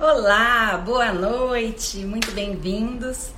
Olá, 0.00 0.80
boa 0.86 1.12
noite, 1.12 1.98
muito 2.04 2.30
bem-vindos. 2.30 3.30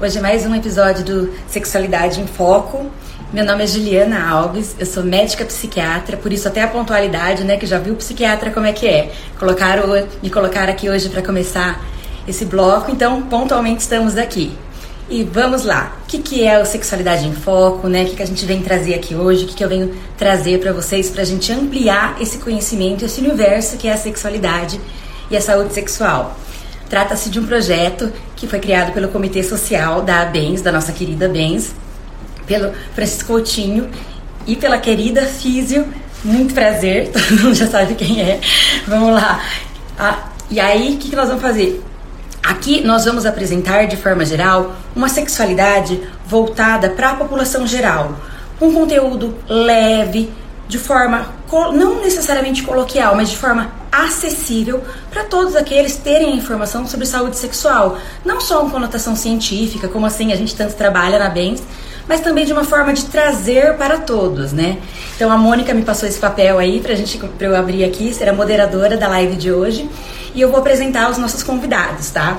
Hoje 0.00 0.18
é 0.18 0.20
mais 0.20 0.44
um 0.44 0.52
episódio 0.52 1.04
do 1.04 1.32
Sexualidade 1.46 2.20
em 2.20 2.26
Foco. 2.26 2.90
Meu 3.32 3.44
nome 3.44 3.62
é 3.62 3.66
Juliana 3.68 4.28
Alves, 4.28 4.74
eu 4.76 4.86
sou 4.86 5.04
médica 5.04 5.44
psiquiatra, 5.44 6.16
por 6.16 6.32
isso 6.32 6.48
até 6.48 6.64
a 6.64 6.66
pontualidade, 6.66 7.44
né, 7.44 7.56
que 7.56 7.64
já 7.64 7.78
viu 7.78 7.94
psiquiatra 7.94 8.50
como 8.50 8.66
é 8.66 8.72
que 8.72 8.88
é. 8.88 9.12
Colocaram, 9.38 9.84
me 10.20 10.28
colocaram 10.28 10.72
aqui 10.72 10.90
hoje 10.90 11.08
para 11.08 11.22
começar 11.22 11.80
esse 12.26 12.44
bloco, 12.44 12.90
então 12.90 13.22
pontualmente 13.22 13.82
estamos 13.82 14.16
aqui. 14.16 14.52
E 15.08 15.22
vamos 15.22 15.64
lá, 15.64 15.96
o 16.02 16.06
que, 16.08 16.18
que 16.18 16.44
é 16.44 16.60
o 16.60 16.66
Sexualidade 16.66 17.24
em 17.24 17.34
Foco, 17.34 17.86
né? 17.86 18.02
O 18.02 18.06
que, 18.06 18.16
que 18.16 18.22
a 18.24 18.26
gente 18.26 18.44
vem 18.44 18.60
trazer 18.60 18.94
aqui 18.94 19.14
hoje, 19.14 19.44
o 19.44 19.46
que, 19.46 19.54
que 19.54 19.64
eu 19.64 19.68
venho 19.68 19.94
trazer 20.18 20.58
para 20.58 20.72
vocês 20.72 21.08
para 21.08 21.22
a 21.22 21.24
gente 21.24 21.52
ampliar 21.52 22.20
esse 22.20 22.38
conhecimento, 22.38 23.04
esse 23.04 23.20
universo 23.20 23.76
que 23.76 23.86
é 23.86 23.92
a 23.92 23.96
sexualidade 23.96 24.80
e 25.30 25.36
a 25.36 25.40
saúde 25.40 25.72
sexual. 25.72 26.36
Trata-se 26.88 27.30
de 27.30 27.38
um 27.38 27.46
projeto 27.46 28.12
que 28.34 28.48
foi 28.48 28.58
criado 28.58 28.92
pelo 28.92 29.08
Comitê 29.08 29.42
Social 29.44 30.02
da 30.02 30.24
Bens, 30.24 30.60
da 30.60 30.72
nossa 30.72 30.90
querida 30.92 31.28
Bens, 31.28 31.72
pelo 32.46 32.72
Francisco 32.94 33.28
Coutinho 33.28 33.88
e 34.46 34.56
pela 34.56 34.76
querida 34.76 35.24
Físio. 35.24 35.86
Muito 36.24 36.52
prazer, 36.52 37.10
todo 37.14 37.42
mundo 37.42 37.54
já 37.54 37.68
sabe 37.68 37.94
quem 37.94 38.20
é. 38.20 38.40
Vamos 38.88 39.12
lá. 39.12 39.40
Ah, 39.96 40.30
e 40.50 40.58
aí, 40.58 40.94
o 40.94 40.98
que, 40.98 41.10
que 41.10 41.16
nós 41.16 41.28
vamos 41.28 41.42
fazer? 41.42 41.80
Aqui 42.42 42.80
nós 42.80 43.04
vamos 43.04 43.24
apresentar, 43.24 43.86
de 43.86 43.96
forma 43.96 44.24
geral, 44.24 44.74
uma 44.96 45.08
sexualidade 45.08 46.00
voltada 46.26 46.90
para 46.90 47.10
a 47.10 47.14
população 47.14 47.66
geral, 47.66 48.16
um 48.60 48.72
conteúdo 48.72 49.34
leve, 49.48 50.32
de 50.66 50.78
forma 50.78 51.28
não 51.72 52.00
necessariamente 52.00 52.62
coloquial, 52.62 53.14
mas 53.14 53.28
de 53.30 53.36
forma 53.36 53.70
acessível 53.90 54.82
para 55.10 55.24
todos 55.24 55.56
aqueles 55.56 55.96
terem 55.96 56.36
informação 56.36 56.86
sobre 56.86 57.06
saúde 57.06 57.36
sexual. 57.36 57.98
Não 58.24 58.40
só 58.40 58.62
uma 58.62 58.70
conotação 58.70 59.16
científica, 59.16 59.88
como 59.88 60.06
assim 60.06 60.32
a 60.32 60.36
gente 60.36 60.54
tanto 60.54 60.74
trabalha 60.74 61.18
na 61.18 61.28
BENS, 61.28 61.62
mas 62.06 62.20
também 62.20 62.44
de 62.44 62.52
uma 62.52 62.64
forma 62.64 62.92
de 62.92 63.04
trazer 63.06 63.74
para 63.76 63.98
todos, 63.98 64.52
né? 64.52 64.78
Então 65.16 65.30
a 65.30 65.36
Mônica 65.36 65.72
me 65.74 65.82
passou 65.82 66.08
esse 66.08 66.18
papel 66.18 66.58
aí 66.58 66.80
pra 66.80 66.94
gente 66.94 67.18
pra 67.18 67.46
eu 67.46 67.56
abrir 67.56 67.84
aqui, 67.84 68.12
ser 68.12 68.28
a 68.28 68.32
moderadora 68.32 68.96
da 68.96 69.08
live 69.08 69.36
de 69.36 69.52
hoje, 69.52 69.88
e 70.34 70.40
eu 70.40 70.50
vou 70.50 70.58
apresentar 70.58 71.10
os 71.10 71.18
nossos 71.18 71.42
convidados, 71.42 72.10
tá? 72.10 72.38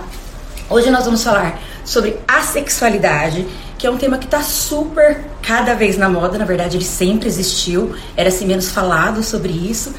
Hoje 0.69 0.89
nós 0.89 1.05
vamos 1.05 1.23
falar 1.23 1.59
sobre 1.83 2.17
a 2.27 2.41
sexualidade, 2.41 3.45
que 3.77 3.85
é 3.85 3.91
um 3.91 3.97
tema 3.97 4.17
que 4.17 4.25
está 4.25 4.41
super 4.41 5.25
cada 5.41 5.73
vez 5.73 5.97
na 5.97 6.07
moda, 6.07 6.37
na 6.37 6.45
verdade 6.45 6.77
ele 6.77 6.85
sempre 6.85 7.27
existiu, 7.27 7.95
era 8.15 8.29
assim 8.29 8.45
menos 8.45 8.69
falado 8.69 9.23
sobre 9.23 9.51
isso 9.51 9.93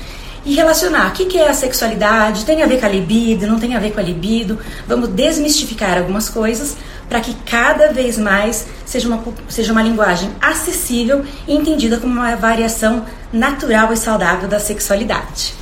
e 0.44 0.54
relacionar. 0.54 1.08
O 1.08 1.12
que, 1.12 1.38
é 1.38 1.48
a 1.48 1.54
sexualidade, 1.54 2.44
tem 2.44 2.62
a 2.62 2.66
ver 2.66 2.80
com 2.80 2.86
a 2.86 2.88
libido, 2.88 3.46
não 3.46 3.58
tem 3.58 3.74
a 3.74 3.78
ver 3.78 3.92
com 3.92 4.00
a 4.00 4.02
libido. 4.02 4.58
Vamos 4.86 5.08
desmistificar 5.08 5.98
algumas 5.98 6.28
coisas 6.28 6.76
para 7.08 7.20
que 7.20 7.34
cada 7.44 7.92
vez 7.92 8.18
mais 8.18 8.66
seja 8.84 9.06
uma, 9.06 9.22
seja 9.48 9.72
uma 9.72 9.82
linguagem 9.82 10.30
acessível 10.40 11.24
e 11.46 11.54
entendida 11.54 11.98
como 11.98 12.12
uma 12.12 12.34
variação 12.36 13.04
natural 13.32 13.92
e 13.92 13.96
saudável 13.96 14.48
da 14.48 14.58
sexualidade. 14.58 15.54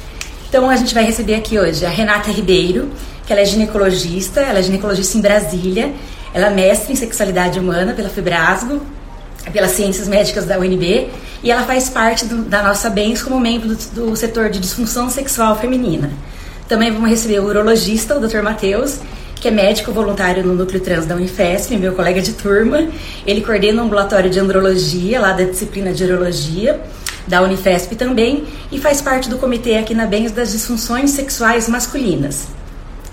Então 0.48 0.68
a 0.68 0.76
gente 0.76 0.94
vai 0.94 1.04
receber 1.04 1.34
aqui 1.34 1.58
hoje 1.58 1.84
a 1.84 1.88
Renata 1.90 2.30
Ribeiro, 2.30 2.90
que 3.26 3.32
ela 3.32 3.42
é 3.42 3.44
ginecologista, 3.44 4.40
ela 4.40 4.58
é 4.58 4.62
ginecologista 4.62 5.16
em 5.16 5.20
Brasília, 5.20 5.92
ela 6.32 6.46
é 6.46 6.50
mestre 6.50 6.92
em 6.92 6.96
sexualidade 6.96 7.58
humana 7.58 7.92
pela 7.92 8.08
Fibrasgo, 8.08 8.80
pelas 9.50 9.72
Ciências 9.72 10.08
Médicas 10.08 10.46
da 10.46 10.58
UNB 10.58 11.08
e 11.42 11.50
ela 11.50 11.62
faz 11.62 11.88
parte 11.88 12.24
do, 12.24 12.42
da 12.42 12.62
nossa 12.62 12.90
BENS 12.90 13.22
como 13.22 13.40
membro 13.40 13.68
do, 13.68 13.76
do, 13.76 14.16
setor 14.16 14.50
de 14.50 14.58
disfunção 14.58 15.10
sexual 15.10 15.58
feminina. 15.58 16.10
Também 16.68 16.90
vamos 16.90 17.08
receber 17.10 17.40
o 17.40 17.46
urologista, 17.46 18.16
o 18.16 18.20
Dr. 18.20 18.42
Matheus, 18.42 18.98
que 19.36 19.48
é 19.48 19.50
médico 19.50 19.90
voluntário 19.90 20.44
no 20.44 20.54
Núcleo 20.54 20.80
Trans 20.80 21.06
da 21.06 21.16
Unifesp, 21.16 21.76
meu 21.76 21.94
colega 21.94 22.20
de 22.20 22.34
turma. 22.34 22.88
Ele 23.26 23.40
coordena 23.40 23.82
um 23.82 23.86
ambulatório 23.86 24.30
de 24.30 24.38
andrologia, 24.38 25.20
lá 25.20 25.32
da 25.32 25.44
disciplina 25.44 25.92
de 25.92 26.04
urologia, 26.04 26.80
da 27.26 27.42
Unifesp 27.42 27.96
também, 27.96 28.44
e 28.70 28.78
faz 28.78 29.00
parte 29.00 29.28
do 29.28 29.38
comitê 29.38 29.76
aqui 29.76 29.94
na 29.94 30.06
BENS 30.06 30.32
das 30.32 30.52
disfunções 30.52 31.10
sexuais 31.10 31.68
masculinas 31.68 32.59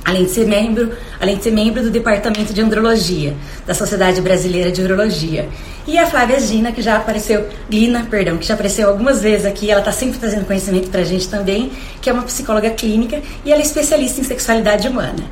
além 0.07 0.23
de 0.23 0.31
ser 0.31 0.47
membro, 0.47 0.94
além 1.19 1.35
de 1.35 1.44
ser 1.44 1.51
membro 1.51 1.84
do 1.84 1.91
Departamento 1.91 2.53
de 2.53 2.62
Andrologia 2.62 3.35
da 3.66 3.73
Sociedade 3.73 4.22
Brasileira 4.22 4.72
de 4.72 4.81
Urologia. 4.81 5.50
E 5.85 5.97
a 5.97 6.06
Flávia 6.06 6.40
Gina, 6.40 6.72
que 6.72 6.81
já 6.81 6.95
apareceu, 6.95 7.45
Lina, 7.69 8.07
perdão, 8.09 8.38
que 8.38 8.46
já 8.46 8.53
apareceu 8.53 8.88
algumas 8.88 9.22
vezes 9.22 9.46
aqui, 9.46 9.69
ela 9.69 9.81
está 9.81 9.91
sempre 9.91 10.17
trazendo 10.17 10.46
conhecimento 10.46 10.90
para 10.90 11.01
a 11.01 11.03
gente 11.03 11.28
também, 11.28 11.73
que 12.01 12.09
é 12.09 12.13
uma 12.13 12.23
psicóloga 12.23 12.69
clínica 12.69 13.22
e 13.44 13.51
ela 13.51 13.62
é 13.62 13.66
especialista 13.66 14.22
em 14.22 14.23
sexualidade 14.23 14.88
humana. 14.88 15.23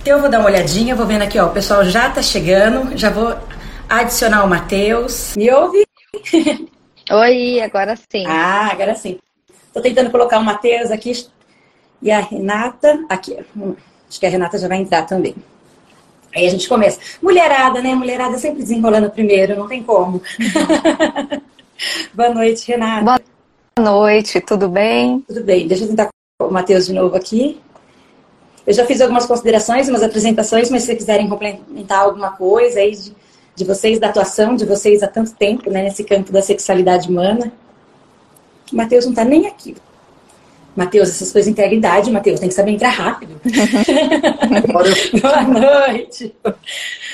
Então 0.00 0.14
eu 0.14 0.20
vou 0.20 0.30
dar 0.30 0.38
uma 0.38 0.48
olhadinha, 0.48 0.96
vou 0.96 1.06
vendo 1.06 1.22
aqui, 1.22 1.38
ó, 1.38 1.46
o 1.46 1.50
pessoal 1.50 1.84
já 1.84 2.08
está 2.08 2.22
chegando, 2.22 2.96
já 2.96 3.10
vou 3.10 3.36
adicionar 3.86 4.42
o 4.42 4.48
Matheus. 4.48 5.34
Me 5.36 5.50
ouve? 5.50 5.86
Oi, 7.12 7.60
agora 7.60 7.94
sim. 8.10 8.24
Ah, 8.26 8.70
agora 8.72 8.94
sim. 8.94 9.18
Estou 9.66 9.82
tentando 9.82 10.10
colocar 10.10 10.38
o 10.38 10.44
Matheus 10.44 10.90
aqui 10.90 11.12
e 12.00 12.10
a 12.10 12.20
Renata 12.20 13.04
aqui. 13.10 13.36
Acho 14.08 14.20
que 14.20 14.26
a 14.26 14.30
Renata 14.30 14.58
já 14.58 14.68
vai 14.68 14.78
entrar 14.78 15.02
também. 15.02 15.34
Aí 16.34 16.46
a 16.46 16.50
gente 16.50 16.68
começa. 16.68 16.98
Mulherada, 17.22 17.80
né? 17.80 17.94
Mulherada 17.94 18.36
sempre 18.38 18.62
desenrolando 18.62 19.10
primeiro, 19.10 19.56
não 19.56 19.68
tem 19.68 19.82
como. 19.82 20.20
Boa 22.12 22.30
noite, 22.30 22.68
Renata. 22.68 23.04
Boa 23.04 23.20
noite, 23.78 24.40
tudo 24.40 24.68
bem? 24.68 25.20
Tudo 25.26 25.44
bem. 25.44 25.66
Deixa 25.66 25.84
eu 25.84 25.88
tentar 25.88 26.08
com 26.38 26.48
o 26.48 26.52
Matheus 26.52 26.86
de 26.86 26.92
novo 26.92 27.16
aqui. 27.16 27.60
Eu 28.66 28.72
já 28.72 28.84
fiz 28.84 29.00
algumas 29.00 29.26
considerações, 29.26 29.88
umas 29.88 30.02
apresentações, 30.02 30.70
mas 30.70 30.82
se 30.82 30.86
vocês 30.86 30.98
quiserem 30.98 31.28
complementar 31.28 32.00
alguma 32.00 32.32
coisa 32.32 32.80
aí 32.80 32.92
de, 32.92 33.14
de 33.54 33.64
vocês, 33.64 33.98
da 33.98 34.08
atuação 34.08 34.56
de 34.56 34.64
vocês 34.64 35.02
há 35.02 35.06
tanto 35.06 35.32
tempo, 35.34 35.70
né, 35.70 35.82
nesse 35.82 36.02
campo 36.02 36.32
da 36.32 36.40
sexualidade 36.40 37.08
humana. 37.08 37.52
O 38.72 38.76
Matheus 38.76 39.04
não 39.04 39.12
está 39.12 39.24
nem 39.24 39.46
aqui. 39.46 39.76
Matheus, 40.76 41.08
essas 41.10 41.32
coisas 41.32 41.50
integram 41.50 41.78
idade, 41.78 42.10
Matheus, 42.10 42.40
tem 42.40 42.48
que 42.48 42.54
saber 42.54 42.72
entrar 42.72 42.90
rápido. 42.90 43.40
Boa 45.20 45.42
noite. 45.42 46.34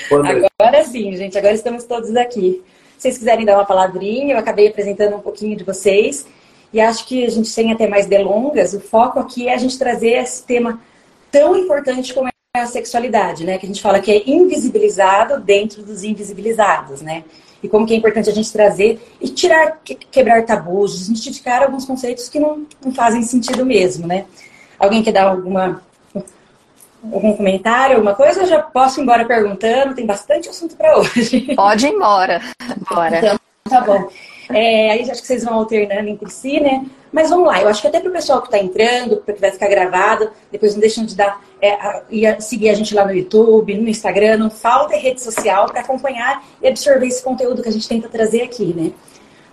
Boa 0.09 0.23
noite. 0.23 0.47
Agora 0.59 0.83
sim, 0.83 1.15
gente, 1.15 1.37
agora 1.37 1.53
estamos 1.53 1.83
todos 1.83 2.15
aqui. 2.15 2.63
Se 2.97 3.03
vocês 3.03 3.17
quiserem 3.17 3.45
dar 3.45 3.57
uma 3.57 3.65
palavrinha, 3.65 4.35
eu 4.35 4.39
acabei 4.39 4.67
apresentando 4.67 5.15
um 5.15 5.21
pouquinho 5.21 5.55
de 5.55 5.63
vocês. 5.63 6.25
E 6.73 6.79
acho 6.79 7.05
que 7.05 7.25
a 7.25 7.29
gente 7.29 7.49
sem 7.49 7.71
até 7.71 7.87
mais 7.87 8.07
delongas, 8.07 8.73
o 8.73 8.79
foco 8.79 9.19
aqui 9.19 9.47
é 9.47 9.53
a 9.53 9.57
gente 9.57 9.77
trazer 9.77 10.11
esse 10.11 10.43
tema 10.43 10.79
tão 11.31 11.55
importante 11.55 12.13
como 12.13 12.27
é 12.27 12.31
a 12.53 12.65
sexualidade, 12.65 13.45
né? 13.45 13.57
Que 13.57 13.65
a 13.65 13.69
gente 13.69 13.81
fala 13.81 14.01
que 14.01 14.11
é 14.11 14.29
invisibilizado 14.29 15.39
dentro 15.39 15.83
dos 15.83 16.03
invisibilizados, 16.03 17.01
né? 17.01 17.23
e 17.63 17.69
como 17.69 17.85
que 17.85 17.93
é 17.93 17.97
importante 17.97 18.29
a 18.29 18.33
gente 18.33 18.51
trazer 18.51 18.99
e 19.21 19.29
tirar, 19.29 19.79
quebrar 19.83 20.43
tabus, 20.45 20.97
desmistificar 20.97 21.61
alguns 21.61 21.85
conceitos 21.85 22.27
que 22.27 22.39
não, 22.39 22.65
não 22.83 22.91
fazem 22.91 23.21
sentido 23.21 23.63
mesmo, 23.65 24.07
né? 24.07 24.25
Alguém 24.79 25.03
quer 25.03 25.11
dar 25.11 25.27
alguma 25.27 25.81
algum 27.03 27.33
comentário, 27.33 27.95
alguma 27.95 28.15
coisa? 28.15 28.41
Eu 28.41 28.47
já 28.47 28.61
posso 28.61 28.99
ir 28.99 29.03
embora 29.03 29.25
perguntando, 29.25 29.93
tem 29.93 30.05
bastante 30.05 30.49
assunto 30.49 30.75
para 30.75 30.97
hoje. 30.97 31.55
Pode 31.55 31.85
ir 31.85 31.93
embora. 31.93 32.41
Bora. 32.89 33.17
Então, 33.17 33.39
tá 33.69 33.81
bom. 33.81 34.09
É, 34.53 34.91
aí 34.91 35.09
acho 35.09 35.21
que 35.21 35.27
vocês 35.27 35.43
vão 35.43 35.55
alternando 35.55 36.09
entre 36.09 36.29
si, 36.29 36.59
né? 36.59 36.85
Mas 37.11 37.29
vamos 37.29 37.47
lá, 37.47 37.61
eu 37.61 37.67
acho 37.67 37.81
que 37.81 37.87
até 37.87 37.99
para 37.99 38.09
o 38.09 38.13
pessoal 38.13 38.41
que 38.41 38.47
está 38.47 38.57
entrando, 38.57 39.17
porque 39.17 39.39
vai 39.41 39.51
ficar 39.51 39.67
gravado, 39.67 40.29
depois 40.49 40.73
não 40.73 40.79
deixam 40.79 41.05
de 41.05 41.15
dar 41.15 41.43
é, 41.61 41.73
a, 41.73 42.39
seguir 42.39 42.69
a 42.69 42.73
gente 42.73 42.95
lá 42.95 43.05
no 43.05 43.13
YouTube, 43.13 43.77
no 43.77 43.89
Instagram, 43.89 44.37
não 44.37 44.49
falta 44.49 44.95
rede 44.95 45.21
social 45.21 45.65
para 45.67 45.81
acompanhar 45.81 46.43
e 46.61 46.67
absorver 46.67 47.07
esse 47.07 47.21
conteúdo 47.21 47.61
que 47.61 47.67
a 47.67 47.71
gente 47.71 47.87
tenta 47.87 48.07
trazer 48.07 48.43
aqui, 48.43 48.73
né? 48.73 48.91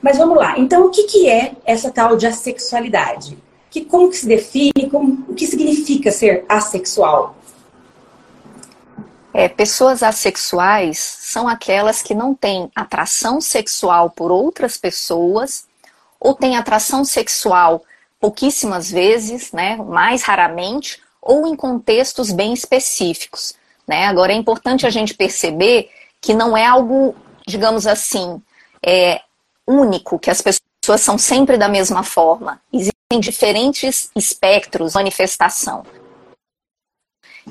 Mas 0.00 0.16
vamos 0.16 0.36
lá. 0.36 0.58
Então, 0.58 0.86
o 0.86 0.90
que, 0.90 1.04
que 1.04 1.28
é 1.28 1.52
essa 1.64 1.90
tal 1.90 2.16
de 2.16 2.26
assexualidade? 2.26 3.36
Que, 3.70 3.84
como 3.84 4.08
que 4.08 4.16
se 4.16 4.26
define? 4.26 4.88
Como, 4.90 5.24
o 5.28 5.34
que 5.34 5.46
significa 5.46 6.12
ser 6.12 6.44
assexual? 6.48 7.36
É, 9.38 9.48
pessoas 9.48 10.02
assexuais 10.02 10.98
são 10.98 11.46
aquelas 11.46 12.02
que 12.02 12.12
não 12.12 12.34
têm 12.34 12.68
atração 12.74 13.40
sexual 13.40 14.10
por 14.10 14.32
outras 14.32 14.76
pessoas 14.76 15.64
ou 16.18 16.34
têm 16.34 16.56
atração 16.56 17.04
sexual 17.04 17.84
pouquíssimas 18.18 18.90
vezes, 18.90 19.52
né, 19.52 19.76
mais 19.76 20.24
raramente, 20.24 21.00
ou 21.22 21.46
em 21.46 21.54
contextos 21.54 22.32
bem 22.32 22.52
específicos. 22.52 23.54
Né? 23.86 24.06
Agora 24.06 24.32
é 24.32 24.34
importante 24.34 24.84
a 24.84 24.90
gente 24.90 25.14
perceber 25.14 25.88
que 26.20 26.34
não 26.34 26.56
é 26.56 26.66
algo, 26.66 27.14
digamos 27.46 27.86
assim, 27.86 28.42
é, 28.84 29.20
único, 29.64 30.18
que 30.18 30.30
as 30.32 30.42
pessoas 30.42 31.00
são 31.00 31.16
sempre 31.16 31.56
da 31.56 31.68
mesma 31.68 32.02
forma. 32.02 32.60
Existem 32.72 33.20
diferentes 33.20 34.10
espectros 34.16 34.94
de 34.94 34.98
manifestação. 34.98 35.86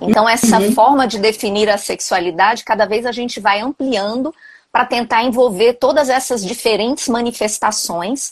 Então, 0.01 0.27
essa 0.27 0.59
uhum. 0.59 0.71
forma 0.73 1.07
de 1.07 1.19
definir 1.19 1.69
a 1.69 1.77
sexualidade, 1.77 2.63
cada 2.63 2.85
vez 2.85 3.05
a 3.05 3.11
gente 3.11 3.39
vai 3.39 3.59
ampliando 3.59 4.33
para 4.71 4.85
tentar 4.85 5.23
envolver 5.23 5.73
todas 5.73 6.09
essas 6.09 6.45
diferentes 6.45 7.07
manifestações 7.07 8.31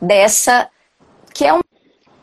dessa 0.00 0.68
que 1.32 1.44
é 1.44 1.52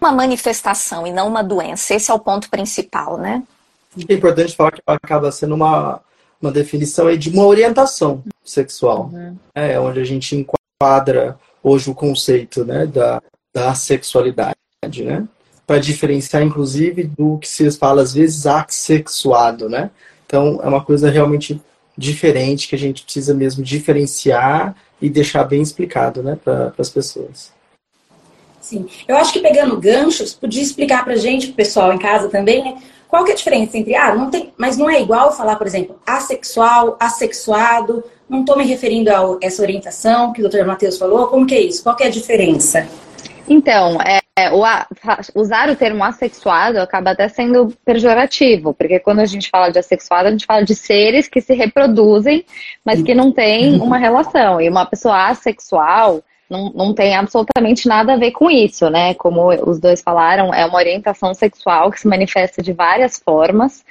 uma 0.02 0.12
manifestação 0.12 1.06
e 1.06 1.12
não 1.12 1.28
uma 1.28 1.44
doença. 1.44 1.94
Esse 1.94 2.12
é 2.12 2.14
o 2.14 2.20
ponto 2.20 2.50
principal, 2.50 3.18
né? 3.18 3.44
É 4.10 4.14
importante 4.14 4.56
falar 4.56 4.72
que 4.72 4.82
acaba 4.86 5.32
sendo 5.32 5.54
uma, 5.54 6.02
uma 6.42 6.52
definição 6.52 7.08
aí 7.08 7.18
de 7.18 7.30
uma 7.30 7.46
orientação 7.46 8.24
sexual, 8.44 9.12
uhum. 9.14 9.38
é 9.54 9.80
onde 9.80 10.00
a 10.00 10.04
gente 10.04 10.36
enquadra 10.36 11.38
hoje 11.62 11.90
o 11.90 11.96
conceito 11.96 12.66
né, 12.66 12.86
da, 12.86 13.22
da 13.54 13.74
sexualidade, 13.76 14.56
né? 15.04 15.28
Para 15.66 15.80
diferenciar, 15.80 16.44
inclusive, 16.44 17.04
do 17.04 17.38
que 17.38 17.48
se 17.48 17.70
fala 17.72 18.02
às 18.02 18.14
vezes 18.14 18.46
assexuado, 18.46 19.70
né? 19.70 19.90
Então, 20.26 20.60
é 20.64 20.68
uma 20.68 20.84
coisa 20.84 21.10
realmente 21.10 21.62
diferente 21.98 22.68
que 22.68 22.76
a 22.76 22.80
gente 22.80 23.04
precisa 23.04 23.34
mesmo 23.34 23.64
diferenciar 23.64 24.76
e 25.02 25.10
deixar 25.10 25.44
bem 25.44 25.62
explicado, 25.62 26.24
né, 26.24 26.38
para 26.44 26.74
as 26.78 26.90
pessoas. 26.90 27.52
Sim, 28.60 28.88
eu 29.08 29.18
acho 29.18 29.34
que 29.34 29.40
pegando 29.40 29.78
ganchos, 29.78 30.34
podia 30.34 30.64
explicar 30.64 31.04
para 31.04 31.18
gente, 31.18 31.48
pro 31.48 31.56
pessoal 31.58 31.92
em 31.94 32.00
casa 32.00 32.30
também, 32.30 32.64
né? 32.64 32.82
Qual 33.10 33.24
que 33.24 33.30
é 33.30 33.34
a 33.34 33.38
diferença 33.38 33.78
entre, 33.78 33.94
ah, 33.94 34.16
não 34.16 34.32
tem, 34.32 34.52
mas 34.58 34.76
não 34.78 34.90
é 34.90 35.00
igual 35.00 35.36
falar, 35.36 35.58
por 35.58 35.68
exemplo, 35.68 36.00
assexual, 36.08 36.98
assexuado, 37.00 38.04
não 38.28 38.40
estou 38.40 38.58
me 38.58 38.66
referindo 38.66 39.12
a 39.12 39.38
essa 39.40 39.62
orientação 39.62 40.34
que 40.34 40.40
o 40.40 40.44
doutor 40.50 40.66
Matheus 40.66 40.98
falou, 40.98 41.28
como 41.28 41.46
que 41.46 41.54
é 41.54 41.62
isso? 41.62 41.84
Qual 41.84 41.96
que 41.96 42.04
é 42.04 42.08
a 42.08 42.10
diferença? 42.10 42.88
Então, 43.48 44.02
é, 44.02 44.23
o, 44.52 45.40
usar 45.40 45.70
o 45.70 45.76
termo 45.76 46.04
assexuado 46.04 46.80
acaba 46.80 47.12
até 47.12 47.28
sendo 47.28 47.72
pejorativo, 47.86 48.74
porque 48.74 49.00
quando 49.00 49.20
a 49.20 49.26
gente 49.26 49.50
fala 49.50 49.70
de 49.70 49.78
assexuado, 49.78 50.28
a 50.28 50.32
gente 50.32 50.46
fala 50.46 50.64
de 50.64 50.74
seres 50.74 51.28
que 51.28 51.40
se 51.40 51.54
reproduzem, 51.54 52.44
mas 52.84 53.04
que 53.04 53.14
não 53.14 53.32
têm 53.32 53.80
uma 53.80 53.98
relação. 53.98 54.60
E 54.60 54.68
uma 54.68 54.86
pessoa 54.86 55.28
assexual 55.28 56.24
não, 56.50 56.72
não 56.74 56.94
tem 56.94 57.16
absolutamente 57.16 57.88
nada 57.88 58.14
a 58.14 58.18
ver 58.18 58.32
com 58.32 58.50
isso, 58.50 58.90
né? 58.90 59.14
Como 59.14 59.50
os 59.70 59.80
dois 59.80 60.02
falaram, 60.02 60.52
é 60.54 60.66
uma 60.66 60.78
orientação 60.78 61.34
sexual 61.34 61.92
que 61.92 62.00
se 62.00 62.08
manifesta 62.08 62.62
de 62.62 62.74
várias 62.74 63.20
formas 63.20 63.86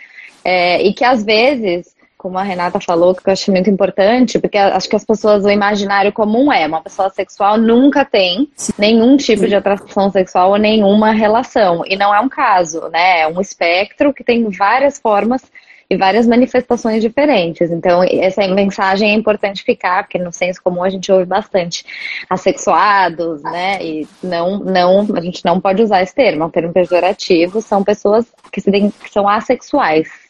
é, 0.45 0.83
e 0.83 0.93
que 0.93 1.05
às 1.05 1.25
vezes 1.25 1.92
como 2.23 2.39
a 2.39 2.43
Renata 2.45 2.79
falou, 2.79 3.17
que 3.17 3.29
eu 3.29 3.33
acho 3.33 3.51
muito 3.51 3.69
importante, 3.69 4.39
porque 4.39 4.57
acho 4.57 4.89
que 4.89 4.95
as 4.95 5.05
pessoas, 5.05 5.45
o 5.45 5.51
imaginário 5.51 6.13
comum 6.13 6.53
é, 6.53 6.65
uma 6.69 6.81
pessoa 6.81 7.11
sexual 7.11 7.59
nunca 7.59 8.05
tem 8.05 8.49
nenhum 8.79 9.17
tipo 9.17 9.45
de 9.49 9.57
atração 9.57 10.09
sexual 10.09 10.53
ou 10.53 10.57
nenhuma 10.57 11.11
relação. 11.11 11.83
E 11.85 11.97
não 11.97 12.15
é 12.15 12.21
um 12.21 12.29
caso, 12.29 12.89
né? 12.91 13.23
É 13.23 13.27
um 13.27 13.41
espectro 13.41 14.15
que 14.15 14.23
tem 14.23 14.49
várias 14.49 15.01
formas 15.01 15.43
e 15.91 15.97
várias 15.97 16.25
manifestações 16.25 17.03
diferentes. 17.03 17.73
Então, 17.73 18.05
essa 18.05 18.47
mensagem 18.47 19.11
é 19.11 19.15
importante 19.15 19.65
ficar, 19.65 20.05
porque 20.05 20.17
no 20.17 20.33
senso 20.33 20.63
comum 20.63 20.85
a 20.85 20.91
gente 20.91 21.11
ouve 21.11 21.25
bastante 21.25 21.85
assexuados, 22.31 23.43
né? 23.43 23.83
E 23.85 24.09
não, 24.23 24.61
não, 24.61 25.01
a 25.17 25.21
gente 25.21 25.45
não 25.45 25.61
pode 25.61 25.83
usar 25.83 26.03
esse 26.03 26.15
termo, 26.15 26.45
é 26.45 26.47
um 26.47 26.51
termo 26.51 26.73
pejorativo, 26.73 27.61
são 27.61 27.83
pessoas 27.83 28.27
que, 28.53 28.61
se, 28.61 28.71
que 28.71 29.11
são 29.11 29.29
assexuais. 29.29 30.22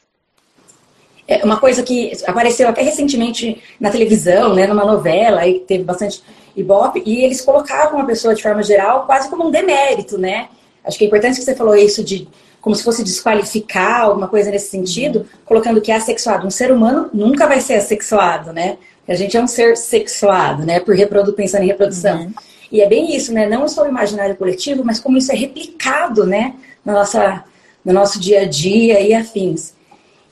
É 1.27 1.45
uma 1.45 1.59
coisa 1.59 1.83
que 1.83 2.13
apareceu 2.27 2.69
até 2.69 2.83
recentemente 2.83 3.63
na 3.79 3.91
televisão, 3.91 4.55
né, 4.55 4.67
numa 4.67 4.85
novela, 4.85 5.41
aí 5.41 5.61
teve 5.61 5.85
bastante 5.85 6.23
ibope, 6.57 7.03
e 7.07 7.25
eles 7.25 7.41
colocavam 7.41 8.01
a 8.01 8.05
pessoa 8.05 8.35
de 8.35 8.43
forma 8.43 8.63
geral 8.63 9.07
quase 9.07 9.31
como 9.31 9.47
um 9.47 9.51
demérito, 9.51 10.19
né? 10.19 10.49
Acho 10.85 10.99
que 10.99 11.05
é 11.05 11.07
importante 11.07 11.39
que 11.39 11.45
você 11.45 11.55
falou 11.55 11.77
isso 11.77 12.03
de 12.03 12.29
como 12.61 12.77
se 12.77 12.85
fosse 12.85 13.03
desqualificar 13.03 14.03
alguma 14.03 14.29
coisa 14.29 14.51
nesse 14.51 14.71
sentido, 14.71 15.27
colocando 15.45 15.81
que 15.81 15.91
é 15.91 15.97
assexuado. 15.97 16.47
Um 16.47 16.51
ser 16.51 16.71
humano 16.71 17.11
nunca 17.13 17.47
vai 17.47 17.61
ser 17.61 17.75
assexuado, 17.75 18.53
né? 18.53 18.79
A 19.09 19.15
gente 19.15 19.37
é 19.37 19.43
um 19.43 19.49
ser 19.49 19.77
sexuado, 19.77 20.65
né? 20.65 20.79
Por 20.79 20.95
reprodu 20.95 21.33
pensando 21.33 21.65
em 21.65 21.67
reprodução. 21.67 22.23
Uhum. 22.23 22.33
E 22.71 22.81
é 22.81 22.89
bem 22.89 23.17
isso, 23.17 23.33
né? 23.33 23.49
Não 23.49 23.67
só 23.67 23.83
o 23.83 23.89
imaginário 23.89 24.37
coletivo, 24.37 24.85
mas 24.85 25.01
como 25.01 25.19
isso 25.19 25.33
é 25.33 25.35
replicado, 25.35 26.25
né? 26.25 26.55
Na 26.85 26.93
nossa, 26.93 27.45
no 27.85 27.93
nosso 27.93 28.21
dia 28.21 28.43
a 28.43 28.45
dia 28.45 29.01
e 29.01 29.13
afins. 29.13 29.75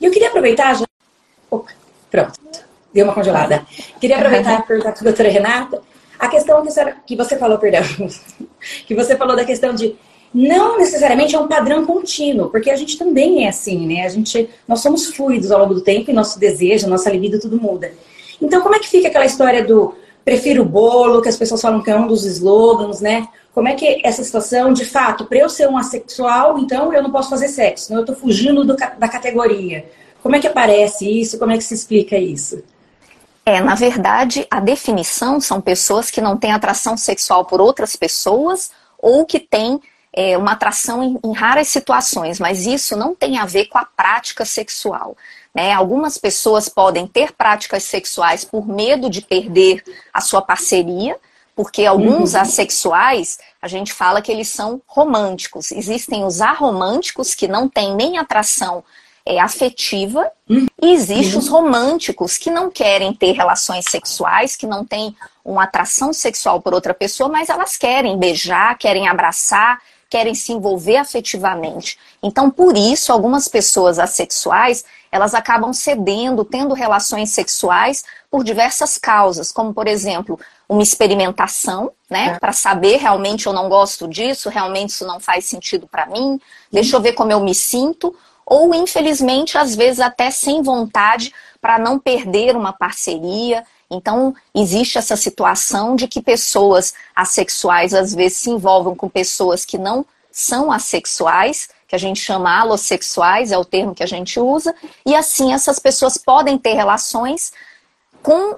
E 0.00 0.04
eu 0.06 0.10
queria 0.10 0.28
aproveitar. 0.28 0.74
Já... 0.74 0.84
Opa, 1.50 1.70
pronto, 2.10 2.38
deu 2.92 3.04
uma 3.04 3.14
congelada. 3.14 3.66
Queria 4.00 4.16
aproveitar 4.16 4.60
e 4.60 4.62
perguntar 4.62 4.92
para 4.92 5.00
a 5.00 5.04
doutora 5.04 5.28
Renata 5.28 5.82
a 6.18 6.28
questão 6.28 6.62
que 7.06 7.16
você 7.16 7.36
falou, 7.38 7.58
perdão, 7.58 7.82
que 8.86 8.94
você 8.94 9.16
falou 9.16 9.34
da 9.34 9.44
questão 9.44 9.74
de 9.74 9.96
não 10.32 10.78
necessariamente 10.78 11.34
é 11.34 11.38
um 11.38 11.48
padrão 11.48 11.84
contínuo, 11.84 12.50
porque 12.50 12.70
a 12.70 12.76
gente 12.76 12.96
também 12.98 13.46
é 13.46 13.48
assim, 13.48 13.86
né? 13.86 14.04
A 14.04 14.08
gente, 14.08 14.48
nós 14.68 14.80
somos 14.80 15.06
fluidos 15.06 15.50
ao 15.50 15.58
longo 15.58 15.74
do 15.74 15.80
tempo 15.80 16.10
e 16.10 16.14
nosso 16.14 16.38
desejo, 16.38 16.88
nossa 16.88 17.10
libido, 17.10 17.40
tudo 17.40 17.60
muda. 17.60 17.92
Então, 18.40 18.60
como 18.60 18.74
é 18.74 18.78
que 18.78 18.88
fica 18.88 19.08
aquela 19.08 19.26
história 19.26 19.64
do 19.64 19.94
prefiro 20.30 20.64
bolo, 20.64 21.20
que 21.20 21.28
as 21.28 21.36
pessoas 21.36 21.60
falam 21.60 21.82
que 21.82 21.90
é 21.90 21.96
um 21.96 22.06
dos 22.06 22.24
slogans, 22.24 23.00
né? 23.00 23.26
Como 23.52 23.66
é 23.66 23.74
que 23.74 24.00
essa 24.04 24.22
situação, 24.22 24.72
de 24.72 24.84
fato, 24.84 25.24
para 25.24 25.38
eu 25.38 25.48
ser 25.48 25.68
um 25.68 25.76
assexual, 25.76 26.56
então 26.56 26.94
eu 26.94 27.02
não 27.02 27.10
posso 27.10 27.30
fazer 27.30 27.48
sexo, 27.48 27.92
eu 27.92 28.02
estou 28.02 28.14
fugindo 28.14 28.64
do, 28.64 28.76
da 28.76 29.08
categoria. 29.08 29.90
Como 30.22 30.36
é 30.36 30.38
que 30.38 30.46
aparece 30.46 31.04
isso? 31.20 31.36
Como 31.36 31.50
é 31.50 31.56
que 31.56 31.64
se 31.64 31.74
explica 31.74 32.16
isso? 32.16 32.62
É, 33.44 33.60
na 33.60 33.74
verdade, 33.74 34.46
a 34.48 34.60
definição 34.60 35.40
são 35.40 35.60
pessoas 35.60 36.12
que 36.12 36.20
não 36.20 36.36
têm 36.36 36.52
atração 36.52 36.96
sexual 36.96 37.44
por 37.44 37.60
outras 37.60 37.96
pessoas 37.96 38.70
ou 39.00 39.26
que 39.26 39.40
têm 39.40 39.80
é, 40.12 40.38
uma 40.38 40.52
atração 40.52 41.02
em, 41.02 41.18
em, 41.24 41.32
raras 41.32 41.66
situações, 41.66 42.38
mas 42.38 42.66
isso 42.66 42.96
não 42.96 43.16
tem 43.16 43.36
a 43.36 43.46
ver 43.46 43.66
com 43.66 43.78
a 43.78 43.84
prática 43.84 44.44
sexual. 44.44 45.16
Né? 45.54 45.72
Algumas 45.72 46.16
pessoas 46.16 46.68
podem 46.68 47.06
ter 47.06 47.32
práticas 47.32 47.84
sexuais 47.84 48.44
por 48.44 48.66
medo 48.66 49.10
de 49.10 49.20
perder 49.20 49.82
a 50.12 50.20
sua 50.20 50.42
parceria, 50.42 51.16
porque 51.54 51.84
alguns 51.84 52.34
uhum. 52.34 52.40
assexuais, 52.40 53.38
a 53.60 53.68
gente 53.68 53.92
fala 53.92 54.22
que 54.22 54.32
eles 54.32 54.48
são 54.48 54.80
românticos. 54.86 55.72
Existem 55.72 56.24
os 56.24 56.40
aromânticos 56.40 57.34
que 57.34 57.48
não 57.48 57.68
têm 57.68 57.94
nem 57.94 58.16
atração 58.16 58.82
é, 59.26 59.38
afetiva, 59.38 60.30
uhum. 60.48 60.66
e 60.80 60.92
existem 60.92 61.38
os 61.38 61.48
românticos 61.48 62.38
que 62.38 62.50
não 62.50 62.70
querem 62.70 63.12
ter 63.12 63.32
relações 63.32 63.84
sexuais, 63.90 64.56
que 64.56 64.66
não 64.66 64.84
têm 64.84 65.14
uma 65.44 65.64
atração 65.64 66.12
sexual 66.12 66.60
por 66.60 66.72
outra 66.72 66.94
pessoa, 66.94 67.28
mas 67.28 67.48
elas 67.48 67.76
querem 67.76 68.18
beijar, 68.18 68.78
querem 68.78 69.08
abraçar, 69.08 69.80
querem 70.08 70.34
se 70.34 70.52
envolver 70.52 70.96
afetivamente. 70.96 71.98
Então, 72.22 72.50
por 72.50 72.76
isso, 72.76 73.12
algumas 73.12 73.46
pessoas 73.46 73.98
assexuais, 73.98 74.84
elas 75.10 75.34
acabam 75.34 75.72
cedendo, 75.72 76.44
tendo 76.44 76.74
relações 76.74 77.30
sexuais 77.30 78.04
por 78.30 78.44
diversas 78.44 78.96
causas, 78.96 79.50
como, 79.50 79.74
por 79.74 79.88
exemplo, 79.88 80.38
uma 80.68 80.82
experimentação, 80.82 81.90
né, 82.08 82.34
é. 82.34 82.38
para 82.38 82.52
saber 82.52 82.96
realmente 82.96 83.46
eu 83.46 83.52
não 83.52 83.68
gosto 83.68 84.06
disso, 84.06 84.48
realmente 84.48 84.90
isso 84.90 85.06
não 85.06 85.18
faz 85.18 85.44
sentido 85.46 85.86
para 85.86 86.06
mim, 86.06 86.40
deixa 86.70 86.96
eu 86.96 87.00
ver 87.00 87.12
como 87.12 87.32
eu 87.32 87.40
me 87.40 87.54
sinto, 87.54 88.14
ou 88.46 88.74
infelizmente, 88.74 89.58
às 89.58 89.74
vezes 89.74 90.00
até 90.00 90.30
sem 90.30 90.62
vontade, 90.62 91.32
para 91.60 91.78
não 91.78 91.98
perder 91.98 92.56
uma 92.56 92.72
parceria, 92.72 93.64
então, 93.90 94.32
existe 94.54 94.98
essa 94.98 95.16
situação 95.16 95.96
de 95.96 96.06
que 96.06 96.22
pessoas 96.22 96.94
assexuais 97.14 97.92
às 97.92 98.14
vezes 98.14 98.38
se 98.38 98.50
envolvem 98.50 98.94
com 98.94 99.08
pessoas 99.08 99.64
que 99.64 99.76
não 99.76 100.06
são 100.30 100.70
assexuais, 100.70 101.68
que 101.90 101.96
a 101.96 101.98
gente 101.98 102.20
chama 102.20 102.56
alossexuais, 102.60 103.50
é 103.50 103.58
o 103.58 103.64
termo 103.64 103.96
que 103.96 104.04
a 104.04 104.06
gente 104.06 104.38
usa, 104.38 104.72
e 105.04 105.12
assim 105.12 105.52
essas 105.52 105.80
pessoas 105.80 106.16
podem 106.16 106.56
ter 106.56 106.74
relações 106.74 107.52
com 108.22 108.54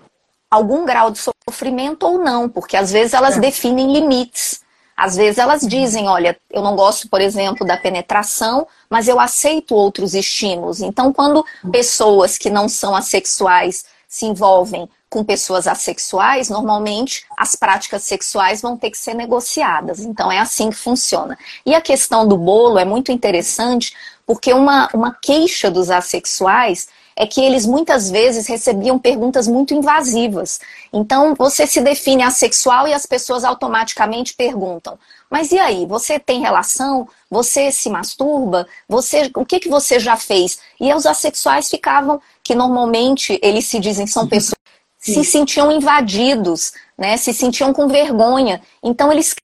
algum 0.50 0.84
grau 0.84 1.10
de 1.10 1.18
sofrimento 1.18 2.02
ou 2.02 2.18
não, 2.18 2.46
porque 2.46 2.76
às 2.76 2.92
vezes 2.92 3.14
elas 3.14 3.38
é. 3.38 3.40
definem 3.40 3.90
limites. 3.90 4.60
Às 4.94 5.16
vezes 5.16 5.38
elas 5.38 5.62
dizem, 5.62 6.06
olha, 6.06 6.38
eu 6.50 6.60
não 6.60 6.76
gosto, 6.76 7.08
por 7.08 7.22
exemplo, 7.22 7.66
da 7.66 7.78
penetração, 7.78 8.68
mas 8.90 9.08
eu 9.08 9.18
aceito 9.18 9.74
outros 9.74 10.12
estímulos. 10.12 10.82
Então, 10.82 11.10
quando 11.10 11.42
pessoas 11.72 12.36
que 12.36 12.50
não 12.50 12.68
são 12.68 12.94
assexuais 12.94 13.86
se 14.06 14.26
envolvem 14.26 14.86
com 15.12 15.22
pessoas 15.22 15.66
assexuais, 15.66 16.48
normalmente 16.48 17.26
as 17.36 17.54
práticas 17.54 18.02
sexuais 18.02 18.62
vão 18.62 18.78
ter 18.78 18.90
que 18.90 18.96
ser 18.96 19.12
negociadas. 19.12 20.00
Então 20.00 20.32
é 20.32 20.38
assim 20.38 20.70
que 20.70 20.76
funciona. 20.76 21.38
E 21.66 21.74
a 21.74 21.82
questão 21.82 22.26
do 22.26 22.38
bolo 22.38 22.78
é 22.78 22.84
muito 22.84 23.12
interessante, 23.12 23.94
porque 24.26 24.54
uma, 24.54 24.88
uma 24.94 25.14
queixa 25.20 25.70
dos 25.70 25.90
assexuais 25.90 26.88
é 27.14 27.26
que 27.26 27.42
eles 27.42 27.66
muitas 27.66 28.10
vezes 28.10 28.46
recebiam 28.46 28.98
perguntas 28.98 29.46
muito 29.46 29.74
invasivas. 29.74 30.58
Então, 30.90 31.34
você 31.34 31.66
se 31.66 31.82
define 31.82 32.22
assexual 32.22 32.88
e 32.88 32.94
as 32.94 33.04
pessoas 33.04 33.44
automaticamente 33.44 34.32
perguntam: 34.32 34.98
"Mas 35.28 35.52
e 35.52 35.58
aí, 35.58 35.84
você 35.84 36.18
tem 36.18 36.40
relação? 36.40 37.06
Você 37.30 37.70
se 37.70 37.90
masturba? 37.90 38.66
Você, 38.88 39.30
o 39.36 39.44
que 39.44 39.60
que 39.60 39.68
você 39.68 40.00
já 40.00 40.16
fez?" 40.16 40.58
E 40.80 40.90
os 40.94 41.04
assexuais 41.04 41.68
ficavam 41.68 42.18
que 42.42 42.54
normalmente 42.54 43.38
eles 43.42 43.66
se 43.66 43.78
dizem 43.78 44.06
são 44.06 44.26
pessoas 44.26 44.62
Sim. 45.02 45.14
se 45.14 45.24
sentiam 45.24 45.72
invadidos, 45.72 46.72
né? 46.96 47.16
Se 47.16 47.34
sentiam 47.34 47.72
com 47.72 47.88
vergonha. 47.88 48.60
Então 48.82 49.12
eles 49.12 49.34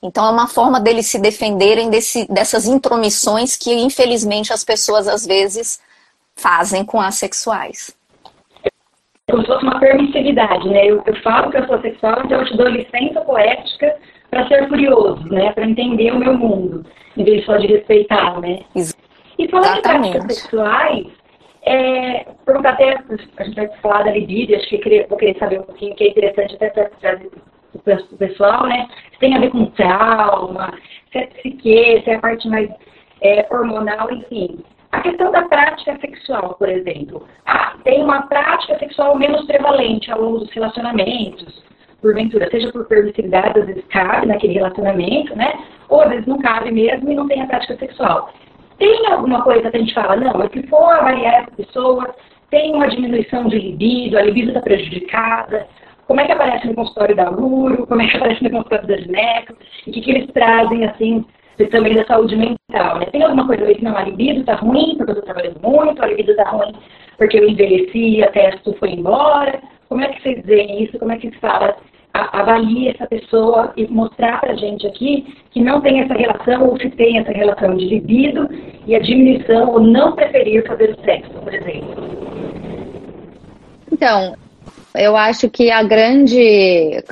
então 0.00 0.26
é 0.26 0.30
uma 0.30 0.48
forma 0.48 0.80
deles 0.80 1.06
se 1.06 1.20
defenderem 1.20 1.90
desse, 1.90 2.26
dessas 2.32 2.66
intromissões 2.66 3.56
que 3.56 3.72
infelizmente 3.72 4.52
as 4.52 4.64
pessoas 4.64 5.06
às 5.06 5.26
vezes 5.26 5.80
fazem 6.36 6.84
com 6.84 7.00
assexuais. 7.00 7.94
É 8.64 8.70
como 9.30 9.42
se 9.42 9.48
fosse 9.48 9.64
uma 9.64 9.78
permissividade, 9.78 10.68
né? 10.68 10.86
Eu, 10.86 11.02
eu 11.06 11.22
falo 11.22 11.50
que 11.50 11.58
eu 11.58 11.66
sou 11.66 11.80
sexual, 11.80 12.22
então 12.24 12.40
eu 12.40 12.46
te 12.46 12.56
dou 12.56 12.68
licença 12.68 13.20
poética 13.20 13.96
para 14.30 14.46
ser 14.48 14.68
curioso, 14.68 15.24
né? 15.28 15.52
Para 15.52 15.66
entender 15.66 16.12
o 16.12 16.18
meu 16.18 16.38
mundo, 16.38 16.86
em 17.16 17.24
vez 17.24 17.44
só 17.44 17.56
de 17.56 17.66
respeitar, 17.66 18.40
né? 18.40 18.60
Exato. 18.74 19.02
E 19.38 19.48
falando 19.48 19.72
Exatamente. 19.72 20.04
de 20.04 20.18
práticas 20.18 20.36
sexuais, 20.36 21.21
é, 21.64 22.26
até, 22.64 22.98
a 23.36 23.44
gente 23.44 23.54
vai 23.54 23.68
falar 23.80 24.02
da 24.04 24.12
libido, 24.12 24.54
acho 24.56 24.68
que 24.68 24.78
queria, 24.78 25.06
vou 25.08 25.18
querer 25.18 25.38
saber 25.38 25.60
um 25.60 25.64
pouquinho, 25.64 25.94
que 25.94 26.04
é 26.04 26.08
interessante 26.10 26.56
até 26.56 26.70
para 26.70 27.20
o 27.74 28.16
pessoal, 28.18 28.66
né? 28.66 28.88
Se 29.12 29.18
tem 29.20 29.36
a 29.36 29.40
ver 29.40 29.50
com 29.50 29.66
trauma, 29.66 30.74
se 31.12 31.18
é 31.18 31.26
psique, 31.26 32.02
se 32.02 32.10
é 32.10 32.14
a 32.16 32.20
parte 32.20 32.48
mais 32.48 32.68
é, 33.20 33.46
hormonal, 33.50 34.10
enfim. 34.12 34.58
A 34.90 35.00
questão 35.00 35.30
da 35.30 35.42
prática 35.42 35.96
sexual, 36.00 36.54
por 36.58 36.68
exemplo. 36.68 37.26
Ah, 37.46 37.76
tem 37.84 38.02
uma 38.02 38.22
prática 38.22 38.78
sexual 38.78 39.16
menos 39.16 39.46
prevalente 39.46 40.10
ao 40.10 40.20
longo 40.20 40.38
dos 40.40 40.52
relacionamentos, 40.52 41.62
porventura, 42.02 42.50
seja 42.50 42.70
por 42.72 42.86
permissividade, 42.86 43.60
às 43.60 43.66
vezes 43.66 43.86
cabe 43.86 44.26
naquele 44.26 44.54
relacionamento, 44.54 45.34
né? 45.36 45.52
Ou 45.88 46.02
às 46.02 46.10
vezes 46.10 46.26
não 46.26 46.38
cabe 46.38 46.72
mesmo 46.72 47.10
e 47.10 47.14
não 47.14 47.28
tem 47.28 47.40
a 47.40 47.46
prática 47.46 47.76
sexual. 47.76 48.32
Tem 48.82 49.06
alguma 49.06 49.42
coisa 49.42 49.70
que 49.70 49.76
a 49.76 49.80
gente 49.80 49.94
fala, 49.94 50.16
não, 50.16 50.42
é 50.42 50.48
que 50.48 50.66
for 50.66 50.92
avaliar 50.92 51.42
essa 51.42 51.52
pessoa, 51.52 52.12
tem 52.50 52.74
uma 52.74 52.88
diminuição 52.88 53.46
de 53.46 53.56
libido, 53.56 54.18
a 54.18 54.22
libido 54.22 54.48
está 54.48 54.60
prejudicada, 54.60 55.68
como 56.08 56.20
é 56.20 56.26
que 56.26 56.32
aparece 56.32 56.66
no 56.66 56.74
consultório 56.74 57.14
da 57.14 57.30
Luro, 57.30 57.86
como 57.86 58.02
é 58.02 58.08
que 58.08 58.16
aparece 58.16 58.42
no 58.42 58.50
consultório 58.50 58.88
da 58.88 58.96
Gineco, 58.96 59.54
e 59.86 59.90
o 59.90 59.92
que, 59.92 60.00
que 60.00 60.10
eles 60.10 60.32
trazem, 60.32 60.84
assim, 60.84 61.24
também 61.70 61.94
da 61.94 62.04
saúde 62.06 62.34
mental, 62.34 62.98
né? 62.98 63.06
Tem 63.12 63.22
alguma 63.22 63.46
coisa 63.46 63.64
aí 63.64 63.76
que 63.76 63.84
não, 63.84 63.96
a 63.96 64.02
libido 64.02 64.40
está 64.40 64.56
ruim 64.56 64.96
porque 64.96 65.12
eu 65.12 65.18
estou 65.18 65.32
trabalhando 65.32 65.60
muito, 65.62 66.02
a 66.02 66.06
libido 66.08 66.32
está 66.32 66.50
ruim 66.50 66.72
porque 67.16 67.38
eu 67.38 67.48
envelheci, 67.48 68.20
a 68.24 68.32
testo 68.32 68.74
foi 68.80 68.90
embora. 68.90 69.60
Como 69.88 70.02
é 70.02 70.08
que 70.08 70.22
vocês 70.22 70.44
veem 70.44 70.82
isso? 70.82 70.98
Como 70.98 71.12
é 71.12 71.18
que 71.18 71.30
se 71.30 71.38
fala 71.38 71.76
avalie 72.12 72.88
essa 72.88 73.06
pessoa 73.06 73.72
e 73.76 73.86
mostrar 73.86 74.40
para 74.40 74.52
a 74.52 74.56
gente 74.56 74.86
aqui 74.86 75.34
que 75.50 75.60
não 75.60 75.80
tem 75.80 76.00
essa 76.00 76.14
relação 76.14 76.68
ou 76.68 76.78
se 76.78 76.90
tem 76.90 77.18
essa 77.18 77.32
relação 77.32 77.76
de 77.76 77.86
libido 77.86 78.48
e 78.86 78.94
a 78.94 78.98
diminuição 78.98 79.70
ou 79.70 79.80
não 79.80 80.14
preferir 80.14 80.66
fazer 80.66 80.90
o 80.90 81.04
sexo, 81.04 81.30
por 81.30 81.54
exemplo. 81.54 81.96
Então, 83.90 84.34
eu 84.94 85.16
acho 85.16 85.48
que 85.48 85.70
a 85.70 85.82
grande 85.82 87.02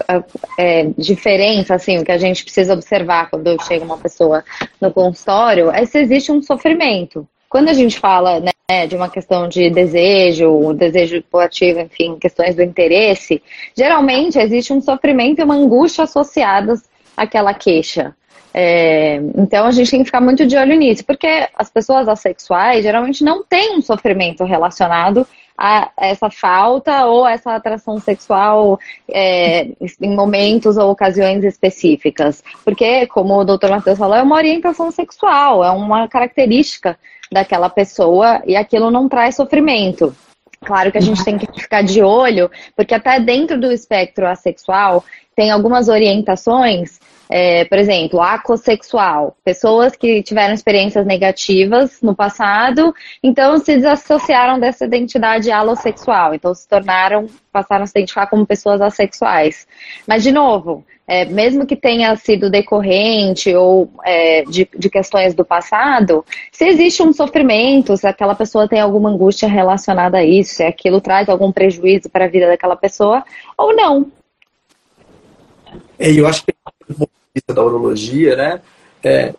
é, 0.58 0.84
diferença, 0.98 1.74
assim, 1.74 1.98
o 1.98 2.04
que 2.04 2.12
a 2.12 2.18
gente 2.18 2.44
precisa 2.44 2.74
observar 2.74 3.30
quando 3.30 3.56
chega 3.64 3.84
uma 3.84 3.98
pessoa 3.98 4.44
no 4.80 4.92
consultório 4.92 5.70
é 5.70 5.84
se 5.86 5.98
existe 5.98 6.30
um 6.30 6.42
sofrimento. 6.42 7.26
Quando 7.48 7.68
a 7.68 7.72
gente 7.72 7.98
fala 7.98 8.40
né, 8.40 8.50
de 8.86 8.96
uma 8.96 9.08
questão 9.08 9.48
de 9.48 9.70
desejo, 9.70 10.72
desejo 10.74 11.22
coativo, 11.30 11.80
enfim, 11.80 12.18
questões 12.18 12.54
do 12.54 12.62
interesse, 12.62 13.42
geralmente 13.76 14.38
existe 14.38 14.72
um 14.72 14.80
sofrimento 14.80 15.40
e 15.40 15.44
uma 15.44 15.56
angústia 15.56 16.04
associadas 16.04 16.82
àquela 17.16 17.52
queixa. 17.54 18.14
É, 18.52 19.16
então 19.36 19.66
a 19.66 19.70
gente 19.70 19.90
tem 19.90 20.00
que 20.00 20.06
ficar 20.06 20.20
muito 20.20 20.44
de 20.46 20.56
olho 20.56 20.74
nisso, 20.76 21.04
porque 21.04 21.48
as 21.56 21.70
pessoas 21.70 22.08
assexuais 22.08 22.82
geralmente 22.82 23.22
não 23.22 23.44
têm 23.44 23.76
um 23.76 23.82
sofrimento 23.82 24.44
relacionado 24.44 25.26
a 25.56 25.90
essa 25.98 26.30
falta 26.30 27.04
ou 27.04 27.28
essa 27.28 27.54
atração 27.54 28.00
sexual 28.00 28.80
é, 29.08 29.68
em 30.00 30.16
momentos 30.16 30.78
ou 30.78 30.90
ocasiões 30.90 31.44
específicas. 31.44 32.42
Porque, 32.64 33.06
como 33.08 33.34
o 33.36 33.44
doutor 33.44 33.68
Matheus 33.68 33.98
falou, 33.98 34.16
é 34.16 34.22
uma 34.22 34.36
orientação 34.36 34.90
sexual, 34.90 35.62
é 35.62 35.70
uma 35.70 36.08
característica 36.08 36.98
daquela 37.30 37.68
pessoa 37.68 38.42
e 38.46 38.56
aquilo 38.56 38.90
não 38.90 39.08
traz 39.08 39.36
sofrimento. 39.36 40.14
Claro 40.64 40.92
que 40.92 40.98
a 40.98 41.02
gente 41.02 41.24
tem 41.24 41.38
que 41.38 41.46
ficar 41.60 41.82
de 41.82 42.02
olho, 42.02 42.50
porque 42.76 42.94
até 42.94 43.18
dentro 43.18 43.58
do 43.58 43.72
espectro 43.72 44.26
assexual 44.26 45.02
tem 45.34 45.50
algumas 45.50 45.88
orientações, 45.88 47.00
é, 47.30 47.64
por 47.64 47.78
exemplo, 47.78 48.20
acossexual, 48.20 49.36
pessoas 49.44 49.94
que 49.94 50.20
tiveram 50.20 50.52
experiências 50.52 51.06
negativas 51.06 52.02
no 52.02 52.12
passado, 52.12 52.92
então 53.22 53.56
se 53.58 53.76
desassociaram 53.76 54.58
dessa 54.58 54.84
identidade 54.84 55.48
alossexual, 55.48 56.34
então 56.34 56.52
se 56.52 56.66
tornaram, 56.66 57.26
passaram 57.52 57.84
a 57.84 57.86
se 57.86 57.92
identificar 57.92 58.26
como 58.26 58.44
pessoas 58.44 58.80
assexuais. 58.80 59.68
Mas, 60.08 60.24
de 60.24 60.32
novo, 60.32 60.84
é, 61.06 61.24
mesmo 61.24 61.66
que 61.66 61.76
tenha 61.76 62.16
sido 62.16 62.50
decorrente 62.50 63.54
ou 63.54 63.88
é, 64.04 64.42
de, 64.42 64.68
de, 64.76 64.90
questões 64.90 65.32
do 65.32 65.44
passado, 65.44 66.24
se 66.50 66.66
existe 66.66 67.00
um 67.00 67.12
sofrimento, 67.12 67.96
se 67.96 68.08
aquela 68.08 68.34
pessoa 68.34 68.68
tem 68.68 68.80
alguma 68.80 69.08
angústia 69.08 69.48
relacionada 69.48 70.18
a 70.18 70.24
isso, 70.24 70.54
se 70.54 70.64
aquilo 70.64 71.00
traz 71.00 71.28
algum 71.28 71.52
prejuízo 71.52 72.10
para 72.10 72.24
a 72.24 72.28
vida 72.28 72.48
daquela 72.48 72.76
pessoa 72.76 73.24
ou 73.56 73.74
não. 73.74 74.10
É, 75.96 76.10
eu 76.10 76.26
acho 76.26 76.44
que 76.44 76.52
da 77.48 77.64
urologia, 77.64 78.36
né, 78.36 78.60
é, 79.02 79.34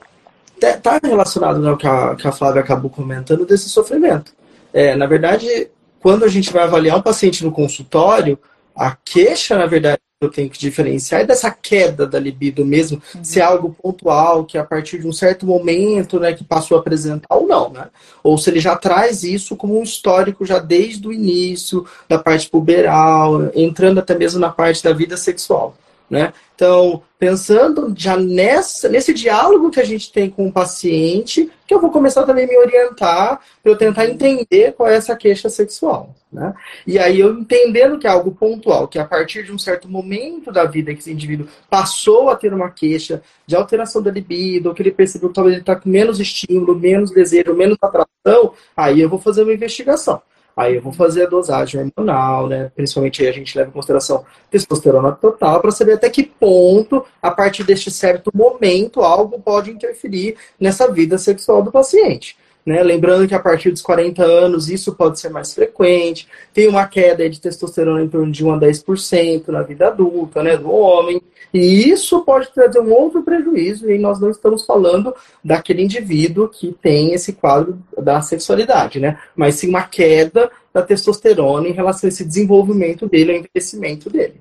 tá 0.81 0.99
relacionado 1.03 1.57
ao 1.57 1.73
né, 1.73 1.77
que, 1.79 1.87
a, 1.87 2.15
que 2.15 2.27
a 2.27 2.31
Flávia 2.31 2.61
acabou 2.61 2.89
comentando 2.89 3.45
desse 3.45 3.69
sofrimento. 3.69 4.33
É, 4.73 4.95
na 4.95 5.05
verdade, 5.05 5.69
quando 5.99 6.23
a 6.23 6.27
gente 6.27 6.51
vai 6.51 6.63
avaliar 6.63 6.97
um 6.97 7.01
paciente 7.01 7.43
no 7.43 7.51
consultório, 7.51 8.37
a 8.75 8.95
queixa, 8.95 9.57
na 9.57 9.65
verdade, 9.65 9.99
eu 10.21 10.29
tenho 10.29 10.49
que 10.49 10.59
diferenciar 10.59 11.21
é 11.21 11.25
dessa 11.25 11.49
queda 11.49 12.05
da 12.05 12.19
libido 12.19 12.63
mesmo, 12.63 13.01
uhum. 13.15 13.23
se 13.23 13.39
é 13.39 13.43
algo 13.43 13.75
pontual, 13.81 14.45
que 14.45 14.55
a 14.55 14.63
partir 14.63 14.99
de 14.99 15.07
um 15.07 15.11
certo 15.11 15.47
momento, 15.47 16.19
né, 16.19 16.31
que 16.31 16.43
passou 16.43 16.77
a 16.77 16.79
apresentar 16.79 17.35
ou 17.35 17.47
não, 17.47 17.71
né? 17.71 17.87
Ou 18.23 18.37
se 18.37 18.49
ele 18.51 18.59
já 18.59 18.75
traz 18.75 19.23
isso 19.23 19.55
como 19.55 19.79
um 19.79 19.83
histórico 19.83 20.45
já 20.45 20.59
desde 20.59 21.07
o 21.07 21.11
início 21.11 21.85
da 22.07 22.19
parte 22.19 22.47
puberal, 22.47 23.49
entrando 23.55 23.99
até 23.99 24.15
mesmo 24.15 24.39
na 24.39 24.49
parte 24.49 24.83
da 24.83 24.93
vida 24.93 25.17
sexual. 25.17 25.75
Né? 26.11 26.33
Então, 26.53 27.01
pensando 27.17 27.93
já 27.97 28.17
nessa, 28.17 28.89
nesse 28.89 29.13
diálogo 29.13 29.71
que 29.71 29.79
a 29.79 29.85
gente 29.85 30.11
tem 30.11 30.29
com 30.29 30.45
o 30.45 30.51
paciente, 30.51 31.49
que 31.65 31.73
eu 31.73 31.79
vou 31.79 31.89
começar 31.89 32.23
também 32.23 32.43
a 32.43 32.47
me 32.49 32.57
orientar 32.57 33.39
para 33.63 33.71
eu 33.71 33.77
tentar 33.77 34.05
entender 34.07 34.73
qual 34.73 34.89
é 34.89 34.95
essa 34.97 35.15
queixa 35.15 35.47
sexual. 35.49 36.13
Né? 36.29 36.53
E 36.85 36.99
aí 36.99 37.21
eu 37.21 37.39
entendendo 37.39 37.97
que 37.97 38.05
é 38.05 38.09
algo 38.09 38.33
pontual, 38.33 38.89
que 38.89 38.99
a 38.99 39.05
partir 39.05 39.43
de 39.43 39.53
um 39.53 39.57
certo 39.57 39.87
momento 39.87 40.51
da 40.51 40.65
vida 40.65 40.93
que 40.93 40.99
esse 40.99 41.13
indivíduo 41.13 41.47
passou 41.69 42.29
a 42.29 42.35
ter 42.35 42.53
uma 42.53 42.69
queixa 42.69 43.21
de 43.47 43.55
alteração 43.55 44.01
da 44.01 44.11
libido, 44.11 44.67
ou 44.67 44.75
que 44.75 44.81
ele 44.81 44.91
percebeu 44.91 45.29
que 45.29 45.35
talvez 45.35 45.53
ele 45.53 45.61
está 45.61 45.77
com 45.77 45.87
menos 45.87 46.19
estímulo, 46.19 46.77
menos 46.77 47.09
desejo, 47.11 47.55
menos 47.55 47.77
atração, 47.81 48.53
aí 48.75 48.99
eu 48.99 49.07
vou 49.07 49.17
fazer 49.17 49.43
uma 49.43 49.53
investigação. 49.53 50.21
Aí 50.55 50.75
eu 50.75 50.81
vou 50.81 50.91
fazer 50.91 51.23
a 51.23 51.29
dosagem 51.29 51.81
hormonal, 51.81 52.47
né? 52.47 52.71
Principalmente 52.75 53.25
a 53.25 53.31
gente 53.31 53.57
leva 53.57 53.69
em 53.69 53.73
consideração 53.73 54.25
testosterona 54.49 55.11
total 55.11 55.61
para 55.61 55.71
saber 55.71 55.93
até 55.93 56.09
que 56.09 56.23
ponto, 56.23 57.05
a 57.21 57.31
partir 57.31 57.63
deste 57.63 57.89
certo 57.89 58.31
momento, 58.33 59.01
algo 59.01 59.39
pode 59.39 59.71
interferir 59.71 60.35
nessa 60.59 60.91
vida 60.91 61.17
sexual 61.17 61.63
do 61.63 61.71
paciente. 61.71 62.37
Né? 62.65 62.83
Lembrando 62.83 63.27
que 63.27 63.33
a 63.33 63.39
partir 63.39 63.71
dos 63.71 63.81
40 63.81 64.23
anos 64.23 64.69
isso 64.69 64.93
pode 64.93 65.19
ser 65.19 65.29
mais 65.29 65.53
frequente, 65.53 66.27
tem 66.53 66.67
uma 66.67 66.85
queda 66.87 67.27
de 67.29 67.39
testosterona 67.39 68.03
em 68.03 68.07
torno 68.07 68.31
de 68.31 68.45
1 68.45 68.53
a 68.53 68.59
10% 68.59 69.47
na 69.47 69.63
vida 69.63 69.87
adulta 69.87 70.43
né, 70.43 70.55
do 70.57 70.69
homem, 70.69 71.21
e 71.53 71.89
isso 71.89 72.21
pode 72.21 72.51
trazer 72.53 72.79
um 72.79 72.93
outro 72.93 73.23
prejuízo, 73.23 73.89
e 73.89 73.97
nós 73.97 74.19
não 74.19 74.29
estamos 74.29 74.65
falando 74.65 75.13
daquele 75.43 75.81
indivíduo 75.81 76.47
que 76.47 76.71
tem 76.81 77.13
esse 77.13 77.33
quadro 77.33 77.79
da 77.97 78.21
sexualidade, 78.21 78.99
né? 78.99 79.17
mas 79.35 79.55
sim 79.55 79.67
uma 79.67 79.83
queda 79.83 80.49
da 80.73 80.81
testosterona 80.81 81.67
em 81.67 81.73
relação 81.73 82.07
a 82.07 82.09
esse 82.09 82.23
desenvolvimento 82.23 83.07
dele, 83.07 83.31
ao 83.31 83.37
envelhecimento 83.39 84.09
dele. 84.09 84.35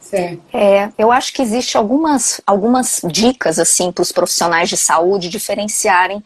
Certo. 0.00 0.42
É, 0.52 0.90
eu 0.98 1.12
acho 1.12 1.32
que 1.32 1.40
existe 1.40 1.76
algumas, 1.76 2.40
algumas 2.44 3.00
dicas 3.04 3.60
assim 3.60 3.92
para 3.92 4.02
os 4.02 4.10
profissionais 4.10 4.68
de 4.68 4.76
saúde 4.76 5.28
diferenciarem 5.28 6.22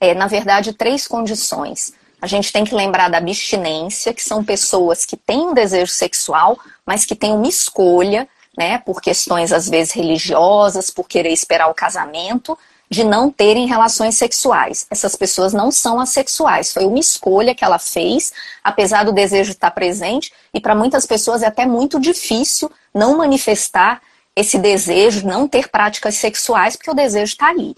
é, 0.00 0.14
na 0.14 0.26
verdade, 0.26 0.72
três 0.72 1.06
condições. 1.06 1.92
A 2.20 2.26
gente 2.26 2.52
tem 2.52 2.64
que 2.64 2.74
lembrar 2.74 3.08
da 3.08 3.18
abstinência, 3.18 4.12
que 4.12 4.22
são 4.22 4.44
pessoas 4.44 5.04
que 5.04 5.16
têm 5.16 5.48
um 5.48 5.54
desejo 5.54 5.92
sexual, 5.92 6.58
mas 6.84 7.04
que 7.04 7.14
têm 7.14 7.32
uma 7.32 7.48
escolha, 7.48 8.28
né, 8.56 8.78
por 8.78 9.00
questões 9.00 9.52
às 9.52 9.68
vezes 9.68 9.92
religiosas, 9.92 10.90
por 10.90 11.06
querer 11.06 11.30
esperar 11.30 11.68
o 11.68 11.74
casamento, 11.74 12.58
de 12.90 13.04
não 13.04 13.30
terem 13.30 13.66
relações 13.66 14.16
sexuais. 14.16 14.86
Essas 14.90 15.14
pessoas 15.14 15.52
não 15.52 15.70
são 15.70 16.00
assexuais, 16.00 16.72
foi 16.72 16.86
uma 16.86 16.98
escolha 16.98 17.54
que 17.54 17.64
ela 17.64 17.78
fez, 17.78 18.32
apesar 18.64 19.04
do 19.04 19.12
desejo 19.12 19.52
estar 19.52 19.70
presente, 19.70 20.32
e 20.52 20.60
para 20.60 20.74
muitas 20.74 21.06
pessoas 21.06 21.42
é 21.42 21.46
até 21.46 21.66
muito 21.66 22.00
difícil 22.00 22.70
não 22.94 23.16
manifestar 23.16 24.00
esse 24.34 24.58
desejo, 24.58 25.26
não 25.26 25.46
ter 25.46 25.68
práticas 25.68 26.14
sexuais, 26.14 26.76
porque 26.76 26.90
o 26.90 26.94
desejo 26.94 27.32
está 27.32 27.48
ali. 27.48 27.76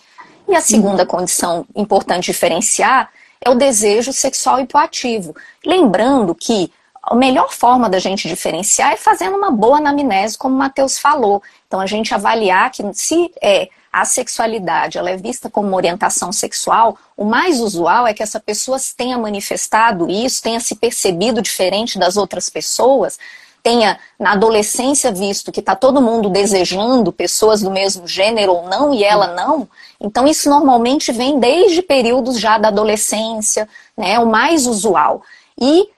E 0.50 0.56
a 0.56 0.60
segunda 0.60 1.06
condição 1.06 1.64
importante 1.76 2.32
diferenciar 2.32 3.08
é 3.40 3.48
o 3.48 3.54
desejo 3.54 4.12
sexual 4.12 4.58
hipoativo. 4.58 5.32
Lembrando 5.64 6.34
que 6.34 6.72
a 7.00 7.14
melhor 7.14 7.52
forma 7.52 7.88
da 7.88 8.00
gente 8.00 8.26
diferenciar 8.26 8.92
é 8.92 8.96
fazendo 8.96 9.36
uma 9.36 9.52
boa 9.52 9.78
anamnese, 9.78 10.36
como 10.36 10.56
o 10.56 10.58
Matheus 10.58 10.98
falou. 10.98 11.40
Então, 11.68 11.78
a 11.78 11.86
gente 11.86 12.12
avaliar 12.12 12.68
que 12.72 12.82
se 12.94 13.30
é, 13.40 13.68
a 13.92 14.04
sexualidade 14.04 14.98
ela 14.98 15.10
é 15.10 15.16
vista 15.16 15.48
como 15.48 15.68
uma 15.68 15.76
orientação 15.76 16.32
sexual, 16.32 16.98
o 17.16 17.24
mais 17.24 17.60
usual 17.60 18.04
é 18.04 18.12
que 18.12 18.22
essa 18.22 18.40
pessoa 18.40 18.76
tenha 18.96 19.16
manifestado 19.16 20.10
isso, 20.10 20.42
tenha 20.42 20.58
se 20.58 20.74
percebido 20.74 21.40
diferente 21.40 21.96
das 21.96 22.16
outras 22.16 22.50
pessoas 22.50 23.20
tenha 23.62 23.98
na 24.18 24.32
adolescência 24.32 25.12
visto 25.12 25.52
que 25.52 25.60
está 25.60 25.74
todo 25.74 26.02
mundo 26.02 26.28
desejando 26.28 27.12
pessoas 27.12 27.60
do 27.60 27.70
mesmo 27.70 28.06
gênero 28.06 28.52
ou 28.52 28.68
não 28.68 28.92
e 28.94 29.04
ela 29.04 29.28
não, 29.34 29.68
então 30.00 30.26
isso 30.26 30.48
normalmente 30.48 31.12
vem 31.12 31.38
desde 31.38 31.82
períodos 31.82 32.38
já 32.38 32.58
da 32.58 32.68
adolescência, 32.68 33.68
né, 33.96 34.18
o 34.18 34.26
mais 34.26 34.66
usual. 34.66 35.22
E 35.60 35.88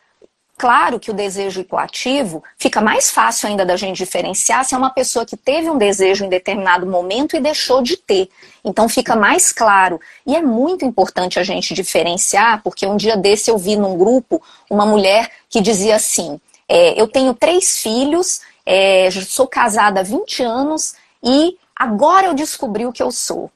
Claro 0.62 1.00
que 1.00 1.10
o 1.10 1.14
desejo 1.14 1.60
hipoativo 1.60 2.40
fica 2.56 2.80
mais 2.80 3.10
fácil 3.10 3.48
ainda 3.48 3.66
da 3.66 3.76
gente 3.76 3.96
diferenciar 3.96 4.64
se 4.64 4.76
é 4.76 4.78
uma 4.78 4.90
pessoa 4.90 5.26
que 5.26 5.36
teve 5.36 5.68
um 5.68 5.76
desejo 5.76 6.24
em 6.24 6.28
determinado 6.28 6.86
momento 6.86 7.36
e 7.36 7.40
deixou 7.40 7.82
de 7.82 7.96
ter. 7.96 8.28
Então 8.64 8.88
fica 8.88 9.16
mais 9.16 9.50
claro. 9.50 10.00
E 10.24 10.36
é 10.36 10.40
muito 10.40 10.84
importante 10.84 11.36
a 11.40 11.42
gente 11.42 11.74
diferenciar, 11.74 12.62
porque 12.62 12.86
um 12.86 12.96
dia 12.96 13.16
desse 13.16 13.50
eu 13.50 13.58
vi 13.58 13.76
num 13.76 13.98
grupo 13.98 14.40
uma 14.70 14.86
mulher 14.86 15.32
que 15.48 15.60
dizia 15.60 15.96
assim: 15.96 16.40
é, 16.68 17.00
Eu 17.00 17.08
tenho 17.08 17.34
três 17.34 17.78
filhos, 17.78 18.40
é, 18.64 19.10
sou 19.10 19.46
casada 19.46 20.00
há 20.00 20.02
20 20.02 20.42
anos 20.42 20.94
e 21.22 21.56
agora 21.74 22.26
eu 22.26 22.34
descobri 22.34 22.86
o 22.86 22.92
que 22.92 23.02
eu 23.02 23.10
sou 23.10 23.50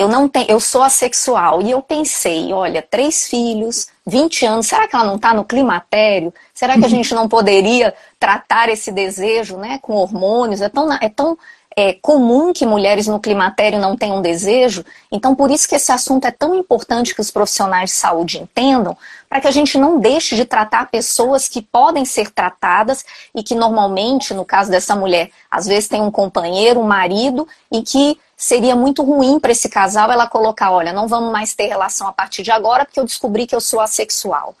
eu 0.00 0.08
não 0.08 0.26
tenho, 0.26 0.46
eu 0.48 0.58
sou 0.58 0.82
assexual. 0.82 1.60
E 1.60 1.70
eu 1.70 1.82
pensei, 1.82 2.54
olha, 2.54 2.80
três 2.80 3.28
filhos, 3.28 3.88
20 4.06 4.46
anos, 4.46 4.66
será 4.66 4.88
que 4.88 4.96
ela 4.96 5.04
não 5.04 5.16
está 5.16 5.34
no 5.34 5.44
climatério? 5.44 6.32
Será 6.54 6.78
que 6.78 6.86
a 6.86 6.88
gente 6.88 7.14
não 7.14 7.28
poderia 7.28 7.94
tratar 8.18 8.70
esse 8.70 8.90
desejo 8.90 9.58
né, 9.58 9.78
com 9.82 9.92
hormônios? 9.92 10.62
É 10.62 10.70
tão, 10.70 10.90
é 10.90 11.10
tão 11.10 11.36
é, 11.76 11.92
comum 11.92 12.50
que 12.50 12.64
mulheres 12.64 13.06
no 13.06 13.20
climatério 13.20 13.78
não 13.78 13.94
tenham 13.94 14.22
desejo. 14.22 14.86
Então, 15.12 15.34
por 15.34 15.50
isso 15.50 15.68
que 15.68 15.74
esse 15.74 15.92
assunto 15.92 16.24
é 16.24 16.30
tão 16.30 16.54
importante 16.54 17.14
que 17.14 17.20
os 17.20 17.30
profissionais 17.30 17.90
de 17.90 17.96
saúde 17.96 18.38
entendam, 18.38 18.96
para 19.30 19.40
que 19.40 19.46
a 19.46 19.52
gente 19.52 19.78
não 19.78 20.00
deixe 20.00 20.34
de 20.34 20.44
tratar 20.44 20.90
pessoas 20.90 21.48
que 21.48 21.62
podem 21.62 22.04
ser 22.04 22.32
tratadas 22.32 23.04
e 23.32 23.44
que 23.44 23.54
normalmente, 23.54 24.34
no 24.34 24.44
caso 24.44 24.72
dessa 24.72 24.96
mulher, 24.96 25.30
às 25.48 25.66
vezes 25.66 25.88
tem 25.88 26.02
um 26.02 26.10
companheiro, 26.10 26.80
um 26.80 26.86
marido, 26.86 27.46
e 27.70 27.80
que 27.80 28.18
seria 28.36 28.74
muito 28.74 29.04
ruim 29.04 29.38
para 29.38 29.52
esse 29.52 29.68
casal 29.68 30.10
ela 30.10 30.26
colocar, 30.26 30.72
olha, 30.72 30.92
não 30.92 31.06
vamos 31.06 31.30
mais 31.30 31.54
ter 31.54 31.68
relação 31.68 32.08
a 32.08 32.12
partir 32.12 32.42
de 32.42 32.50
agora 32.50 32.84
porque 32.84 32.98
eu 32.98 33.04
descobri 33.04 33.46
que 33.46 33.54
eu 33.54 33.60
sou 33.60 33.78
assexual. 33.78 34.56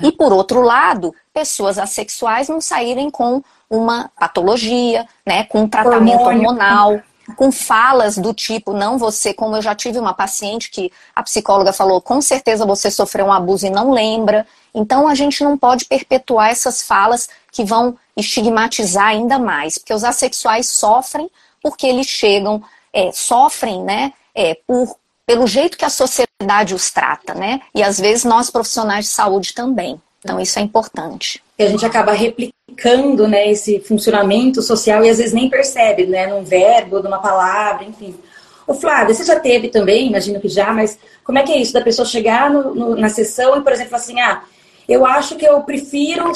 E 0.00 0.12
por 0.12 0.32
outro 0.32 0.62
lado, 0.62 1.12
pessoas 1.34 1.76
assexuais 1.76 2.48
não 2.48 2.60
saírem 2.60 3.10
com 3.10 3.42
uma 3.68 4.08
patologia, 4.16 5.04
né, 5.26 5.44
com 5.44 5.62
um 5.62 5.68
tratamento 5.68 6.22
hormonal, 6.22 7.00
com 7.36 7.52
falas 7.52 8.16
do 8.16 8.34
tipo, 8.34 8.72
não 8.72 8.98
você, 8.98 9.32
como 9.32 9.56
eu 9.56 9.62
já 9.62 9.74
tive 9.74 9.98
uma 9.98 10.14
paciente 10.14 10.70
que 10.70 10.92
a 11.14 11.22
psicóloga 11.22 11.72
falou, 11.72 12.00
com 12.00 12.20
certeza 12.20 12.66
você 12.66 12.90
sofreu 12.90 13.26
um 13.26 13.32
abuso 13.32 13.66
e 13.66 13.70
não 13.70 13.90
lembra. 13.90 14.46
Então 14.74 15.06
a 15.06 15.14
gente 15.14 15.44
não 15.44 15.56
pode 15.56 15.84
perpetuar 15.84 16.50
essas 16.50 16.82
falas 16.82 17.28
que 17.50 17.64
vão 17.64 17.96
estigmatizar 18.16 19.08
ainda 19.08 19.38
mais, 19.38 19.78
porque 19.78 19.94
os 19.94 20.04
assexuais 20.04 20.68
sofrem 20.68 21.30
porque 21.62 21.86
eles 21.86 22.06
chegam 22.06 22.62
é, 22.92 23.10
sofrem, 23.12 23.82
né, 23.82 24.12
é, 24.34 24.54
por, 24.66 24.96
pelo 25.24 25.46
jeito 25.46 25.78
que 25.78 25.84
a 25.84 25.90
sociedade 25.90 26.74
os 26.74 26.90
trata, 26.90 27.32
né? 27.32 27.60
E 27.74 27.82
às 27.82 27.98
vezes 27.98 28.24
nós 28.24 28.50
profissionais 28.50 29.06
de 29.06 29.10
saúde 29.12 29.54
também. 29.54 30.00
Então 30.18 30.40
isso 30.40 30.58
é 30.58 30.62
importante. 30.62 31.42
E 31.62 31.66
a 31.66 31.70
gente 31.70 31.86
acaba 31.86 32.12
replicando, 32.12 33.28
né, 33.28 33.50
esse 33.50 33.80
funcionamento 33.80 34.60
social 34.60 35.04
e 35.04 35.08
às 35.08 35.18
vezes 35.18 35.32
nem 35.32 35.48
percebe, 35.48 36.06
né, 36.06 36.26
num 36.26 36.42
verbo, 36.42 37.00
numa 37.00 37.18
palavra, 37.18 37.84
enfim. 37.84 38.14
Ô 38.66 38.74
Flávia, 38.74 39.14
você 39.14 39.24
já 39.24 39.38
teve 39.38 39.68
também, 39.68 40.08
imagino 40.08 40.40
que 40.40 40.48
já, 40.48 40.72
mas 40.72 40.98
como 41.24 41.38
é 41.38 41.42
que 41.42 41.52
é 41.52 41.58
isso 41.58 41.72
da 41.72 41.80
pessoa 41.80 42.06
chegar 42.06 42.50
no, 42.50 42.74
no, 42.74 42.96
na 42.96 43.08
sessão 43.08 43.56
e, 43.56 43.60
por 43.60 43.72
exemplo, 43.72 43.94
assim, 43.94 44.20
ah, 44.20 44.42
eu 44.88 45.06
acho 45.06 45.36
que 45.36 45.44
eu 45.44 45.60
prefiro 45.60 46.32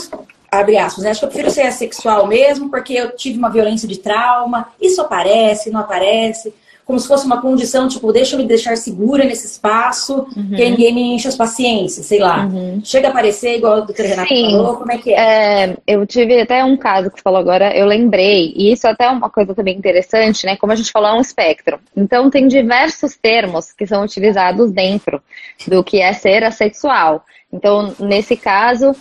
abre 0.50 0.78
aspas, 0.78 1.04
né? 1.04 1.11
acho 1.11 1.21
que 1.21 1.26
eu 1.26 1.30
prefiro 1.30 1.50
ser 1.50 1.62
assexual 1.62 2.26
mesmo, 2.26 2.71
porque 2.71 2.95
eu 2.95 3.14
tive 3.14 3.38
uma 3.38 3.50
violência 3.50 3.87
de 3.87 3.99
trauma, 3.99 4.68
isso 4.80 5.00
aparece, 5.00 5.71
não 5.71 5.80
aparece, 5.80 6.54
como 6.87 7.00
se 7.00 7.09
fosse 7.09 7.26
uma 7.26 7.43
condição, 7.43 7.88
tipo, 7.88 8.12
deixa 8.12 8.37
eu 8.37 8.38
me 8.38 8.47
deixar 8.47 8.76
segura 8.76 9.25
nesse 9.25 9.45
espaço, 9.45 10.25
uhum. 10.37 10.50
que 10.55 10.71
ninguém 10.71 10.95
me 10.95 11.02
enche 11.02 11.26
as 11.26 11.35
paciências, 11.35 12.07
sei 12.07 12.21
lá. 12.21 12.47
Uhum. 12.47 12.81
Chega 12.85 13.09
a 13.09 13.11
aparecer, 13.11 13.57
igual 13.57 13.78
o 13.78 13.87
doutor 13.87 14.07
Renato 14.07 14.28
Sim. 14.28 14.52
falou, 14.52 14.76
como 14.76 14.93
é 14.93 14.99
que 14.99 15.12
é? 15.12 15.64
é? 15.64 15.76
Eu 15.85 16.07
tive 16.07 16.40
até 16.40 16.64
um 16.64 16.77
caso 16.77 17.11
que 17.11 17.16
você 17.16 17.22
falou 17.25 17.40
agora, 17.40 17.77
eu 17.77 17.87
lembrei, 17.87 18.53
e 18.55 18.70
isso 18.70 18.87
é 18.87 18.92
até 18.92 19.07
é 19.07 19.11
uma 19.11 19.29
coisa 19.29 19.53
também 19.53 19.77
interessante, 19.77 20.46
né? 20.46 20.57
Como 20.57 20.72
a 20.72 20.77
gente 20.77 20.92
falou, 20.92 21.09
é 21.09 21.14
um 21.14 21.20
espectro. 21.20 21.81
Então, 21.96 22.31
tem 22.31 22.46
diversos 22.46 23.16
termos 23.16 23.72
que 23.72 23.85
são 23.85 24.05
utilizados 24.05 24.70
dentro 24.70 25.20
do 25.66 25.83
que 25.83 26.01
é 26.01 26.12
ser 26.12 26.44
assexual. 26.44 27.25
Então, 27.53 27.96
nesse 27.99 28.37
caso, 28.37 28.94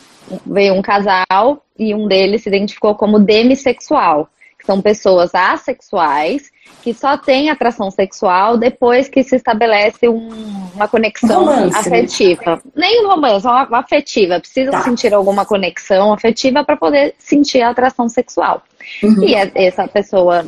veio 0.43 0.73
um 0.73 0.81
casal 0.81 1.63
e 1.77 1.93
um 1.93 2.07
deles 2.07 2.41
se 2.41 2.49
identificou 2.49 2.95
como 2.95 3.19
demissexual, 3.19 4.27
que 4.57 4.65
são 4.65 4.81
pessoas 4.81 5.35
assexuais 5.35 6.54
que 6.85 6.93
só 6.93 7.17
têm 7.17 7.49
atração 7.49 7.89
sexual 7.89 8.59
depois 8.59 9.09
que 9.09 9.23
se 9.23 9.35
estabelece 9.35 10.07
um, 10.07 10.29
uma 10.75 10.87
conexão 10.87 11.45
romance, 11.45 11.89
né? 11.89 11.97
afetiva. 11.97 12.55
Né? 12.57 12.61
Nem 12.75 13.03
um 13.03 13.07
romance, 13.07 13.47
uma, 13.47 13.67
uma 13.67 13.79
afetiva. 13.79 14.39
Precisa 14.39 14.69
tá. 14.69 14.83
sentir 14.83 15.11
alguma 15.11 15.47
conexão 15.47 16.13
afetiva 16.13 16.63
para 16.63 16.77
poder 16.77 17.15
sentir 17.17 17.63
a 17.63 17.71
atração 17.71 18.07
sexual. 18.07 18.61
Uhum. 19.01 19.23
E 19.23 19.33
essa 19.33 19.87
pessoa 19.87 20.45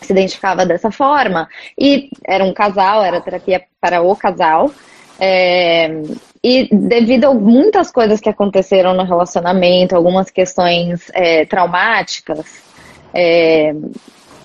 se 0.00 0.12
identificava 0.12 0.64
dessa 0.64 0.92
forma 0.92 1.48
e 1.76 2.10
era 2.24 2.44
um 2.44 2.54
casal, 2.54 3.02
era 3.02 3.20
terapia 3.20 3.60
para 3.80 4.00
o 4.02 4.14
casal. 4.14 4.70
É, 5.18 6.00
e 6.44 6.68
devido 6.70 7.24
a 7.24 7.34
muitas 7.34 7.90
coisas 7.90 8.20
que 8.20 8.28
aconteceram 8.28 8.94
no 8.94 9.02
relacionamento, 9.02 9.96
algumas 9.96 10.30
questões 10.30 11.10
é, 11.12 11.44
traumáticas, 11.44 12.62
é, 13.12 13.74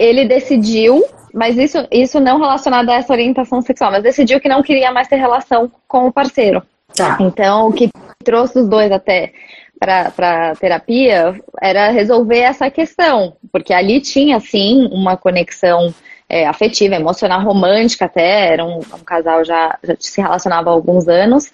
ele 0.01 0.25
decidiu, 0.25 1.05
mas 1.31 1.57
isso, 1.57 1.77
isso 1.91 2.19
não 2.19 2.39
relacionado 2.39 2.89
a 2.89 2.95
essa 2.95 3.13
orientação 3.13 3.61
sexual, 3.61 3.91
mas 3.91 4.01
decidiu 4.01 4.41
que 4.41 4.49
não 4.49 4.63
queria 4.63 4.91
mais 4.91 5.07
ter 5.07 5.17
relação 5.17 5.71
com 5.87 6.07
o 6.07 6.11
parceiro. 6.11 6.63
Tá. 6.95 7.17
Então, 7.19 7.67
o 7.67 7.73
que 7.73 7.89
trouxe 8.23 8.59
os 8.59 8.67
dois 8.67 8.91
até 8.91 9.31
para 9.79 10.55
terapia 10.59 11.39
era 11.61 11.89
resolver 11.89 12.39
essa 12.39 12.69
questão, 12.69 13.35
porque 13.51 13.73
ali 13.73 14.01
tinha 14.01 14.39
sim 14.39 14.89
uma 14.91 15.15
conexão 15.15 15.93
é, 16.31 16.47
afetiva, 16.47 16.95
emocional, 16.95 17.43
romântica 17.43 18.05
até, 18.05 18.53
era 18.53 18.63
um, 18.63 18.77
um, 18.77 19.03
casal 19.05 19.43
já, 19.43 19.77
já 19.83 19.97
se 19.99 20.21
relacionava 20.21 20.69
há 20.69 20.73
alguns 20.73 21.09
anos, 21.09 21.51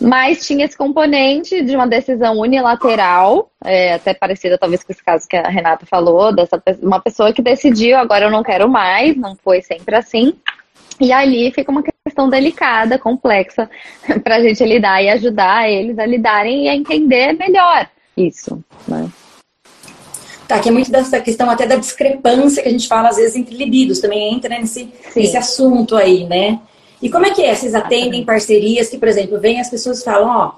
mas 0.00 0.46
tinha 0.46 0.64
esse 0.64 0.76
componente 0.76 1.62
de 1.62 1.76
uma 1.76 1.86
decisão 1.86 2.38
unilateral, 2.38 3.50
é, 3.62 3.92
até 3.92 4.14
parecida 4.14 4.56
talvez 4.56 4.82
com 4.82 4.92
esse 4.92 5.04
caso 5.04 5.28
que 5.28 5.36
a 5.36 5.46
Renata 5.48 5.84
falou, 5.84 6.34
dessa 6.34 6.62
uma 6.80 7.00
pessoa 7.00 7.34
que 7.34 7.42
decidiu, 7.42 7.98
agora 7.98 8.24
eu 8.24 8.30
não 8.30 8.42
quero 8.42 8.66
mais, 8.66 9.14
não 9.14 9.36
foi 9.36 9.60
sempre 9.60 9.94
assim, 9.94 10.32
e 10.98 11.12
ali 11.12 11.52
fica 11.52 11.70
uma 11.70 11.84
questão 12.06 12.30
delicada, 12.30 12.98
complexa, 12.98 13.68
para 14.24 14.36
a 14.36 14.40
gente 14.40 14.64
lidar 14.64 15.02
e 15.02 15.10
ajudar 15.10 15.68
eles 15.68 15.98
a 15.98 16.06
lidarem 16.06 16.64
e 16.64 16.68
a 16.70 16.74
entender 16.74 17.34
melhor 17.34 17.86
isso, 18.16 18.64
né? 18.88 19.06
Tá, 20.48 20.58
que 20.58 20.70
é 20.70 20.72
muito 20.72 20.90
dessa 20.90 21.20
questão 21.20 21.50
até 21.50 21.66
da 21.66 21.76
discrepância 21.76 22.62
que 22.62 22.70
a 22.70 22.72
gente 22.72 22.88
fala 22.88 23.10
às 23.10 23.16
vezes 23.16 23.36
entre 23.36 23.54
libidos, 23.54 24.00
também 24.00 24.32
entra 24.32 24.58
nesse, 24.58 24.90
nesse 25.14 25.36
assunto 25.36 25.94
aí, 25.94 26.24
né? 26.24 26.58
E 27.02 27.10
como 27.10 27.26
é 27.26 27.30
que 27.30 27.42
é? 27.42 27.54
Vocês 27.54 27.74
atendem 27.74 28.24
parcerias 28.24 28.88
que, 28.88 28.96
por 28.96 29.08
exemplo, 29.08 29.38
vem 29.38 29.60
as 29.60 29.68
pessoas 29.68 30.02
falam, 30.02 30.28
ó, 30.28 30.52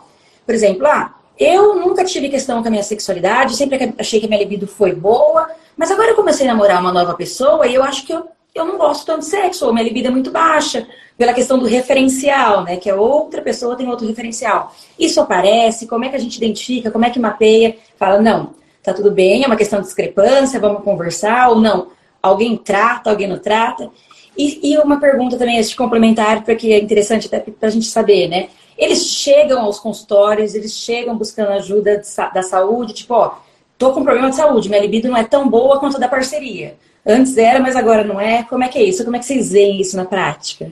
por 0.47 0.55
exemplo, 0.55 0.87
ah, 0.87 1.13
eu 1.37 1.75
nunca 1.75 2.05
tive 2.05 2.29
questão 2.29 2.63
com 2.63 2.69
a 2.69 2.71
minha 2.71 2.85
sexualidade, 2.85 3.57
sempre 3.57 3.93
achei 3.99 4.21
que 4.21 4.27
a 4.27 4.29
minha 4.29 4.41
libido 4.41 4.65
foi 4.69 4.95
boa, 4.95 5.51
mas 5.77 5.91
agora 5.91 6.11
eu 6.11 6.15
comecei 6.15 6.47
a 6.47 6.53
namorar 6.53 6.81
uma 6.81 6.93
nova 6.93 7.15
pessoa 7.15 7.67
e 7.67 7.75
eu 7.75 7.83
acho 7.83 8.07
que 8.07 8.13
eu, 8.13 8.29
eu 8.55 8.65
não 8.65 8.79
gosto 8.79 9.05
tanto 9.05 9.21
de 9.21 9.27
sexo, 9.27 9.67
ou 9.67 9.73
minha 9.73 9.85
libido 9.85 10.07
é 10.07 10.11
muito 10.13 10.31
baixa, 10.31 10.87
pela 11.19 11.35
questão 11.35 11.59
do 11.59 11.67
referencial, 11.67 12.63
né? 12.63 12.77
Que 12.77 12.89
a 12.89 12.95
outra 12.95 13.43
pessoa 13.43 13.75
tem 13.75 13.89
outro 13.89 14.07
referencial. 14.07 14.73
Isso 14.97 15.21
aparece, 15.21 15.89
como 15.89 16.05
é 16.05 16.09
que 16.11 16.17
a 16.17 16.21
gente 16.21 16.37
identifica, 16.37 16.93
como 16.93 17.05
é 17.05 17.11
que 17.11 17.19
mapeia? 17.19 17.77
Fala, 17.99 18.23
não, 18.23 18.60
tá 18.83 18.95
tudo 18.95 19.11
bem, 19.11 19.45
é 19.45 19.47
uma 19.47 19.57
questão 19.57 19.81
de 19.81 19.87
discrepância, 19.87 20.61
vamos 20.61 20.83
conversar, 20.83 21.51
ou 21.51 21.61
não, 21.61 21.89
alguém 22.23 22.57
trata, 22.57 23.11
alguém 23.11 23.29
não 23.29 23.39
trata. 23.39 23.91
E, 24.37 24.73
e 24.73 24.79
uma 24.79 24.99
pergunta 24.99 25.37
também, 25.37 25.59
este 25.59 25.77
complementar, 25.77 26.45
porque 26.45 26.69
é 26.69 26.79
interessante 26.79 27.27
até 27.27 27.41
para 27.41 27.69
a 27.69 27.73
gente 27.73 27.87
saber, 27.87 28.29
né? 28.29 28.49
Eles 28.79 29.05
chegam 29.07 29.61
aos 29.61 29.79
consultórios, 29.79 30.55
eles 30.55 30.73
chegam 30.73 31.17
buscando 31.17 31.51
ajuda 31.51 31.99
de, 31.99 32.09
da 32.33 32.43
saúde, 32.43 32.95
tipo, 32.95 33.13
ó, 33.13 33.35
tô 33.77 33.93
com 33.93 34.03
problema 34.03 34.31
de 34.31 34.37
saúde, 34.37 34.69
minha 34.69 34.81
libido 34.81 35.09
não 35.09 35.17
é 35.17 35.25
tão 35.25 35.49
boa 35.49 35.79
quanto 35.79 35.97
a 35.97 36.01
da 36.01 36.09
parceria. 36.09 36.77
Antes 37.07 37.37
era, 37.37 37.61
mas 37.61 37.77
agora 37.77 38.05
não 38.05 38.21
é. 38.21 38.43
Como 38.45 38.63
é 38.63 38.69
que 38.69 38.79
é 38.79 38.83
isso? 38.83 39.05
Como 39.05 39.17
é 39.17 39.19
que 39.19 39.25
vocês 39.25 39.51
veem 39.53 39.81
isso 39.81 39.97
na 39.97 40.05
prática? 40.05 40.71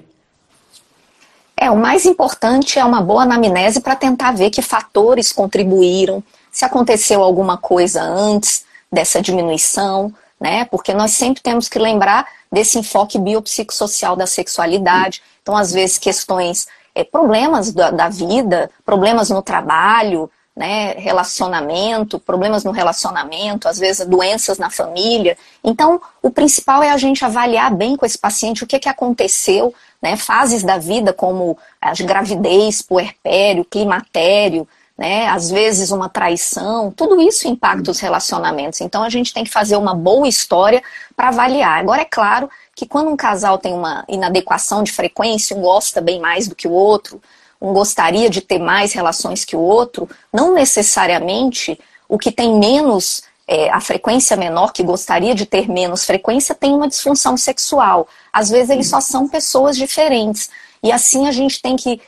É, 1.57 1.71
o 1.71 1.77
mais 1.77 2.07
importante 2.07 2.79
é 2.79 2.85
uma 2.85 3.03
boa 3.03 3.23
anamnese 3.25 3.81
para 3.81 3.97
tentar 3.97 4.33
ver 4.33 4.51
que 4.51 4.63
fatores 4.63 5.33
contribuíram 5.33 6.23
se 6.51 6.65
aconteceu 6.65 7.23
alguma 7.23 7.57
coisa 7.57 8.03
antes 8.03 8.65
dessa 8.91 9.21
diminuição, 9.21 10.13
né? 10.41 10.65
Porque 10.67 10.95
nós 10.95 11.13
sempre 11.13 11.43
temos 11.43 11.69
que 11.69 11.79
lembrar 11.79 12.27
desse 12.51 12.79
enfoque 12.79 13.19
biopsicossocial 13.19 14.17
da 14.17 14.27
sexualidade. 14.27 15.23
Então, 15.43 15.57
às 15.57 15.73
vezes, 15.73 15.99
questões, 15.99 16.67
é, 16.95 17.05
problemas 17.05 17.73
da, 17.73 17.91
da 17.91 18.09
vida, 18.09 18.71
problemas 18.85 19.31
no 19.31 19.43
trabalho, 19.43 20.31
né, 20.59 20.95
relacionamento, 20.95 22.19
problemas 22.19 22.65
no 22.65 22.73
relacionamento, 22.73 23.69
às 23.69 23.79
vezes 23.79 24.05
doenças 24.05 24.59
na 24.59 24.69
família. 24.69 25.39
Então, 25.63 26.01
o 26.21 26.31
principal 26.33 26.83
é 26.83 26.91
a 26.91 26.97
gente 26.97 27.25
avaliar 27.25 27.73
bem 27.73 27.97
com 27.97 28.05
esse 28.05 28.19
paciente 28.19 28.65
o 28.65 28.67
que, 28.67 28.81
que 28.81 28.89
aconteceu, 28.89 29.73
né, 30.03 30.17
fases 30.17 30.65
da 30.65 30.77
vida 30.77 31.13
como 31.13 31.57
a 31.81 31.93
gravidez, 31.95 32.83
puerpério, 32.83 33.65
climatério, 33.65 34.67
né, 34.99 35.29
às 35.29 35.49
vezes 35.49 35.93
uma 35.93 36.09
traição, 36.09 36.91
tudo 36.91 37.23
isso 37.23 37.47
impacta 37.47 37.93
os 37.93 38.01
relacionamentos. 38.01 38.81
Então, 38.81 39.05
a 39.05 39.09
gente 39.09 39.33
tem 39.33 39.45
que 39.45 39.51
fazer 39.51 39.77
uma 39.77 39.95
boa 39.95 40.27
história 40.27 40.83
para 41.15 41.29
avaliar. 41.29 41.79
Agora, 41.79 42.03
é 42.03 42.05
claro 42.05 42.51
que 42.75 42.85
quando 42.85 43.09
um 43.09 43.17
casal 43.17 43.59
tem 43.59 43.73
uma 43.73 44.05
inadequação 44.09 44.83
de 44.83 44.91
frequência, 44.91 45.57
um 45.57 45.61
gosta 45.61 46.01
bem 46.01 46.21
mais 46.21 46.49
do 46.49 46.57
que 46.57 46.67
o 46.67 46.73
outro, 46.73 47.23
um 47.63 47.73
gostaria 47.73 48.29
de 48.29 48.41
ter 48.41 48.59
mais 48.59 48.93
relações 48.93 49.45
que 49.45 49.55
o 49.55 49.61
outro, 49.61 50.09
não 50.33 50.53
necessariamente 50.53 51.79
o 52.09 52.19
que 52.19 52.33
tem 52.33 52.59
menos, 52.59 53.23
é, 53.47 53.71
a 53.71 53.81
frequência 53.81 54.37
menor, 54.37 54.73
que 54.73 54.83
gostaria 54.83 55.35
de 55.35 55.47
ter 55.47 55.69
menos 55.69 56.05
frequência, 56.05 56.57
tem 56.57 56.75
uma 56.75 56.89
disfunção 56.89 57.37
sexual. 57.37 58.09
Às 58.33 58.51
vezes 58.51 58.71
eles 58.71 58.89
só 58.89 59.01
são 59.01 59.29
pessoas 59.29 59.77
diferentes. 59.77 60.51
E 60.83 60.91
assim 60.91 61.29
a 61.29 61.33
gente 61.33 61.63
tem 61.63 61.77
que 61.77 62.01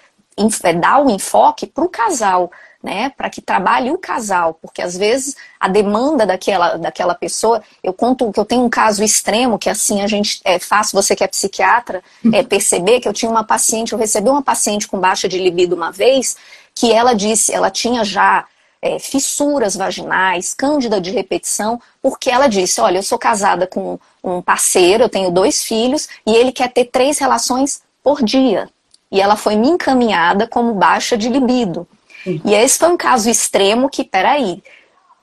dar 0.81 1.05
o 1.05 1.11
enfoque 1.11 1.66
para 1.66 1.85
o 1.85 1.88
casal 1.88 2.50
né, 2.83 3.11
para 3.11 3.29
que 3.29 3.43
trabalhe 3.43 3.90
o 3.90 3.99
casal, 3.99 4.55
porque 4.55 4.81
às 4.81 4.97
vezes 4.97 5.37
a 5.59 5.69
demanda 5.69 6.25
daquela, 6.25 6.77
daquela 6.77 7.14
pessoa, 7.14 7.62
eu 7.83 7.93
conto 7.93 8.33
que 8.33 8.40
eu 8.40 8.45
tenho 8.45 8.64
um 8.64 8.71
caso 8.71 9.05
extremo, 9.05 9.59
que 9.59 9.69
assim 9.69 10.01
a 10.01 10.07
gente 10.07 10.40
é 10.45 10.59
fácil, 10.59 11.01
você 11.01 11.14
que 11.14 11.23
é 11.23 11.27
psiquiatra, 11.27 12.03
é, 12.33 12.43
perceber 12.43 13.01
que 13.01 13.09
eu 13.09 13.12
tinha 13.12 13.31
uma 13.31 13.45
paciente, 13.45 13.93
eu 13.93 13.99
recebi 13.99 14.31
uma 14.31 14.43
paciente 14.43 14.88
com 14.88 14.99
baixa 14.99 15.29
de 15.29 15.38
libido 15.38 15.77
uma 15.77 15.93
vez, 15.93 16.37
que 16.75 16.90
ela 16.90 17.12
disse, 17.12 17.53
ela 17.53 17.71
tinha 17.71 18.03
já 18.03 18.47
é, 18.81 18.99
fissuras 18.99 19.77
vaginais, 19.77 20.55
cândida 20.55 21.01
de 21.01 21.11
repetição, 21.11 21.81
porque 22.01 22.31
ela 22.31 22.49
disse, 22.49 22.81
olha, 22.81 22.99
eu 22.99 23.03
sou 23.03 23.19
casada 23.19 23.66
com 23.66 23.99
um 24.25 24.40
parceiro, 24.40 25.05
eu 25.05 25.09
tenho 25.09 25.31
dois 25.31 25.62
filhos, 25.62 26.09
e 26.27 26.35
ele 26.35 26.51
quer 26.51 26.73
ter 26.73 26.87
três 26.87 27.19
relações 27.19 27.83
por 28.03 28.23
dia. 28.23 28.71
E 29.12 29.21
ela 29.21 29.37
foi 29.37 29.57
me 29.57 29.69
encaminhada 29.69 30.47
como 30.47 30.73
baixa 30.73 31.16
de 31.16 31.29
libido. 31.29 31.87
E 32.26 32.54
esse 32.54 32.78
foi 32.78 32.88
um 32.88 32.96
caso 32.96 33.28
extremo 33.28 33.88
que, 33.88 34.04
peraí, 34.04 34.62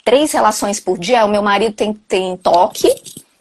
três 0.04 0.32
relações 0.32 0.80
por 0.80 0.98
dia, 0.98 1.26
o 1.26 1.30
meu 1.30 1.42
marido 1.42 1.74
tem, 1.74 1.94
tem 1.94 2.38
toque 2.38 2.88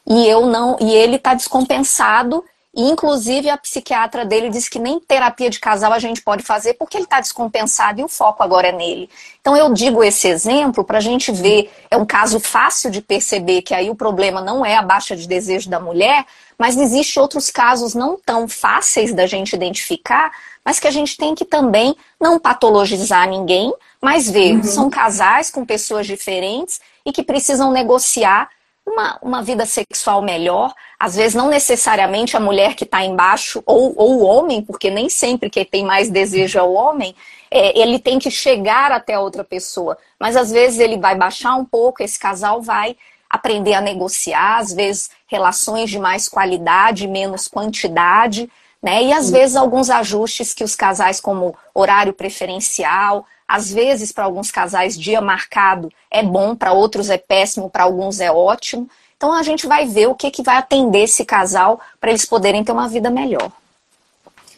e 0.06 0.26
eu 0.26 0.46
não, 0.46 0.76
e 0.80 0.92
ele 0.92 1.16
está 1.16 1.34
descompensado. 1.34 2.44
E, 2.76 2.82
inclusive, 2.82 3.48
a 3.48 3.56
psiquiatra 3.56 4.22
dele 4.22 4.50
disse 4.50 4.68
que 4.68 4.78
nem 4.78 5.00
terapia 5.00 5.48
de 5.48 5.58
casal 5.58 5.94
a 5.94 5.98
gente 5.98 6.20
pode 6.20 6.42
fazer 6.42 6.74
porque 6.74 6.98
ele 6.98 7.04
está 7.04 7.20
descompensado 7.20 8.02
e 8.02 8.04
o 8.04 8.08
foco 8.08 8.42
agora 8.42 8.68
é 8.68 8.72
nele. 8.72 9.08
Então, 9.40 9.56
eu 9.56 9.72
digo 9.72 10.04
esse 10.04 10.28
exemplo 10.28 10.84
para 10.84 10.98
a 10.98 11.00
gente 11.00 11.32
ver. 11.32 11.72
É 11.90 11.96
um 11.96 12.04
caso 12.04 12.38
fácil 12.38 12.90
de 12.90 13.00
perceber 13.00 13.62
que 13.62 13.72
aí 13.72 13.88
o 13.88 13.94
problema 13.94 14.42
não 14.42 14.64
é 14.64 14.76
a 14.76 14.82
baixa 14.82 15.16
de 15.16 15.26
desejo 15.26 15.70
da 15.70 15.80
mulher, 15.80 16.26
mas 16.58 16.76
existem 16.76 17.22
outros 17.22 17.50
casos 17.50 17.94
não 17.94 18.18
tão 18.22 18.46
fáceis 18.46 19.14
da 19.14 19.26
gente 19.26 19.54
identificar, 19.54 20.30
mas 20.62 20.78
que 20.78 20.86
a 20.86 20.90
gente 20.90 21.16
tem 21.16 21.34
que 21.34 21.46
também 21.46 21.96
não 22.20 22.38
patologizar 22.38 23.26
ninguém, 23.26 23.72
mas 24.02 24.28
ver, 24.28 24.56
uhum. 24.56 24.62
são 24.62 24.90
casais 24.90 25.50
com 25.50 25.64
pessoas 25.64 26.06
diferentes 26.06 26.78
e 27.06 27.12
que 27.12 27.22
precisam 27.22 27.72
negociar 27.72 28.50
uma, 28.86 29.18
uma 29.20 29.42
vida 29.42 29.66
sexual 29.66 30.22
melhor. 30.22 30.72
Às 30.98 31.16
vezes, 31.16 31.34
não 31.34 31.48
necessariamente 31.48 32.36
a 32.36 32.40
mulher 32.40 32.74
que 32.74 32.84
está 32.84 33.04
embaixo 33.04 33.62
ou, 33.66 33.92
ou 33.96 34.20
o 34.20 34.24
homem, 34.24 34.62
porque 34.62 34.88
nem 34.88 35.08
sempre 35.08 35.50
quem 35.50 35.64
tem 35.64 35.84
mais 35.84 36.08
desejo 36.08 36.58
é 36.58 36.62
o 36.62 36.72
homem, 36.72 37.14
é, 37.50 37.78
ele 37.78 37.98
tem 37.98 38.18
que 38.18 38.30
chegar 38.30 38.92
até 38.92 39.14
a 39.14 39.20
outra 39.20 39.42
pessoa. 39.42 39.98
Mas 40.18 40.36
às 40.36 40.50
vezes 40.50 40.78
ele 40.78 40.98
vai 40.98 41.16
baixar 41.16 41.56
um 41.56 41.64
pouco, 41.64 42.02
esse 42.02 42.18
casal 42.18 42.62
vai 42.62 42.96
aprender 43.28 43.74
a 43.74 43.80
negociar, 43.80 44.58
às 44.58 44.72
vezes 44.72 45.10
relações 45.26 45.90
de 45.90 45.98
mais 45.98 46.28
qualidade, 46.28 47.08
menos 47.08 47.48
quantidade. 47.48 48.48
Né? 48.80 49.04
E 49.04 49.12
às 49.12 49.30
vezes 49.30 49.56
alguns 49.56 49.90
ajustes 49.90 50.54
que 50.54 50.62
os 50.62 50.76
casais, 50.76 51.20
como 51.20 51.56
horário 51.74 52.12
preferencial, 52.12 53.26
às 53.46 53.70
vezes 53.70 54.12
para 54.12 54.24
alguns 54.24 54.50
casais 54.50 54.98
dia 54.98 55.20
marcado 55.20 55.92
é 56.10 56.22
bom, 56.22 56.54
para 56.54 56.72
outros 56.72 57.10
é 57.10 57.18
péssimo, 57.18 57.70
para 57.70 57.84
alguns 57.84 58.20
é 58.20 58.30
ótimo. 58.30 58.88
Então 59.16 59.32
a 59.32 59.42
gente 59.42 59.66
vai 59.66 59.86
ver 59.86 60.08
o 60.08 60.14
que, 60.14 60.30
que 60.30 60.42
vai 60.42 60.56
atender 60.56 61.04
esse 61.04 61.24
casal 61.24 61.80
para 62.00 62.10
eles 62.10 62.24
poderem 62.24 62.62
ter 62.62 62.72
uma 62.72 62.88
vida 62.88 63.10
melhor. 63.10 63.50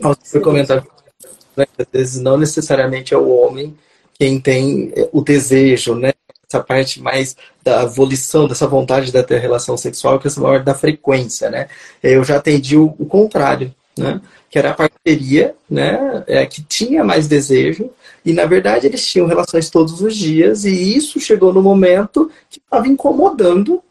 Você 0.01 0.40
comentar, 0.40 0.85
né? 1.57 1.66
às 1.79 1.87
vezes 1.92 2.22
não 2.22 2.37
necessariamente 2.37 3.14
é 3.14 3.18
o 3.18 3.29
homem 3.29 3.77
quem 4.18 4.40
tem 4.40 4.92
é, 4.96 5.09
o 5.12 5.22
desejo, 5.22 5.94
né? 5.94 6.12
Essa 6.51 6.62
parte 6.62 7.01
mais 7.01 7.37
da 7.62 7.85
volição, 7.85 8.48
dessa 8.48 8.66
vontade 8.66 9.12
de 9.12 9.22
ter 9.22 9.38
relação 9.38 9.77
sexual, 9.77 10.18
que 10.18 10.27
é 10.27 10.29
essa 10.31 10.40
maior 10.40 10.62
da 10.62 10.74
frequência, 10.74 11.51
né? 11.51 11.68
Eu 12.03 12.24
já 12.24 12.37
atendi 12.37 12.77
o, 12.77 12.96
o 12.98 13.07
contrário 13.07 13.72
né? 13.96 14.20
que 14.51 14.59
era 14.59 14.70
a 14.70 14.74
parceria, 14.74 15.55
né? 15.68 16.24
É, 16.27 16.46
que 16.46 16.62
tinha 16.62 17.05
mais 17.05 17.29
desejo, 17.29 17.90
e 18.28 18.32
na 18.34 18.44
verdade 18.44 18.86
eles 18.86 19.06
tinham 19.06 19.26
relações 19.26 19.70
todos 19.70 20.02
os 20.02 20.14
dias, 20.14 20.66
e 20.66 20.94
isso 20.94 21.18
chegou 21.18 21.50
no 21.50 21.62
momento 21.62 22.30
que 22.50 22.58
estava 22.58 22.86
incomodando 22.86 23.82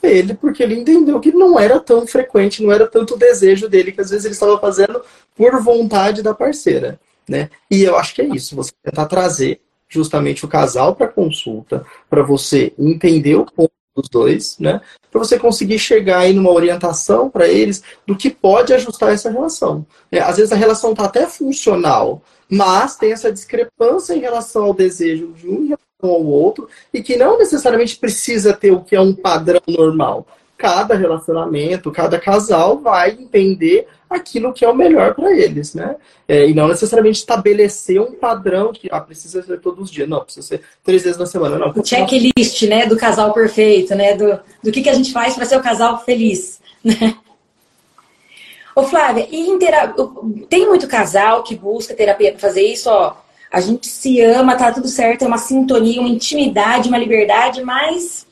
ele, 0.00 0.34
porque 0.34 0.62
ele 0.62 0.78
entendeu 0.78 1.18
que 1.18 1.32
não 1.32 1.58
era 1.58 1.80
tão 1.80 2.06
frequente, 2.06 2.62
não 2.62 2.70
era 2.70 2.86
tanto 2.86 3.16
desejo 3.16 3.68
dele, 3.68 3.90
que 3.90 4.00
às 4.00 4.10
vezes 4.10 4.24
ele 4.24 4.34
estava 4.34 4.56
fazendo 4.60 5.02
por 5.34 5.60
vontade 5.60 6.22
da 6.22 6.32
parceira. 6.32 7.00
Né? 7.28 7.50
E 7.68 7.82
eu 7.82 7.96
acho 7.96 8.14
que 8.14 8.22
é 8.22 8.26
isso, 8.26 8.54
você 8.54 8.70
tentar 8.80 9.06
trazer 9.06 9.60
justamente 9.88 10.44
o 10.44 10.48
casal 10.48 10.94
para 10.94 11.08
consulta, 11.08 11.84
para 12.08 12.22
você 12.22 12.72
entender 12.78 13.34
o 13.34 13.44
ponto 13.44 13.72
dos 13.96 14.08
dois, 14.08 14.56
né? 14.60 14.80
Para 15.10 15.18
você 15.18 15.36
conseguir 15.36 15.80
chegar 15.80 16.20
aí 16.20 16.32
numa 16.32 16.52
orientação 16.52 17.28
para 17.28 17.48
eles 17.48 17.82
do 18.06 18.16
que 18.16 18.30
pode 18.30 18.72
ajustar 18.72 19.12
essa 19.12 19.28
relação. 19.28 19.84
É, 20.12 20.20
às 20.20 20.36
vezes 20.36 20.52
a 20.52 20.56
relação 20.56 20.92
está 20.92 21.06
até 21.06 21.26
funcional, 21.26 22.22
mas 22.50 22.96
tem 22.96 23.12
essa 23.12 23.32
discrepância 23.32 24.14
em 24.14 24.20
relação 24.20 24.64
ao 24.64 24.74
desejo 24.74 25.28
de 25.28 25.48
um 25.48 25.64
em 25.64 25.66
relação 25.68 25.78
ao 26.02 26.24
outro 26.24 26.68
e 26.92 27.02
que 27.02 27.16
não 27.16 27.38
necessariamente 27.38 27.96
precisa 27.96 28.52
ter 28.52 28.72
o 28.72 28.80
que 28.80 28.96
é 28.96 29.00
um 29.00 29.14
padrão 29.14 29.62
normal. 29.68 30.26
Cada 30.58 30.94
relacionamento, 30.94 31.90
cada 31.90 32.18
casal 32.18 32.78
vai 32.78 33.10
entender 33.10 33.86
aquilo 34.10 34.52
que 34.52 34.64
é 34.64 34.68
o 34.68 34.74
melhor 34.74 35.14
para 35.14 35.32
eles, 35.32 35.72
né? 35.72 35.94
É, 36.26 36.48
e 36.48 36.52
não 36.52 36.68
necessariamente 36.68 37.20
estabelecer 37.20 38.00
um 38.00 38.12
padrão 38.12 38.72
que 38.72 38.88
ah, 38.90 39.00
precisa 39.00 39.40
ser 39.42 39.60
todos 39.60 39.84
os 39.84 39.90
dias, 39.90 40.08
não, 40.08 40.20
precisa 40.20 40.46
ser 40.46 40.62
três 40.84 41.04
vezes 41.04 41.16
na 41.16 41.26
semana, 41.26 41.56
não. 41.56 41.70
O 41.70 41.84
checklist, 41.84 42.62
né, 42.64 42.86
do 42.86 42.96
casal 42.96 43.32
perfeito, 43.32 43.94
né, 43.94 44.16
do, 44.16 44.38
do 44.62 44.72
que, 44.72 44.82
que 44.82 44.88
a 44.88 44.94
gente 44.94 45.12
faz 45.12 45.34
para 45.34 45.46
ser 45.46 45.56
o 45.56 45.62
casal 45.62 46.04
feliz, 46.04 46.60
né? 46.84 47.16
Ô 48.80 48.84
Flávia, 48.84 49.28
e 49.30 49.46
tem 50.48 50.66
muito 50.66 50.88
casal 50.88 51.42
que 51.42 51.54
busca 51.54 51.92
terapia 51.92 52.30
para 52.30 52.40
fazer 52.40 52.62
isso, 52.62 52.88
ó, 52.88 53.14
a 53.52 53.60
gente 53.60 53.86
se 53.86 54.22
ama, 54.22 54.56
tá 54.56 54.72
tudo 54.72 54.88
certo, 54.88 55.22
é 55.22 55.28
uma 55.28 55.36
sintonia, 55.36 56.00
uma 56.00 56.08
intimidade, 56.08 56.88
uma 56.88 56.96
liberdade, 56.96 57.62
mas 57.62 58.26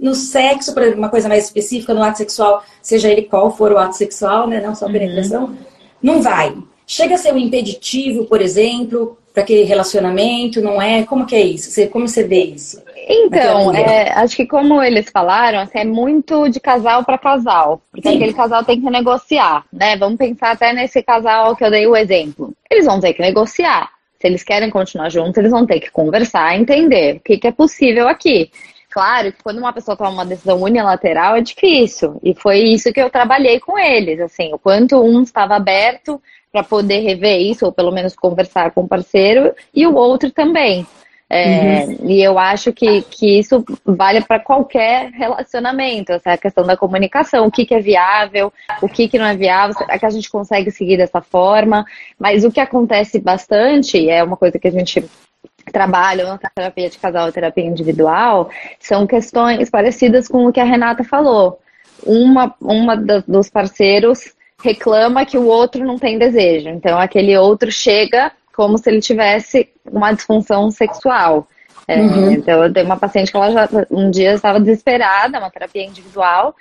no 0.00 0.14
sexo, 0.14 0.72
exemplo, 0.78 0.98
uma 0.98 1.10
coisa 1.10 1.28
mais 1.28 1.44
específica, 1.44 1.92
no 1.92 2.02
ato 2.02 2.16
sexual, 2.16 2.64
seja 2.80 3.10
ele 3.10 3.22
qual 3.22 3.54
for 3.54 3.72
o 3.72 3.78
ato 3.78 3.94
sexual, 3.94 4.46
né? 4.46 4.58
Não 4.58 4.74
só 4.74 4.86
a 4.86 4.88
uhum. 4.88 4.94
penetração, 4.94 5.44
uhum. 5.44 5.56
não 6.02 6.22
vai. 6.22 6.56
Chega 6.86 7.16
a 7.16 7.18
ser 7.18 7.34
um 7.34 7.38
impeditivo, 7.38 8.24
por 8.24 8.40
exemplo, 8.40 9.18
para 9.34 9.42
aquele 9.42 9.64
relacionamento, 9.64 10.62
não 10.62 10.80
é? 10.80 11.02
Como 11.02 11.26
que 11.26 11.36
é 11.36 11.42
isso? 11.42 11.70
Você, 11.70 11.88
como 11.88 12.08
você 12.08 12.24
vê 12.24 12.42
isso? 12.42 12.80
Então, 13.06 13.74
é, 13.74 14.12
acho 14.12 14.34
que 14.34 14.46
como 14.46 14.82
eles 14.82 15.10
falaram, 15.10 15.60
assim, 15.60 15.78
é 15.78 15.84
muito 15.84 16.48
de 16.48 16.58
casal 16.58 17.04
para 17.04 17.18
casal, 17.18 17.82
porque 17.90 18.08
Sim. 18.08 18.16
aquele 18.16 18.32
casal 18.32 18.64
tem 18.64 18.80
que 18.80 18.88
negociar, 18.88 19.64
né? 19.70 19.96
Vamos 19.96 20.16
pensar 20.16 20.52
até 20.52 20.72
nesse 20.72 21.02
casal 21.02 21.54
que 21.54 21.62
eu 21.64 21.70
dei 21.70 21.86
o 21.86 21.94
exemplo. 21.94 22.54
Eles 22.70 22.86
vão 22.86 23.00
ter 23.00 23.12
que 23.12 23.20
negociar. 23.20 23.90
Se 24.18 24.26
eles 24.26 24.42
querem 24.42 24.70
continuar 24.70 25.10
juntos, 25.10 25.36
eles 25.36 25.50
vão 25.50 25.66
ter 25.66 25.80
que 25.80 25.90
conversar, 25.90 26.56
entender 26.56 27.16
o 27.16 27.20
que, 27.20 27.36
que 27.36 27.46
é 27.46 27.52
possível 27.52 28.08
aqui. 28.08 28.50
Claro 28.90 29.32
que 29.32 29.42
quando 29.42 29.58
uma 29.58 29.72
pessoa 29.72 29.96
toma 29.96 30.10
uma 30.10 30.24
decisão 30.24 30.62
unilateral 30.62 31.36
é 31.36 31.42
difícil. 31.42 32.18
E 32.22 32.32
foi 32.32 32.60
isso 32.60 32.92
que 32.92 33.00
eu 33.00 33.10
trabalhei 33.10 33.60
com 33.60 33.78
eles, 33.78 34.18
assim, 34.20 34.54
o 34.54 34.58
quanto 34.58 35.02
um 35.02 35.22
estava 35.22 35.56
aberto 35.56 36.22
para 36.50 36.62
poder 36.62 37.00
rever 37.00 37.40
isso, 37.40 37.66
ou 37.66 37.72
pelo 37.72 37.90
menos 37.90 38.14
conversar 38.14 38.70
com 38.70 38.82
o 38.82 38.88
parceiro, 38.88 39.52
e 39.74 39.84
o 39.86 39.94
outro 39.94 40.30
também. 40.30 40.86
É, 41.28 41.84
uhum. 41.84 42.10
E 42.10 42.22
eu 42.22 42.38
acho 42.38 42.72
que, 42.72 43.02
que 43.02 43.38
isso 43.38 43.64
vale 43.84 44.20
para 44.20 44.38
qualquer 44.38 45.10
relacionamento, 45.10 46.12
essa 46.12 46.36
questão 46.36 46.64
da 46.64 46.76
comunicação, 46.76 47.46
o 47.46 47.50
que, 47.50 47.64
que 47.64 47.74
é 47.74 47.80
viável, 47.80 48.52
o 48.82 48.88
que, 48.88 49.08
que 49.08 49.18
não 49.18 49.26
é 49.26 49.34
viável, 49.34 49.74
é 49.88 49.98
que 49.98 50.06
a 50.06 50.10
gente 50.10 50.30
consegue 50.30 50.70
seguir 50.70 50.96
dessa 50.96 51.20
forma. 51.20 51.84
Mas 52.18 52.44
o 52.44 52.52
que 52.52 52.60
acontece 52.60 53.18
bastante, 53.18 54.08
é 54.08 54.22
uma 54.22 54.36
coisa 54.36 54.58
que 54.58 54.68
a 54.68 54.70
gente 54.70 55.04
trabalham 55.72 56.28
na 56.28 56.38
terapia 56.38 56.90
de 56.90 56.98
casal 56.98 57.28
e 57.28 57.32
terapia 57.32 57.64
individual 57.64 58.50
são 58.78 59.06
questões 59.06 59.70
parecidas 59.70 60.28
com 60.28 60.46
o 60.46 60.52
que 60.52 60.60
a 60.60 60.64
Renata 60.64 61.02
falou. 61.02 61.58
Uma, 62.04 62.54
uma 62.60 62.96
dos 62.96 63.48
parceiros 63.48 64.34
reclama 64.62 65.24
que 65.24 65.38
o 65.38 65.46
outro 65.46 65.84
não 65.84 65.98
tem 65.98 66.18
desejo. 66.18 66.68
Então, 66.68 66.98
aquele 66.98 67.36
outro 67.36 67.72
chega 67.72 68.30
como 68.54 68.78
se 68.78 68.88
ele 68.88 69.00
tivesse 69.00 69.68
uma 69.84 70.12
disfunção 70.12 70.70
sexual. 70.70 71.48
É, 71.86 72.00
uhum. 72.00 72.30
Então, 72.30 72.64
eu 72.64 72.72
tenho 72.72 72.86
uma 72.86 72.96
paciente 72.96 73.30
que 73.30 73.36
ela 73.36 73.50
já 73.50 73.68
um 73.90 74.10
dia 74.10 74.34
estava 74.34 74.58
desesperada, 74.58 75.38
uma 75.38 75.50
terapia 75.50 75.84
individual, 75.84 76.54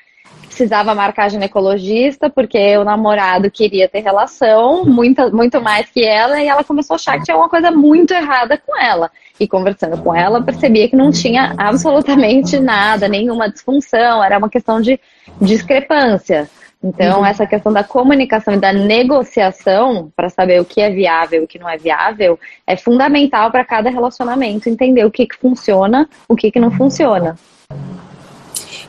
precisava 0.48 0.94
marcar 0.94 1.30
ginecologista 1.30 2.30
porque 2.30 2.78
o 2.78 2.84
namorado 2.84 3.50
queria 3.50 3.88
ter 3.88 4.02
relação, 4.02 4.84
muito, 4.86 5.34
muito 5.34 5.62
mais 5.62 5.90
que 5.90 6.04
ela, 6.04 6.42
e 6.42 6.48
ela 6.48 6.64
começou 6.64 6.96
a 6.96 6.98
achar 6.98 7.18
que 7.18 7.26
tinha 7.26 7.36
alguma 7.36 7.50
coisa 7.50 7.72
muito 7.72 8.14
errada 8.14 8.58
com 8.58 8.78
ela. 8.80 9.10
E 9.40 9.48
conversando 9.48 9.98
com 9.98 10.14
ela, 10.14 10.44
percebia 10.44 10.88
que 10.88 10.96
não 10.96 11.10
tinha 11.10 11.56
absolutamente 11.58 12.60
nada, 12.60 13.08
nenhuma 13.08 13.50
disfunção, 13.50 14.24
era 14.24 14.38
uma 14.38 14.50
questão 14.50 14.80
de 14.80 15.00
discrepância. 15.42 16.50
Então, 16.84 17.20
uhum. 17.20 17.26
essa 17.26 17.48
questão 17.48 17.72
da 17.72 17.84
comunicação 17.84 18.54
e 18.54 18.60
da 18.60 18.74
negociação 18.74 20.12
para 20.16 20.30
saber 20.30 20.60
o 20.60 20.66
que 20.66 20.82
é 20.82 20.90
viável 20.90 21.42
e 21.42 21.46
o 21.46 21.48
que 21.48 21.58
não 21.58 21.70
é 21.70 21.78
viável 21.78 22.38
é 22.68 22.76
fundamental 22.76 23.50
para 23.50 23.64
cada 23.64 23.90
relacionamento 23.90 24.68
entender 24.68 25.06
o 25.06 25.12
que, 25.12 25.26
que 25.26 25.38
funciona, 25.38 26.10
o 26.28 26.36
que, 26.36 26.52
que 26.52 26.60
não 26.60 26.72
funciona. 26.72 27.38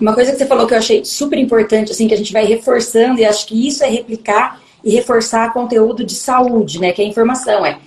Uma 0.00 0.12
coisa 0.12 0.33
que 0.33 0.38
você 0.38 0.46
falou 0.46 0.66
que 0.66 0.74
eu 0.74 0.78
achei 0.78 1.04
super 1.04 1.38
importante, 1.38 1.92
assim, 1.92 2.09
que 2.09 2.14
a 2.14 2.16
gente 2.16 2.33
vai 2.33 2.44
reforçando, 2.44 3.20
e 3.20 3.24
acho 3.24 3.46
que 3.46 3.68
isso 3.68 3.85
é 3.85 3.88
replicar 3.88 4.61
e 4.83 4.90
reforçar 4.90 5.52
conteúdo 5.52 6.04
de 6.04 6.14
saúde, 6.14 6.80
né? 6.80 6.92
Que 6.92 7.00
é 7.00 7.04
informação, 7.04 7.64
é. 7.64 7.78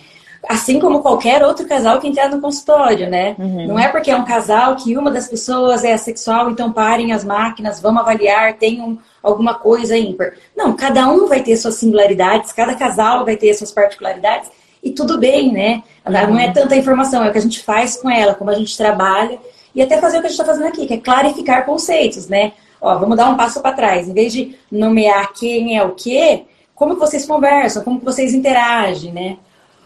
Assim 0.47 0.79
como 0.79 1.01
qualquer 1.01 1.43
outro 1.43 1.67
casal 1.67 1.99
que 1.99 2.07
entrar 2.07 2.29
no 2.29 2.39
consultório, 2.39 3.09
né? 3.09 3.35
Uhum. 3.37 3.67
Não 3.67 3.79
é 3.79 3.89
porque 3.89 4.09
é 4.09 4.15
um 4.15 4.23
casal 4.23 4.77
que 4.77 4.97
uma 4.97 5.11
das 5.11 5.27
pessoas 5.27 5.83
é 5.83 5.91
assexual, 5.91 6.49
então 6.49 6.71
parem 6.71 7.11
as 7.11 7.25
máquinas, 7.25 7.81
vamos 7.81 8.01
avaliar, 8.01 8.53
tem 8.53 8.81
um, 8.81 8.97
alguma 9.21 9.55
coisa 9.55 9.97
ímpar. 9.97 10.33
Não, 10.55 10.75
cada 10.75 11.07
um 11.09 11.27
vai 11.27 11.43
ter 11.43 11.57
suas 11.57 11.75
singularidades, 11.75 12.51
cada 12.51 12.75
casal 12.75 13.25
vai 13.25 13.35
ter 13.35 13.53
suas 13.53 13.71
particularidades, 13.71 14.49
e 14.83 14.91
tudo 14.91 15.17
bem, 15.17 15.51
né? 15.51 15.83
Não 16.05 16.39
é 16.39 16.51
tanta 16.51 16.75
informação, 16.75 17.23
é 17.23 17.29
o 17.29 17.31
que 17.31 17.37
a 17.37 17.41
gente 17.41 17.63
faz 17.63 17.97
com 17.97 18.09
ela, 18.09 18.35
como 18.35 18.49
a 18.49 18.55
gente 18.55 18.77
trabalha 18.77 19.39
e 19.75 19.81
até 19.81 19.97
fazer 19.99 20.17
o 20.17 20.21
que 20.21 20.27
a 20.27 20.29
gente 20.29 20.39
está 20.39 20.51
fazendo 20.51 20.67
aqui, 20.67 20.87
que 20.87 20.93
é 20.93 20.97
clarificar 20.97 21.65
conceitos, 21.65 22.27
né? 22.27 22.53
Ó, 22.79 22.97
vamos 22.97 23.17
dar 23.17 23.29
um 23.29 23.35
passo 23.35 23.59
para 23.59 23.75
trás. 23.75 24.07
Em 24.07 24.13
vez 24.13 24.31
de 24.31 24.55
nomear 24.71 25.33
quem 25.33 25.77
é 25.77 25.83
o 25.83 25.91
quê, 25.91 26.43
como 26.73 26.95
vocês 26.95 27.25
conversam, 27.25 27.83
como 27.83 27.99
que 27.99 28.05
vocês 28.05 28.33
interagem, 28.33 29.11
né? 29.11 29.37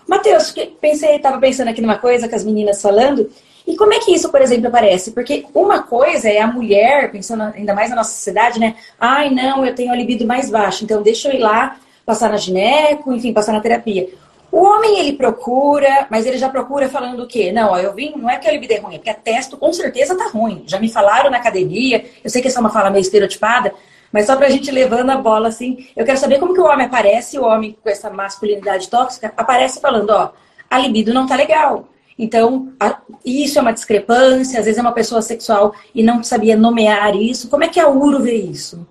Matheus, 0.07 0.53
pensei, 0.79 1.15
estava 1.15 1.39
pensando 1.39 1.69
aqui 1.69 1.81
numa 1.81 1.97
coisa 1.97 2.27
com 2.27 2.35
as 2.35 2.43
meninas 2.43 2.81
falando, 2.81 3.29
e 3.71 3.77
como 3.77 3.93
é 3.93 3.99
que 3.99 4.13
isso, 4.13 4.29
por 4.29 4.41
exemplo, 4.41 4.67
aparece? 4.67 5.11
Porque 5.11 5.45
uma 5.53 5.81
coisa 5.81 6.29
é 6.29 6.41
a 6.41 6.47
mulher, 6.47 7.09
pensando 7.09 7.43
ainda 7.43 7.73
mais 7.73 7.89
na 7.89 7.95
nossa 7.95 8.11
sociedade, 8.11 8.59
né? 8.59 8.75
Ai, 8.99 9.29
não, 9.29 9.65
eu 9.65 9.73
tenho 9.73 9.93
a 9.93 9.95
libido 9.95 10.27
mais 10.27 10.49
baixa, 10.49 10.83
então 10.83 11.01
deixa 11.01 11.29
eu 11.29 11.35
ir 11.35 11.39
lá 11.39 11.77
passar 12.05 12.29
na 12.29 12.35
gineco, 12.35 13.13
enfim, 13.13 13.31
passar 13.31 13.53
na 13.53 13.61
terapia. 13.61 14.09
O 14.51 14.61
homem, 14.61 14.99
ele 14.99 15.13
procura, 15.13 16.05
mas 16.09 16.25
ele 16.25 16.37
já 16.37 16.49
procura 16.49 16.89
falando 16.89 17.23
o 17.23 17.27
quê? 17.27 17.53
Não, 17.53 17.71
ó, 17.71 17.77
eu 17.77 17.93
vim, 17.93 18.11
não 18.17 18.29
é 18.29 18.37
que 18.37 18.49
a 18.49 18.51
libido 18.51 18.73
é 18.73 18.79
ruim, 18.79 18.95
é 18.95 18.97
porque 18.97 19.09
a 19.09 19.13
testo 19.13 19.55
com 19.55 19.71
certeza 19.71 20.17
tá 20.17 20.27
ruim. 20.27 20.65
Já 20.67 20.77
me 20.77 20.91
falaram 20.91 21.29
na 21.29 21.37
academia, 21.37 22.03
eu 22.21 22.29
sei 22.29 22.41
que 22.41 22.49
essa 22.49 22.59
é 22.59 22.61
uma 22.61 22.69
fala 22.69 22.89
meio 22.89 23.01
estereotipada, 23.01 23.73
mas 24.11 24.25
só 24.25 24.35
pra 24.35 24.49
gente 24.49 24.69
levando 24.69 25.11
a 25.11 25.15
bola 25.15 25.47
assim, 25.47 25.87
eu 25.95 26.03
quero 26.03 26.17
saber 26.17 26.39
como 26.39 26.53
que 26.53 26.59
o 26.59 26.65
homem 26.65 26.87
aparece, 26.87 27.39
o 27.39 27.45
homem 27.45 27.77
com 27.81 27.89
essa 27.89 28.09
masculinidade 28.09 28.89
tóxica, 28.89 29.33
aparece 29.37 29.79
falando, 29.79 30.09
ó, 30.09 30.31
a 30.69 30.77
libido 30.77 31.13
não 31.13 31.25
tá 31.25 31.37
legal. 31.37 31.87
Então, 32.17 32.71
a, 32.79 32.99
isso 33.25 33.57
é 33.57 33.61
uma 33.61 33.73
discrepância, 33.73 34.59
às 34.59 34.65
vezes 34.65 34.77
é 34.77 34.81
uma 34.81 34.91
pessoa 34.91 35.21
sexual 35.21 35.73
e 35.93 36.03
não 36.03 36.23
sabia 36.23 36.55
nomear 36.55 37.15
isso. 37.15 37.49
Como 37.49 37.63
é 37.63 37.67
que 37.67 37.79
a 37.79 37.89
URO 37.89 38.21
vê 38.21 38.35
isso? 38.35 38.85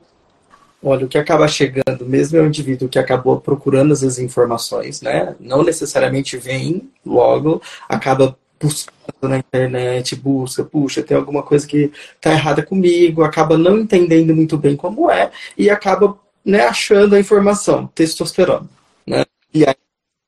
Olha, 0.82 1.04
o 1.04 1.08
que 1.08 1.18
acaba 1.18 1.46
chegando 1.46 2.06
mesmo 2.06 2.38
é 2.38 2.40
o 2.40 2.46
indivíduo 2.46 2.88
que 2.88 2.98
acabou 2.98 3.38
procurando 3.38 3.92
as 3.92 4.18
informações, 4.18 5.02
né? 5.02 5.34
Não 5.38 5.62
necessariamente 5.62 6.38
vem 6.38 6.90
logo, 7.04 7.60
acaba 7.86 8.36
buscando 8.58 9.28
na 9.28 9.38
internet, 9.38 10.16
busca, 10.16 10.64
puxa, 10.64 11.02
tem 11.02 11.16
alguma 11.16 11.42
coisa 11.42 11.66
que 11.66 11.92
tá 12.20 12.32
errada 12.32 12.62
comigo, 12.62 13.22
acaba 13.22 13.58
não 13.58 13.78
entendendo 13.78 14.34
muito 14.34 14.56
bem 14.56 14.76
como 14.76 15.10
é 15.10 15.30
e 15.56 15.68
acaba 15.70 16.18
né, 16.44 16.62
achando 16.64 17.14
a 17.14 17.20
informação, 17.20 17.86
testosterona, 17.94 18.68
né? 19.06 19.24
E 19.52 19.66
aí 19.66 19.74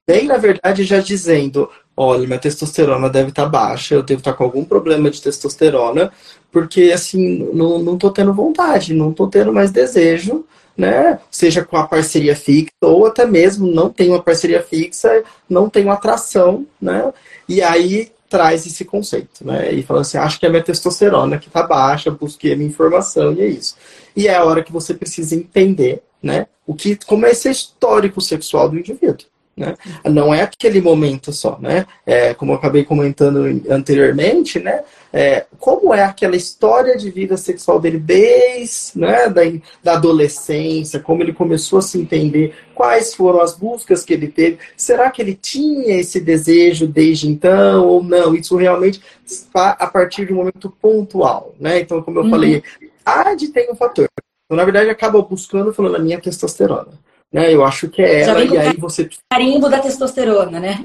vem, 0.07 0.27
na 0.27 0.37
verdade, 0.37 0.85
já 0.85 0.99
dizendo, 0.99 1.71
olha, 1.97 2.27
minha 2.27 2.39
testosterona 2.39 3.09
deve 3.09 3.31
estar 3.31 3.45
tá 3.45 3.49
baixa, 3.49 3.95
eu 3.95 4.03
devo 4.03 4.21
estar 4.21 4.33
tá 4.33 4.37
com 4.37 4.45
algum 4.45 4.65
problema 4.65 5.11
de 5.11 5.21
testosterona, 5.21 6.13
porque 6.51 6.91
assim, 6.93 7.51
não, 7.53 7.79
não 7.79 7.99
tô 7.99 8.11
tendo 8.11 8.33
vontade, 8.33 8.95
não 8.95 9.13
tô 9.13 9.27
tendo 9.29 9.53
mais 9.53 9.71
desejo, 9.71 10.45
né? 10.77 11.19
Seja 11.31 11.65
com 11.65 11.77
a 11.77 11.87
parceria 11.87 12.35
fixa, 12.35 12.73
ou 12.81 13.07
até 13.07 13.27
mesmo 13.27 13.71
não 13.71 13.91
tem 13.91 14.11
uma 14.11 14.23
parceria 14.23 14.63
fixa, 14.63 15.23
não 15.49 15.71
uma 15.85 15.95
atração, 15.95 16.67
né? 16.81 17.13
E 17.49 17.63
aí 17.63 18.11
traz 18.29 18.67
esse 18.67 18.85
conceito, 18.85 19.47
né? 19.47 19.73
E 19.75 19.83
fala 19.83 20.01
assim, 20.01 20.17
acho 20.17 20.41
que 20.41 20.47
é 20.47 20.49
minha 20.49 20.63
testosterona 20.63 21.39
que 21.39 21.51
tá 21.51 21.63
baixa, 21.63 22.11
busquei 22.11 22.55
a 22.55 22.57
minha 22.57 22.69
informação 22.69 23.35
e 23.35 23.43
é 23.43 23.47
isso. 23.47 23.77
E 24.17 24.27
é 24.27 24.35
a 24.35 24.45
hora 24.45 24.63
que 24.63 24.73
você 24.73 24.95
precisa 24.95 25.35
entender, 25.35 26.03
né? 26.23 26.47
O 26.67 26.75
que, 26.75 26.97
como 27.05 27.27
é 27.27 27.31
esse 27.31 27.51
histórico 27.51 28.21
sexual 28.21 28.71
do 28.71 28.79
indivíduo. 28.79 29.27
Né? 29.57 29.75
Não 30.07 30.33
é 30.33 30.43
aquele 30.43 30.81
momento 30.81 31.33
só, 31.33 31.59
né? 31.61 31.87
É, 32.07 32.33
como 32.33 32.53
eu 32.53 32.57
acabei 32.57 32.85
comentando 32.85 33.45
anteriormente, 33.69 34.59
né? 34.59 34.83
É, 35.13 35.45
como 35.59 35.93
é 35.93 36.03
aquela 36.03 36.35
história 36.35 36.97
de 36.97 37.11
vida 37.11 37.37
sexual 37.37 37.79
dele 37.79 37.99
desde 37.99 38.99
né, 38.99 39.29
da, 39.29 39.43
da 39.83 39.93
adolescência, 39.93 41.01
como 41.01 41.23
ele 41.23 41.35
começou 41.35 41.81
a 41.81 41.83
se 41.83 42.01
entender, 42.01 42.55
quais 42.75 43.15
foram 43.15 43.43
as 43.43 43.55
buscas 43.55 44.05
que 44.07 44.15
ele 44.15 44.29
teve, 44.29 44.59
será 44.75 45.11
que 45.11 45.21
ele 45.21 45.35
tinha 45.35 46.01
esse 46.01 46.19
desejo 46.19 46.87
desde 46.87 47.29
então 47.29 47.87
ou 47.87 48.03
não? 48.03 48.35
Isso 48.35 48.57
realmente 48.57 49.03
está 49.25 49.71
a 49.73 49.87
partir 49.87 50.27
de 50.27 50.33
um 50.33 50.37
momento 50.37 50.75
pontual, 50.81 51.55
né? 51.61 51.81
Então, 51.81 52.01
como 52.01 52.19
eu 52.19 52.25
uhum. 52.25 52.31
falei, 52.31 52.63
a 53.05 53.35
de 53.35 53.49
tem 53.49 53.71
um 53.71 53.75
fator. 53.75 54.09
Então, 54.47 54.57
na 54.57 54.65
verdade, 54.65 54.89
acaba 54.89 55.21
buscando 55.21 55.75
falando 55.75 55.97
a 55.97 55.99
minha 55.99 56.21
testosterona. 56.21 56.93
Né? 57.33 57.53
Eu 57.53 57.65
acho 57.65 57.89
que 57.89 58.03
é 58.03 58.23
ela, 58.23 58.45
e 58.45 58.59
aí 58.59 58.77
você. 58.77 59.09
Carimbo 59.31 59.69
da 59.69 59.79
testosterona, 59.79 60.61
né? 60.61 60.79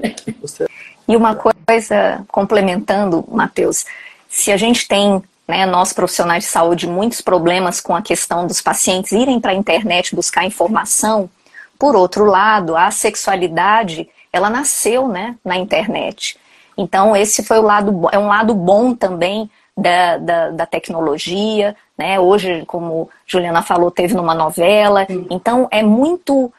E 1.06 1.16
uma 1.16 1.34
coisa, 1.34 2.24
complementando, 2.28 3.24
Matheus, 3.30 3.84
se 4.28 4.52
a 4.52 4.56
gente 4.56 4.86
tem, 4.86 5.22
né, 5.46 5.64
nós 5.64 5.92
profissionais 5.92 6.44
de 6.44 6.50
saúde, 6.50 6.86
muitos 6.86 7.20
problemas 7.20 7.80
com 7.80 7.94
a 7.94 8.02
questão 8.02 8.46
dos 8.46 8.60
pacientes 8.60 9.12
irem 9.12 9.40
para 9.40 9.52
a 9.52 9.54
internet 9.54 10.14
buscar 10.14 10.44
informação, 10.44 11.30
por 11.78 11.96
outro 11.96 12.24
lado, 12.24 12.76
a 12.76 12.90
sexualidade, 12.90 14.08
ela 14.32 14.50
nasceu 14.50 15.08
né, 15.08 15.36
na 15.44 15.56
internet. 15.56 16.36
Então, 16.76 17.16
esse 17.16 17.42
foi 17.42 17.58
o 17.58 17.62
lado, 17.62 18.08
é 18.12 18.18
um 18.18 18.26
lado 18.26 18.54
bom 18.54 18.94
também 18.94 19.50
da, 19.78 20.18
da, 20.18 20.50
da 20.50 20.66
tecnologia, 20.66 21.76
né? 21.96 22.18
Hoje, 22.18 22.64
como 22.66 23.08
Juliana 23.24 23.62
falou, 23.62 23.92
teve 23.92 24.12
numa 24.12 24.34
novela. 24.34 25.06
Então, 25.30 25.68
é 25.70 25.84
muito, 25.84 26.52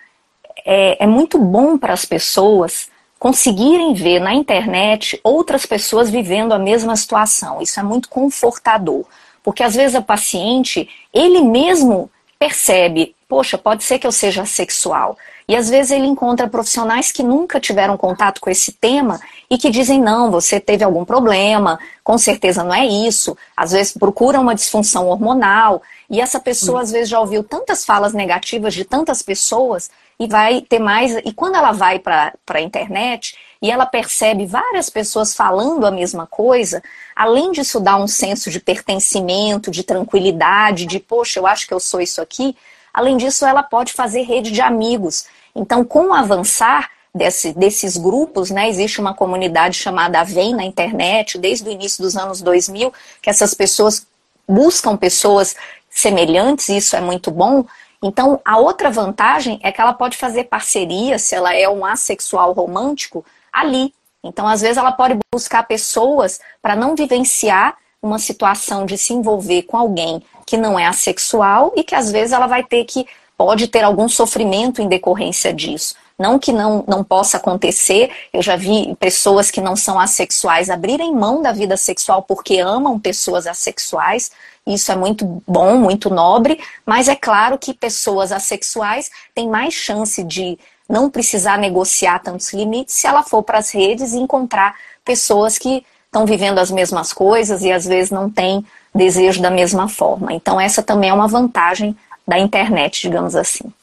é, 0.65 1.03
é 1.03 1.05
muito 1.05 1.38
bom 1.38 1.77
para 1.77 1.91
as 1.91 2.05
pessoas 2.05 2.89
conseguirem 3.19 3.93
ver 3.93 4.21
na 4.21 4.34
internet 4.34 5.19
outras 5.21 5.65
pessoas 5.65 6.10
vivendo 6.10 6.53
a 6.53 6.60
mesma 6.60 6.95
situação. 6.95 7.62
Isso 7.62 7.77
é 7.77 7.84
muito 7.84 8.08
confortador. 8.08 9.03
Porque 9.43 9.63
às 9.63 9.75
vezes 9.75 9.97
o 9.97 10.01
paciente, 10.01 10.88
ele 11.13 11.41
mesmo 11.41 12.10
percebe, 12.39 13.13
poxa, 13.27 13.58
pode 13.58 13.84
ser 13.84 13.99
que 13.99 14.08
eu 14.08 14.13
seja 14.13 14.45
sexual. 14.45 15.17
E 15.49 15.55
às 15.55 15.67
vezes 15.67 15.91
ele 15.91 16.05
encontra 16.05 16.47
profissionais 16.47 17.12
que 17.12 17.23
nunca 17.23 17.59
tiveram 17.59 17.97
contato 17.97 18.39
com 18.39 18.51
esse 18.51 18.71
tema 18.71 19.19
e 19.49 19.57
que 19.57 19.71
dizem: 19.71 19.99
não, 19.99 20.29
você 20.29 20.59
teve 20.59 20.83
algum 20.83 21.03
problema, 21.03 21.79
com 22.03 22.19
certeza 22.19 22.63
não 22.63 22.71
é 22.71 22.85
isso. 22.85 23.35
Às 23.57 23.71
vezes 23.71 23.91
procura 23.91 24.39
uma 24.39 24.53
disfunção 24.53 25.07
hormonal. 25.07 25.81
E 26.07 26.21
essa 26.21 26.39
pessoa, 26.39 26.81
às 26.81 26.91
vezes, 26.91 27.09
já 27.09 27.19
ouviu 27.19 27.43
tantas 27.43 27.83
falas 27.83 28.13
negativas 28.13 28.75
de 28.75 28.85
tantas 28.85 29.23
pessoas 29.23 29.89
e 30.19 30.27
vai 30.27 30.62
ter 30.62 30.77
mais. 30.77 31.15
E 31.25 31.33
quando 31.33 31.55
ela 31.55 31.71
vai 31.71 31.97
para 31.97 32.31
a 32.47 32.62
internet 32.62 33.35
e 33.59 33.71
ela 33.71 33.88
percebe 33.88 34.45
várias 34.45 34.88
pessoas 34.88 35.33
falando 35.33 35.83
a 35.83 35.89
mesma 35.89 36.27
coisa, 36.27 36.79
além 37.15 37.51
disso 37.51 37.79
dar 37.79 37.97
um 37.97 38.07
senso 38.07 38.51
de 38.51 38.59
pertencimento, 38.59 39.71
de 39.71 39.81
tranquilidade, 39.81 40.85
de, 40.85 40.99
poxa, 40.99 41.39
eu 41.39 41.47
acho 41.47 41.67
que 41.67 41.73
eu 41.73 41.79
sou 41.79 41.99
isso 41.99 42.21
aqui. 42.21 42.55
Além 42.93 43.17
disso, 43.17 43.47
ela 43.47 43.63
pode 43.63 43.93
fazer 43.93 44.21
rede 44.21 44.51
de 44.51 44.62
amigos 44.62 45.25
então, 45.55 45.83
com 45.83 46.07
o 46.07 46.13
avançar 46.13 46.89
desse, 47.13 47.53
desses 47.53 47.97
grupos, 47.97 48.49
né, 48.49 48.69
existe 48.69 48.99
uma 48.99 49.13
comunidade 49.13 49.77
chamada 49.77 50.23
Vem 50.23 50.53
na 50.53 50.63
internet, 50.63 51.38
desde 51.38 51.67
o 51.67 51.71
início 51.71 52.03
dos 52.03 52.15
anos 52.15 52.41
2000, 52.41 52.93
que 53.21 53.29
essas 53.29 53.53
pessoas 53.53 54.05
buscam 54.47 54.97
pessoas 54.97 55.55
semelhantes, 55.89 56.69
isso 56.69 56.95
é 56.95 57.01
muito 57.01 57.31
bom. 57.31 57.65
Então, 58.01 58.39
a 58.45 58.57
outra 58.57 58.89
vantagem 58.89 59.59
é 59.62 59.71
que 59.71 59.81
ela 59.81 59.93
pode 59.93 60.17
fazer 60.17 60.45
parceria, 60.45 61.19
se 61.19 61.35
ela 61.35 61.53
é 61.53 61.67
um 61.67 61.85
assexual 61.85 62.53
romântico, 62.53 63.25
ali. 63.51 63.93
Então, 64.23 64.47
às 64.47 64.62
vezes, 64.62 64.77
ela 64.77 64.91
pode 64.91 65.17
buscar 65.33 65.63
pessoas 65.63 66.39
para 66.62 66.75
não 66.75 66.95
vivenciar 66.95 67.75
uma 68.01 68.19
situação 68.19 68.85
de 68.85 68.97
se 68.97 69.13
envolver 69.13 69.63
com 69.63 69.77
alguém 69.77 70.23
que 70.45 70.57
não 70.57 70.79
é 70.79 70.85
assexual 70.85 71.73
e 71.75 71.83
que 71.83 71.93
às 71.93 72.12
vezes 72.12 72.31
ela 72.31 72.47
vai 72.47 72.63
ter 72.63 72.85
que 72.85 73.05
pode 73.39 73.69
ter 73.69 73.86
algum 73.86 74.10
sofrimento 74.10 74.82
em 74.82 74.89
decorrência 74.89 75.54
disso. 75.54 75.95
Não 76.19 76.38
que 76.38 76.52
não, 76.52 76.84
não 76.86 77.06
possa 77.06 77.38
acontecer, 77.38 78.12
eu 78.34 78.41
já 78.41 78.58
vi 78.58 78.93
pessoas 78.99 79.49
que 79.49 79.62
não 79.62 79.78
são 79.78 79.97
assexuais 79.97 80.69
abrirem 80.69 81.15
mão 81.15 81.41
da 81.41 81.54
vida 81.54 81.78
sexual 81.78 82.21
porque 82.21 82.60
amam 82.60 82.99
pessoas 82.99 83.47
assexuais. 83.47 84.30
Isso 84.67 84.91
é 84.91 84.95
muito 84.97 85.41
bom, 85.47 85.78
muito 85.78 86.10
nobre, 86.10 86.60
mas 86.86 87.08
é 87.08 87.15
claro 87.15 87.58
que 87.58 87.73
pessoas 87.73 88.34
assexuais 88.34 89.10
têm 89.34 89.47
mais 89.47 89.73
chance 89.73 90.21
de 90.21 90.60
não 90.89 91.10
precisar 91.10 91.58
negociar 91.58 92.19
tantos 92.19 92.52
limites 92.52 92.95
se 92.95 93.08
ela 93.08 93.23
for 93.23 93.41
para 93.41 93.60
as 93.60 93.71
redes 93.71 94.12
e 94.12 94.17
encontrar 94.17 94.75
pessoas 95.06 95.58
que 95.58 95.86
estão 96.08 96.25
vivendo 96.25 96.60
as 96.60 96.71
mesmas 96.71 97.13
coisas 97.13 97.63
e 97.63 97.71
às 97.71 97.86
vezes 97.86 98.12
não 98.12 98.30
têm 98.30 98.65
desejo 98.93 99.41
da 99.41 99.49
mesma 99.49 99.88
forma. 99.88 100.34
Então, 100.34 100.60
essa 100.60 100.84
também 100.84 101.10
é 101.10 101.13
uma 101.13 101.28
vantagem 101.28 101.95
da 102.29 102.39
internet, 102.39 103.01
digamos 103.01 103.35
assim 103.35 103.73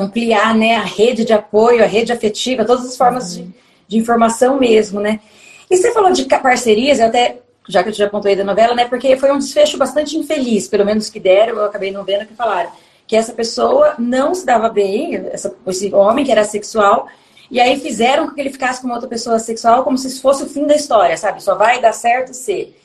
ampliar 0.00 0.54
né, 0.54 0.76
a 0.76 0.82
rede 0.82 1.24
de 1.24 1.32
apoio, 1.32 1.82
a 1.82 1.86
rede 1.86 2.12
afetiva, 2.12 2.64
todas 2.64 2.86
as 2.86 2.96
formas 2.96 3.34
de, 3.34 3.48
de 3.86 3.98
informação 3.98 4.58
mesmo, 4.58 5.00
né? 5.00 5.20
E 5.70 5.76
você 5.76 5.92
falou 5.92 6.12
de 6.12 6.24
parcerias, 6.24 6.98
eu 6.98 7.06
até, 7.06 7.38
já 7.68 7.82
que 7.82 7.90
eu 7.90 7.92
já 7.92 8.06
apontei 8.06 8.34
da 8.34 8.44
novela, 8.44 8.74
né? 8.74 8.88
Porque 8.88 9.16
foi 9.16 9.30
um 9.30 9.38
desfecho 9.38 9.78
bastante 9.78 10.16
infeliz, 10.16 10.66
pelo 10.68 10.84
menos 10.84 11.08
que 11.08 11.20
deram, 11.20 11.56
eu 11.56 11.64
acabei 11.64 11.90
não 11.90 12.04
vendo 12.04 12.26
que 12.26 12.34
falaram. 12.34 12.70
Que 13.06 13.16
essa 13.16 13.32
pessoa 13.32 13.94
não 13.98 14.34
se 14.34 14.46
dava 14.46 14.68
bem, 14.68 15.16
essa, 15.32 15.54
esse 15.66 15.92
homem 15.94 16.24
que 16.24 16.32
era 16.32 16.44
sexual, 16.44 17.08
e 17.50 17.60
aí 17.60 17.78
fizeram 17.80 18.28
com 18.28 18.34
que 18.34 18.40
ele 18.40 18.50
ficasse 18.50 18.80
com 18.80 18.88
outra 18.90 19.08
pessoa 19.08 19.38
sexual 19.38 19.82
como 19.82 19.98
se 19.98 20.20
fosse 20.20 20.44
o 20.44 20.48
fim 20.48 20.66
da 20.66 20.74
história, 20.74 21.16
sabe? 21.16 21.42
Só 21.42 21.56
vai 21.56 21.80
dar 21.80 21.92
certo 21.92 22.32
ser. 22.32 22.76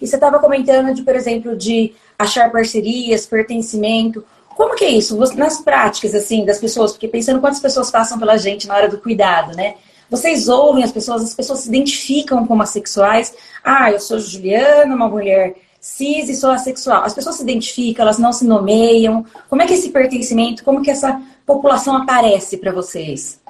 E 0.00 0.06
você 0.06 0.16
estava 0.16 0.38
comentando 0.38 0.94
de, 0.94 1.02
por 1.02 1.14
exemplo, 1.14 1.56
de 1.56 1.94
achar 2.22 2.50
parcerias, 2.50 3.26
pertencimento. 3.26 4.24
Como 4.56 4.74
que 4.74 4.84
é 4.84 4.90
isso? 4.90 5.16
Nas 5.36 5.60
práticas, 5.60 6.14
assim, 6.14 6.44
das 6.44 6.58
pessoas, 6.58 6.92
porque 6.92 7.08
pensando 7.08 7.40
quantas 7.40 7.60
pessoas 7.60 7.90
passam 7.90 8.18
pela 8.18 8.36
gente 8.36 8.66
na 8.66 8.74
hora 8.74 8.88
do 8.88 8.98
cuidado, 8.98 9.56
né? 9.56 9.74
Vocês 10.10 10.48
ouvem 10.48 10.84
as 10.84 10.92
pessoas, 10.92 11.22
as 11.22 11.34
pessoas 11.34 11.60
se 11.60 11.68
identificam 11.68 12.46
como 12.46 12.62
assexuais. 12.62 13.34
Ah, 13.64 13.90
eu 13.90 13.98
sou 13.98 14.18
Juliana, 14.18 14.94
uma 14.94 15.08
mulher 15.08 15.54
cis 15.80 16.28
e 16.28 16.36
sou 16.36 16.50
assexual. 16.50 17.02
As 17.02 17.12
pessoas 17.12 17.36
se 17.36 17.42
identificam, 17.42 18.04
elas 18.04 18.18
não 18.18 18.32
se 18.32 18.44
nomeiam. 18.44 19.26
Como 19.48 19.62
é 19.62 19.66
que 19.66 19.74
esse 19.74 19.90
pertencimento, 19.90 20.62
como 20.62 20.82
que 20.82 20.90
essa 20.90 21.20
população 21.44 21.96
aparece 21.96 22.56
para 22.56 22.72
vocês? 22.72 23.41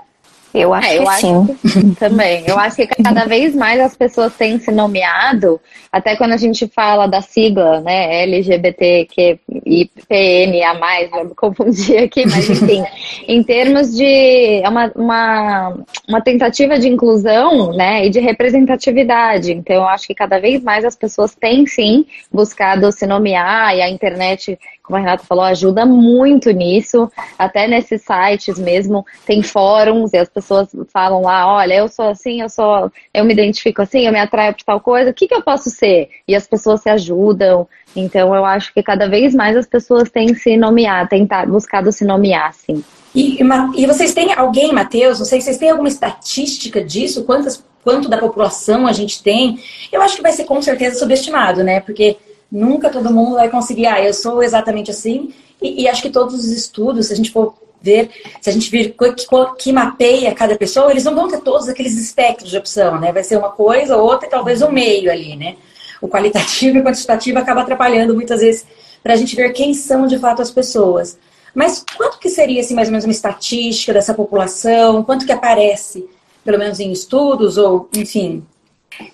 Eu 0.55 0.75
acho 0.75 0.89
é, 0.89 0.99
eu 0.99 1.03
que 1.03 1.09
acho 1.09 1.21
sim. 1.21 1.91
Que, 1.91 1.97
também. 1.97 2.45
Eu 2.47 2.59
acho 2.59 2.77
que 2.77 2.87
cada 2.87 3.25
vez 3.25 3.55
mais 3.55 3.81
as 3.81 3.97
pessoas 3.97 4.35
têm 4.35 4.59
se 4.59 4.71
nomeado, 4.71 5.61
até 5.91 6.17
quando 6.17 6.33
a 6.33 6.37
gente 6.37 6.67
fala 6.69 7.07
da 7.07 7.21
sigla, 7.23 7.81
né, 7.81 8.23
LGBTQ 8.23 9.39
e 9.65 9.91
PNA+, 10.09 11.09
vou 11.11 11.25
me 11.25 11.35
confundir 11.35 11.99
aqui, 11.99 12.27
mas 12.27 12.49
enfim, 12.49 12.85
em 13.27 13.43
termos 13.43 13.95
de 13.95 14.61
é 14.63 14.69
uma, 14.69 14.93
uma, 14.95 15.77
uma 16.09 16.21
tentativa 16.21 16.79
de 16.79 16.89
inclusão, 16.89 17.73
né, 17.73 18.07
e 18.07 18.11
de 18.11 18.21
representatividade. 18.21 19.53
Então, 19.53 19.77
eu 19.77 19.89
acho 19.89 20.07
que 20.07 20.15
cada 20.15 20.39
vez 20.39 20.63
mais 20.63 20.85
as 20.85 20.97
pessoas 20.97 21.35
têm, 21.35 21.67
sim, 21.67 22.05
buscado 22.31 22.93
se 22.93 23.07
nomear, 23.07 23.77
e 23.77 23.83
a 23.83 23.89
internet 23.89 24.59
como 24.83 24.97
a 24.97 25.01
Renata 25.01 25.25
falou, 25.25 25.45
ajuda 25.45 25.87
muito 25.87 26.51
nisso. 26.51 27.11
Até 27.39 27.69
nesses 27.69 28.03
sites 28.03 28.59
mesmo, 28.59 29.07
tem 29.25 29.43
fóruns 29.43 30.13
e 30.13 30.19
as 30.19 30.29
pessoas 30.29 30.69
falam 30.93 31.23
lá, 31.23 31.47
olha, 31.55 31.75
eu 31.75 31.89
sou 31.89 32.09
assim, 32.09 32.41
eu 32.41 32.49
sou, 32.49 32.91
eu 33.15 33.25
me 33.25 33.33
identifico 33.33 33.81
assim, 33.83 34.07
eu 34.07 34.13
me 34.13 34.19
atraio 34.19 34.55
por 34.55 34.65
tal 34.65 34.81
coisa, 34.81 35.11
o 35.11 35.15
que, 35.15 35.29
que 35.29 35.35
eu 35.35 35.43
posso 35.43 35.71
ser? 35.71 36.11
E 36.27 36.35
as 36.35 36.47
pessoas 36.47 36.83
se 36.83 36.91
ajudam. 36.91 37.67
Então 37.95 38.35
eu 38.35 38.45
acho 38.45 38.73
que 38.75 38.83
cada 38.83 39.09
vez 39.09 39.35
mais 39.35 39.57
as 39.57 39.67
pessoas 39.67 40.11
têm 40.11 40.35
se 40.35 40.57
nomear, 40.57 41.09
tentar, 41.09 41.47
buscado 41.47 41.93
se 41.93 42.05
nomear, 42.05 42.49
assim. 42.49 42.83
E, 43.15 43.39
e 43.77 43.87
vocês 43.87 44.15
têm 44.15 44.33
alguém, 44.33 44.73
Matheus, 44.73 45.19
não 45.19 45.27
sei 45.27 45.41
se 45.41 45.45
vocês 45.45 45.59
têm 45.59 45.71
alguma 45.71 45.89
estatística 45.89 46.83
disso? 46.83 47.25
Quantas, 47.25 47.63
quanto 47.85 48.09
da 48.09 48.17
população 48.17 48.87
a 48.87 48.93
gente 48.93 49.23
tem? 49.23 49.59
Eu 49.93 50.01
acho 50.01 50.17
que 50.17 50.23
vai 50.23 50.33
ser 50.33 50.45
com 50.45 50.61
certeza 50.63 50.99
subestimado, 50.99 51.63
né? 51.63 51.81
Porque 51.81 52.17
Nunca 52.53 52.91
todo 52.91 53.11
mundo 53.11 53.37
vai 53.37 53.49
conseguir, 53.49 53.87
ah, 53.87 54.05
eu 54.05 54.13
sou 54.13 54.43
exatamente 54.43 54.91
assim. 54.91 55.33
E, 55.61 55.85
e 55.85 55.89
acho 55.89 56.03
que 56.03 56.11
todos 56.11 56.35
os 56.35 56.51
estudos, 56.51 57.07
se 57.07 57.15
a 57.15 57.17
gente 57.17 57.31
for 57.31 57.55
ver, 57.81 58.11
se 58.43 58.51
a 58.51 58.53
gente 58.53 58.71
vir 58.71 58.95
que, 58.95 59.27
que, 59.59 59.73
mapeia 59.73 60.35
cada 60.35 60.55
pessoa, 60.55 60.91
eles 60.91 61.03
não 61.03 61.15
vão 61.15 61.29
ter 61.29 61.41
todos 61.41 61.67
aqueles 61.67 61.97
espectros 61.97 62.51
de 62.51 62.59
opção, 62.59 63.01
né? 63.01 63.11
Vai 63.11 63.25
ser 63.25 63.39
uma 63.39 63.51
coisa, 63.51 63.97
outra 63.97 64.27
e 64.27 64.31
talvez 64.31 64.61
um 64.61 64.71
meio 64.71 65.11
ali, 65.11 65.35
né? 65.35 65.57
O 66.01 66.09
qualitativo 66.09 66.77
e 66.77 66.81
o 66.81 66.85
quantitativo 66.85 67.39
acaba 67.39 67.63
atrapalhando 67.63 68.15
muitas 68.15 68.41
vezes 68.41 68.67
para 69.03 69.15
a 69.15 69.17
gente 69.17 69.35
ver 69.35 69.51
quem 69.55 69.73
são 69.73 70.07
de 70.07 70.19
fato 70.19 70.43
as 70.43 70.51
pessoas. 70.51 71.19
Mas 71.55 71.83
quanto 71.97 72.19
que 72.19 72.29
seria 72.29 72.61
assim, 72.61 72.75
mais 72.75 72.89
ou 72.89 72.93
menos 72.93 73.05
uma 73.07 73.13
estatística 73.13 73.95
dessa 73.95 74.13
população? 74.13 75.03
Quanto 75.03 75.25
que 75.25 75.33
aparece, 75.33 76.07
pelo 76.45 76.59
menos 76.59 76.81
em 76.81 76.93
estudos 76.93 77.57
ou, 77.57 77.89
enfim, 77.97 78.45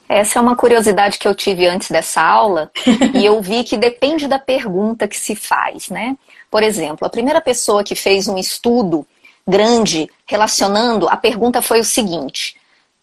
essa 0.09 0.39
é 0.39 0.43
uma 0.43 0.57
curiosidade 0.57 1.19
que 1.19 1.29
eu 1.29 1.35
tive 1.35 1.67
antes 1.67 1.91
dessa 1.91 2.23
aula 2.23 2.71
e 3.15 3.25
eu 3.25 3.41
vi 3.41 3.65
que 3.65 3.77
depende 3.77 4.27
da 4.27 4.39
pergunta 4.39 5.07
que 5.07 5.17
se 5.17 5.35
faz, 5.35 5.89
né? 5.89 6.17
Por 6.51 6.63
exemplo, 6.63 7.07
a 7.07 7.11
primeira 7.11 7.41
pessoa 7.41 7.85
que 7.85 7.95
fez 7.95 8.27
um 8.29 8.39
estudo 8.39 9.07
grande 9.47 10.11
relacionando, 10.27 11.09
a 11.09 11.17
pergunta 11.17 11.63
foi 11.63 11.81
o 11.81 11.85
seguinte: 11.85 12.57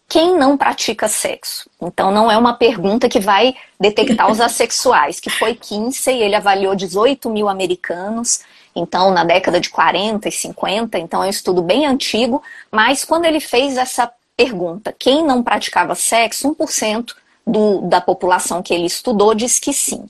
quem 0.08 0.36
não 0.36 0.56
pratica 0.56 1.08
sexo? 1.08 1.68
Então 1.80 2.12
não 2.12 2.30
é 2.30 2.36
uma 2.38 2.54
pergunta 2.54 3.08
que 3.08 3.18
vai 3.18 3.54
detectar 3.78 4.30
os 4.30 4.40
assexuais, 4.40 5.18
que 5.18 5.30
foi 5.30 5.54
Kinsey, 5.54 6.22
ele 6.22 6.36
avaliou 6.36 6.74
18 6.74 7.28
mil 7.30 7.48
americanos, 7.48 8.40
então 8.74 9.10
na 9.10 9.24
década 9.24 9.60
de 9.60 9.70
40 9.70 10.28
e 10.28 10.32
50, 10.32 10.98
então 10.98 11.22
é 11.22 11.26
um 11.26 11.30
estudo 11.30 11.60
bem 11.62 11.86
antigo, 11.86 12.42
mas 12.70 13.04
quando 13.04 13.24
ele 13.24 13.40
fez 13.40 13.76
essa 13.76 14.10
pergunta: 14.36 14.94
quem 14.96 15.24
não 15.24 15.42
praticava 15.42 15.94
sexo? 15.94 16.54
1% 16.54 17.14
do, 17.46 17.82
da 17.82 18.00
população 18.00 18.62
que 18.62 18.74
ele 18.74 18.86
estudou 18.86 19.34
diz 19.34 19.58
que 19.58 19.72
sim. 19.72 20.08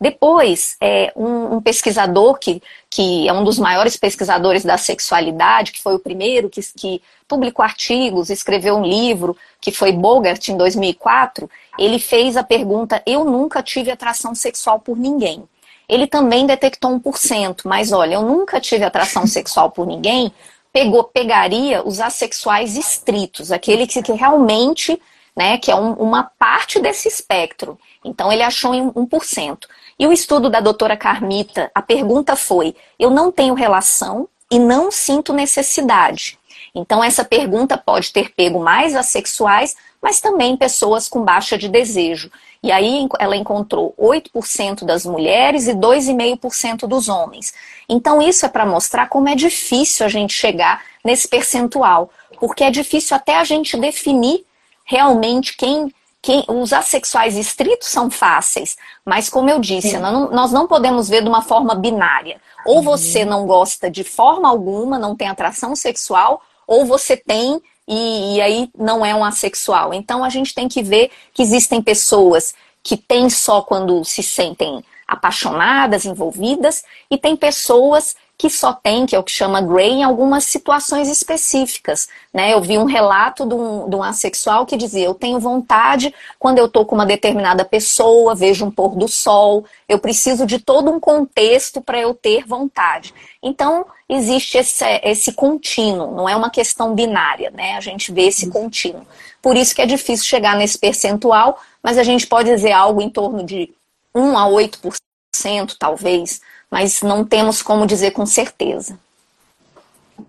Depois, 0.00 0.76
é, 0.80 1.12
um, 1.16 1.56
um, 1.56 1.60
pesquisador 1.62 2.38
que, 2.38 2.60
que 2.90 3.28
é 3.28 3.32
um 3.32 3.44
dos 3.44 3.58
maiores 3.58 3.96
pesquisadores 3.96 4.64
da 4.64 4.76
sexualidade, 4.76 5.72
que 5.72 5.80
foi 5.80 5.94
o 5.94 5.98
primeiro 5.98 6.50
que, 6.50 6.60
que 6.76 7.00
publicou 7.28 7.64
artigos, 7.64 8.28
escreveu 8.28 8.76
um 8.76 8.84
livro, 8.84 9.36
que 9.60 9.72
foi 9.72 9.92
Bogart, 9.92 10.48
em 10.48 10.56
2004, 10.56 11.48
ele 11.78 11.98
fez 11.98 12.36
a 12.36 12.42
pergunta: 12.42 13.02
Eu 13.06 13.24
nunca 13.24 13.62
tive 13.62 13.90
atração 13.90 14.34
sexual 14.34 14.80
por 14.80 14.96
ninguém. 14.96 15.44
Ele 15.88 16.06
também 16.06 16.46
detectou 16.46 16.98
1%, 16.98 17.62
mas 17.64 17.92
olha, 17.92 18.14
eu 18.14 18.22
nunca 18.22 18.60
tive 18.60 18.84
atração 18.84 19.26
sexual 19.26 19.70
por 19.70 19.86
ninguém, 19.86 20.32
pegou, 20.74 21.04
pegaria 21.04 21.86
os 21.86 22.00
assexuais 22.00 22.76
estritos, 22.76 23.52
aquele 23.52 23.86
que, 23.86 24.02
que 24.02 24.12
realmente, 24.12 25.00
né, 25.36 25.56
que 25.56 25.70
é 25.70 25.76
um, 25.76 25.92
uma 25.92 26.24
parte 26.36 26.80
desse 26.80 27.06
espectro. 27.06 27.78
Então 28.04 28.32
ele 28.32 28.42
achou 28.42 28.74
em 28.74 28.90
1%. 28.90 29.66
E 29.96 30.04
o 30.08 30.12
estudo 30.12 30.50
da 30.50 30.58
doutora 30.58 30.96
Carmita, 30.96 31.70
a 31.72 31.80
pergunta 31.80 32.34
foi: 32.34 32.74
eu 32.98 33.08
não 33.08 33.30
tenho 33.30 33.54
relação 33.54 34.28
e 34.50 34.58
não 34.58 34.90
sinto 34.90 35.32
necessidade. 35.32 36.36
Então 36.74 37.04
essa 37.04 37.24
pergunta 37.24 37.78
pode 37.78 38.12
ter 38.12 38.34
pego 38.34 38.58
mais 38.58 38.96
assexuais, 38.96 39.76
mas 40.02 40.20
também 40.20 40.56
pessoas 40.56 41.08
com 41.08 41.22
baixa 41.22 41.56
de 41.56 41.68
desejo. 41.68 42.32
E 42.64 42.72
aí 42.72 43.06
ela 43.18 43.36
encontrou 43.36 43.94
8% 44.00 44.86
das 44.86 45.04
mulheres 45.04 45.68
e 45.68 45.74
2,5% 45.74 46.86
dos 46.88 47.10
homens. 47.10 47.52
Então 47.86 48.22
isso 48.22 48.46
é 48.46 48.48
para 48.48 48.64
mostrar 48.64 49.06
como 49.10 49.28
é 49.28 49.34
difícil 49.34 50.06
a 50.06 50.08
gente 50.08 50.32
chegar 50.32 50.82
nesse 51.04 51.28
percentual, 51.28 52.08
porque 52.40 52.64
é 52.64 52.70
difícil 52.70 53.14
até 53.14 53.36
a 53.36 53.44
gente 53.44 53.76
definir 53.76 54.46
realmente 54.82 55.54
quem 55.58 55.92
quem, 56.22 56.42
os 56.48 56.72
assexuais 56.72 57.36
estritos 57.36 57.88
são 57.88 58.10
fáceis, 58.10 58.78
mas 59.04 59.28
como 59.28 59.50
eu 59.50 59.60
disse, 59.60 59.98
não, 59.98 60.30
nós 60.30 60.50
não 60.50 60.66
podemos 60.66 61.06
ver 61.06 61.20
de 61.20 61.28
uma 61.28 61.42
forma 61.42 61.74
binária. 61.74 62.40
Ou 62.64 62.76
uhum. 62.76 62.82
você 62.82 63.26
não 63.26 63.46
gosta 63.46 63.90
de 63.90 64.02
forma 64.02 64.48
alguma, 64.48 64.98
não 64.98 65.14
tem 65.14 65.28
atração 65.28 65.76
sexual, 65.76 66.40
ou 66.66 66.86
você 66.86 67.14
tem 67.14 67.60
e, 67.86 68.36
e 68.36 68.40
aí 68.40 68.70
não 68.76 69.04
é 69.04 69.14
um 69.14 69.24
assexual. 69.24 69.92
Então 69.92 70.24
a 70.24 70.28
gente 70.28 70.54
tem 70.54 70.68
que 70.68 70.82
ver 70.82 71.10
que 71.32 71.42
existem 71.42 71.82
pessoas 71.82 72.54
que 72.82 72.96
têm 72.96 73.30
só 73.30 73.62
quando 73.62 74.04
se 74.04 74.22
sentem 74.22 74.84
apaixonadas, 75.06 76.04
envolvidas, 76.04 76.82
e 77.10 77.18
tem 77.18 77.36
pessoas 77.36 78.16
que 78.36 78.50
só 78.50 78.72
tem, 78.72 79.06
que 79.06 79.14
é 79.14 79.18
o 79.18 79.22
que 79.22 79.30
chama 79.30 79.60
Gray, 79.60 79.90
em 79.90 80.04
algumas 80.04 80.44
situações 80.44 81.08
específicas. 81.08 82.08
Né? 82.32 82.52
Eu 82.52 82.60
vi 82.60 82.76
um 82.76 82.84
relato 82.84 83.46
de 83.46 83.54
um, 83.54 83.88
de 83.88 83.96
um 83.96 84.02
assexual 84.02 84.66
que 84.66 84.76
dizia: 84.76 85.06
Eu 85.06 85.14
tenho 85.14 85.38
vontade 85.38 86.12
quando 86.38 86.58
eu 86.58 86.66
estou 86.66 86.84
com 86.84 86.94
uma 86.94 87.06
determinada 87.06 87.64
pessoa, 87.64 88.34
vejo 88.34 88.64
um 88.64 88.70
pôr 88.70 88.96
do 88.96 89.06
sol, 89.06 89.64
eu 89.88 89.98
preciso 89.98 90.46
de 90.46 90.58
todo 90.58 90.90
um 90.90 90.98
contexto 90.98 91.80
para 91.80 91.98
eu 91.98 92.12
ter 92.12 92.44
vontade. 92.44 93.14
Então, 93.42 93.86
existe 94.08 94.58
esse, 94.58 94.84
esse 95.02 95.32
contínuo, 95.32 96.14
não 96.14 96.28
é 96.28 96.34
uma 96.34 96.50
questão 96.50 96.94
binária, 96.94 97.50
né? 97.50 97.76
A 97.76 97.80
gente 97.80 98.12
vê 98.12 98.22
esse 98.22 98.50
contínuo. 98.50 99.06
Por 99.40 99.56
isso 99.56 99.74
que 99.74 99.82
é 99.82 99.86
difícil 99.86 100.26
chegar 100.26 100.56
nesse 100.56 100.78
percentual, 100.78 101.60
mas 101.82 101.98
a 101.98 102.02
gente 102.02 102.26
pode 102.26 102.50
dizer 102.50 102.72
algo 102.72 103.00
em 103.00 103.10
torno 103.10 103.44
de 103.44 103.72
1 104.14 104.38
a 104.38 104.46
8%, 104.48 105.76
talvez 105.78 106.40
mas 106.74 107.02
não 107.02 107.24
temos 107.24 107.62
como 107.62 107.86
dizer 107.86 108.10
com 108.10 108.26
certeza. 108.26 108.98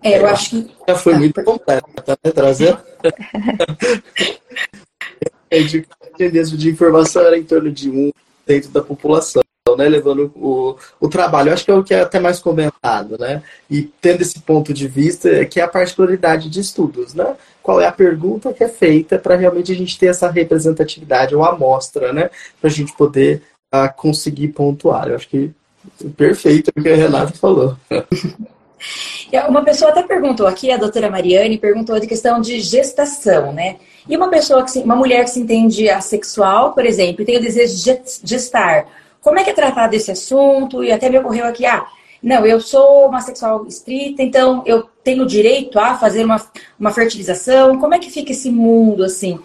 É, 0.00 0.20
eu 0.20 0.28
acho 0.28 0.50
que. 0.50 0.70
Já 0.88 0.94
foi 0.94 1.14
muito 1.14 1.42
completa, 1.42 1.88
né? 2.06 2.30
Trazer. 2.30 2.78
é 5.50 5.58
de, 5.58 5.84
mesmo 6.16 6.56
de 6.56 6.70
informação 6.70 7.22
era 7.22 7.36
em 7.36 7.42
torno 7.42 7.72
de 7.72 7.90
um 7.90 8.12
dentro 8.46 8.70
da 8.70 8.80
população. 8.80 9.42
Né, 9.76 9.88
levando 9.88 10.32
o, 10.36 10.76
o 11.00 11.08
trabalho. 11.08 11.48
Eu 11.48 11.54
acho 11.54 11.64
que 11.64 11.70
é 11.72 11.74
o 11.74 11.82
que 11.82 11.92
é 11.92 12.00
até 12.00 12.20
mais 12.20 12.38
comentado, 12.38 13.18
né? 13.18 13.42
E 13.68 13.82
tendo 13.82 14.22
esse 14.22 14.38
ponto 14.38 14.72
de 14.72 14.86
vista, 14.86 15.28
é 15.28 15.44
que 15.44 15.58
é 15.58 15.64
a 15.64 15.68
particularidade 15.68 16.48
de 16.48 16.60
estudos, 16.60 17.12
né? 17.12 17.34
Qual 17.60 17.80
é 17.80 17.86
a 17.86 17.92
pergunta 17.92 18.52
que 18.52 18.62
é 18.62 18.68
feita 18.68 19.18
para 19.18 19.34
realmente 19.34 19.72
a 19.72 19.74
gente 19.74 19.98
ter 19.98 20.06
essa 20.06 20.30
representatividade 20.30 21.34
ou 21.34 21.44
amostra, 21.44 22.12
né? 22.12 22.30
Para 22.60 22.70
a 22.70 22.72
gente 22.72 22.96
poder 22.96 23.42
uh, 23.74 23.92
conseguir 23.96 24.48
pontuar. 24.48 25.08
Eu 25.08 25.16
acho 25.16 25.28
que 25.28 25.52
perfeito 26.16 26.70
o 26.76 26.82
que 26.82 26.88
a 26.88 26.96
Renata 26.96 27.32
falou. 27.32 27.76
Uma 29.48 29.64
pessoa 29.64 29.90
até 29.90 30.02
perguntou 30.02 30.46
aqui, 30.46 30.70
a 30.70 30.76
doutora 30.76 31.10
Mariane, 31.10 31.58
perguntou 31.58 31.98
de 31.98 32.06
questão 32.06 32.40
de 32.40 32.60
gestação, 32.60 33.52
né? 33.52 33.76
E 34.08 34.16
uma 34.16 34.28
pessoa 34.28 34.64
que 34.64 34.78
uma 34.78 34.94
mulher 34.94 35.24
que 35.24 35.30
se 35.30 35.40
entende 35.40 35.88
assexual, 35.88 36.72
por 36.72 36.86
exemplo, 36.86 37.22
e 37.22 37.24
tem 37.24 37.36
o 37.38 37.40
desejo 37.40 37.74
de 37.74 38.00
gestar, 38.24 38.86
como 39.20 39.38
é 39.38 39.44
que 39.44 39.50
é 39.50 39.54
tratado 39.54 39.94
esse 39.94 40.10
assunto? 40.10 40.84
E 40.84 40.92
até 40.92 41.10
me 41.10 41.18
ocorreu 41.18 41.46
aqui, 41.46 41.66
ah, 41.66 41.84
não, 42.22 42.46
eu 42.46 42.60
sou 42.60 43.08
uma 43.08 43.20
sexual 43.20 43.66
estrita, 43.66 44.22
então 44.22 44.62
eu 44.66 44.88
tenho 45.02 45.26
direito 45.26 45.78
a 45.78 45.96
fazer 45.96 46.24
uma, 46.24 46.40
uma 46.78 46.92
fertilização. 46.92 47.78
Como 47.78 47.94
é 47.94 47.98
que 47.98 48.10
fica 48.10 48.32
esse 48.32 48.50
mundo 48.50 49.04
assim? 49.04 49.38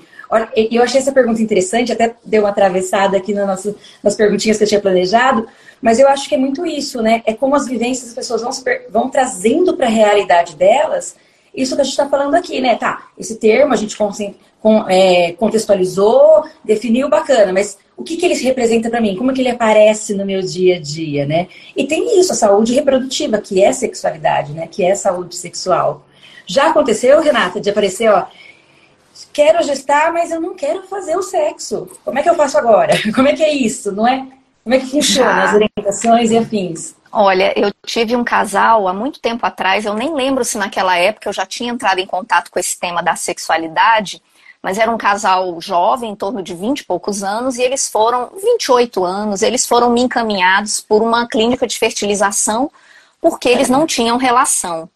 Eu 0.71 0.81
achei 0.83 0.99
essa 0.99 1.11
pergunta 1.11 1.41
interessante, 1.41 1.91
até 1.91 2.15
deu 2.23 2.43
uma 2.43 2.49
atravessada 2.49 3.17
aqui 3.17 3.33
no 3.33 3.45
nosso, 3.45 3.75
nas 4.01 4.15
perguntinhas 4.15 4.57
que 4.57 4.63
eu 4.63 4.67
tinha 4.67 4.81
planejado, 4.81 5.47
mas 5.81 5.99
eu 5.99 6.07
acho 6.07 6.29
que 6.29 6.35
é 6.35 6.37
muito 6.37 6.65
isso, 6.65 7.01
né? 7.01 7.21
É 7.25 7.33
como 7.33 7.55
as 7.55 7.67
vivências 7.67 8.05
das 8.05 8.15
pessoas 8.15 8.41
vão, 8.41 8.51
vão 8.89 9.09
trazendo 9.09 9.75
para 9.75 9.87
a 9.87 9.89
realidade 9.89 10.55
delas 10.55 11.15
isso 11.53 11.75
que 11.75 11.81
a 11.81 11.83
gente 11.83 11.93
está 11.93 12.07
falando 12.07 12.35
aqui, 12.35 12.61
né? 12.61 12.75
Tá, 12.75 13.07
esse 13.17 13.35
termo 13.35 13.73
a 13.73 13.75
gente 13.75 13.97
é, 14.87 15.33
contextualizou, 15.33 16.45
definiu 16.63 17.09
bacana, 17.09 17.51
mas 17.51 17.77
o 17.97 18.03
que, 18.03 18.15
que 18.15 18.25
ele 18.25 18.35
representa 18.35 18.89
para 18.89 19.01
mim? 19.01 19.15
Como 19.15 19.33
que 19.33 19.41
ele 19.41 19.49
aparece 19.49 20.13
no 20.13 20.25
meu 20.25 20.41
dia 20.41 20.77
a 20.77 20.79
dia, 20.79 21.25
né? 21.25 21.47
E 21.75 21.85
tem 21.85 22.19
isso, 22.19 22.31
a 22.31 22.35
saúde 22.35 22.73
reprodutiva, 22.73 23.37
que 23.39 23.61
é 23.61 23.71
sexualidade, 23.73 24.53
né? 24.53 24.67
Que 24.67 24.83
é 24.83 24.95
saúde 24.95 25.35
sexual. 25.35 26.05
Já 26.45 26.69
aconteceu, 26.69 27.21
Renata, 27.21 27.59
de 27.59 27.69
aparecer, 27.69 28.09
ó, 28.09 28.25
quero 29.31 29.63
gestar, 29.63 30.11
mas 30.11 30.31
eu 30.31 30.39
não 30.41 30.55
quero 30.55 30.83
fazer 30.87 31.15
o 31.15 31.21
sexo. 31.21 31.87
Como 32.03 32.17
é 32.17 32.23
que 32.23 32.29
eu 32.29 32.35
faço 32.35 32.57
agora? 32.57 32.93
Como 33.13 33.27
é 33.27 33.33
que 33.33 33.43
é 33.43 33.53
isso, 33.53 33.91
não 33.91 34.07
é? 34.07 34.27
Como 34.63 34.75
é 34.75 34.79
que 34.79 34.87
funciona 34.87 35.43
as 35.43 35.53
orientações 35.53 36.31
e 36.31 36.37
afins? 36.37 36.95
Olha, 37.11 37.53
eu 37.59 37.71
tive 37.85 38.15
um 38.15 38.23
casal 38.23 38.87
há 38.87 38.93
muito 38.93 39.19
tempo 39.19 39.45
atrás, 39.45 39.85
eu 39.85 39.93
nem 39.93 40.13
lembro 40.13 40.45
se 40.45 40.57
naquela 40.57 40.95
época 40.95 41.27
eu 41.27 41.33
já 41.33 41.45
tinha 41.45 41.71
entrado 41.71 41.99
em 41.99 42.05
contato 42.05 42.49
com 42.49 42.57
esse 42.57 42.79
tema 42.79 43.03
da 43.03 43.15
sexualidade, 43.15 44.21
mas 44.61 44.77
era 44.77 44.89
um 44.89 44.97
casal 44.97 45.59
jovem, 45.59 46.11
em 46.11 46.15
torno 46.15 46.41
de 46.41 46.53
20 46.53 46.79
e 46.79 46.83
poucos 46.85 47.21
anos, 47.23 47.57
e 47.57 47.63
eles 47.63 47.89
foram, 47.89 48.29
28 48.41 49.03
anos, 49.03 49.41
eles 49.41 49.65
foram 49.65 49.89
me 49.89 50.01
encaminhados 50.01 50.79
por 50.79 51.01
uma 51.01 51.27
clínica 51.27 51.67
de 51.67 51.77
fertilização, 51.77 52.71
porque 53.19 53.49
eles 53.49 53.67
não 53.67 53.85
tinham 53.85 54.17
relação. 54.17 54.89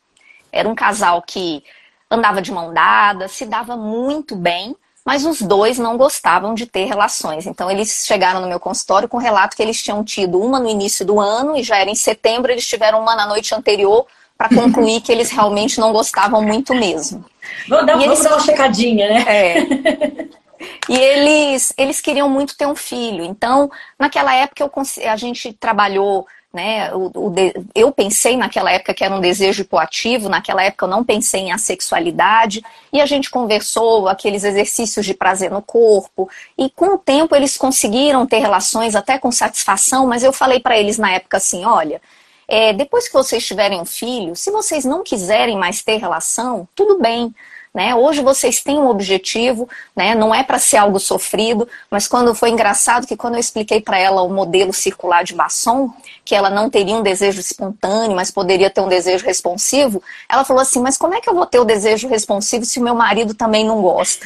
Era 0.51 0.69
um 0.69 0.75
casal 0.75 1.21
que 1.21 1.63
andava 2.09 2.41
de 2.41 2.51
mão 2.51 2.73
dada, 2.73 3.27
se 3.27 3.45
dava 3.45 3.75
muito 3.75 4.35
bem, 4.35 4.75
mas 5.05 5.25
os 5.25 5.41
dois 5.41 5.77
não 5.77 5.97
gostavam 5.97 6.53
de 6.53 6.65
ter 6.65 6.85
relações. 6.85 7.45
Então 7.45 7.69
eles 7.69 8.05
chegaram 8.05 8.41
no 8.41 8.47
meu 8.47 8.59
consultório 8.59 9.07
com 9.07 9.17
o 9.17 9.19
relato 9.19 9.55
que 9.55 9.61
eles 9.61 9.81
tinham 9.81 10.03
tido 10.03 10.39
uma 10.39 10.59
no 10.59 10.69
início 10.69 11.05
do 11.05 11.19
ano 11.19 11.55
e 11.55 11.63
já 11.63 11.77
era 11.77 11.89
em 11.89 11.95
setembro, 11.95 12.51
eles 12.51 12.67
tiveram 12.67 13.01
uma 13.01 13.15
na 13.15 13.27
noite 13.27 13.53
anterior 13.53 14.05
para 14.37 14.49
concluir 14.49 15.01
que 15.01 15.11
eles 15.11 15.31
realmente 15.31 15.79
não 15.79 15.93
gostavam 15.93 16.41
muito 16.41 16.73
mesmo. 16.73 17.23
Vamos 17.69 17.85
dar, 17.85 18.01
eles... 18.01 18.21
dar 18.21 18.31
uma 18.31 18.39
checadinha, 18.39 19.07
né? 19.09 19.25
É. 19.27 20.35
E 20.89 20.95
eles, 20.95 21.73
eles 21.77 21.99
queriam 21.99 22.29
muito 22.29 22.57
ter 22.57 22.65
um 22.65 22.75
filho. 22.75 23.23
Então, 23.23 23.69
naquela 23.99 24.33
época, 24.33 24.63
eu, 24.63 24.71
a 25.11 25.15
gente 25.15 25.53
trabalhou 25.53 26.25
né? 26.55 26.91
O, 26.95 27.27
o 27.27 27.29
de, 27.29 27.53
eu 27.75 27.91
pensei 27.91 28.37
naquela 28.37 28.71
época 28.71 28.93
que 28.93 29.03
era 29.03 29.13
um 29.13 29.19
desejo 29.19 29.61
hipoativo, 29.61 30.29
naquela 30.29 30.63
época 30.63 30.85
eu 30.85 30.89
não 30.89 31.03
pensei 31.03 31.41
em 31.41 31.51
assexualidade, 31.51 32.63
e 32.91 33.01
a 33.01 33.05
gente 33.05 33.29
conversou 33.29 34.07
aqueles 34.07 34.43
exercícios 34.43 35.05
de 35.05 35.13
prazer 35.13 35.51
no 35.51 35.61
corpo, 35.61 36.29
e 36.57 36.69
com 36.69 36.95
o 36.95 36.97
tempo 36.97 37.35
eles 37.35 37.57
conseguiram 37.57 38.25
ter 38.25 38.39
relações 38.39 38.95
até 38.95 39.19
com 39.19 39.31
satisfação, 39.31 40.07
mas 40.07 40.23
eu 40.23 40.31
falei 40.31 40.59
para 40.59 40.77
eles 40.79 40.97
na 40.97 41.11
época 41.11 41.37
assim: 41.37 41.65
olha, 41.65 42.01
é, 42.47 42.71
depois 42.73 43.07
que 43.07 43.13
vocês 43.13 43.45
tiverem 43.45 43.81
um 43.81 43.85
filho, 43.85 44.35
se 44.35 44.49
vocês 44.49 44.85
não 44.85 45.03
quiserem 45.03 45.57
mais 45.57 45.83
ter 45.83 45.97
relação, 45.97 46.67
tudo 46.73 46.97
bem. 46.99 47.35
Né? 47.75 47.93
Hoje 47.93 48.21
vocês 48.21 48.61
têm 48.63 48.77
um 48.77 48.87
objetivo, 48.87 49.67
né? 49.93 50.15
não 50.15 50.33
é 50.33 50.41
para 50.43 50.57
ser 50.57 50.77
algo 50.77 50.97
sofrido, 50.97 51.67
mas 51.91 52.07
quando 52.07 52.33
foi 52.33 52.49
engraçado 52.49 53.05
que 53.05 53.17
quando 53.17 53.33
eu 53.33 53.39
expliquei 53.41 53.81
para 53.81 53.99
ela 53.99 54.21
o 54.21 54.29
modelo 54.29 54.71
circular 54.71 55.25
de 55.25 55.35
Basson, 55.35 55.93
que 56.23 56.33
ela 56.33 56.49
não 56.49 56.69
teria 56.69 56.95
um 56.95 57.03
desejo 57.03 57.41
espontâneo, 57.41 58.15
mas 58.15 58.31
poderia 58.31 58.69
ter 58.69 58.79
um 58.79 58.87
desejo 58.87 59.25
responsivo, 59.25 60.01
ela 60.29 60.45
falou 60.45 60.61
assim: 60.61 60.79
Mas 60.79 60.97
como 60.97 61.15
é 61.15 61.19
que 61.19 61.29
eu 61.29 61.35
vou 61.35 61.45
ter 61.45 61.59
o 61.59 61.65
desejo 61.65 62.07
responsivo 62.07 62.63
se 62.63 62.79
o 62.79 62.81
meu 62.81 62.95
marido 62.95 63.33
também 63.33 63.65
não 63.65 63.81
gosta? 63.81 64.25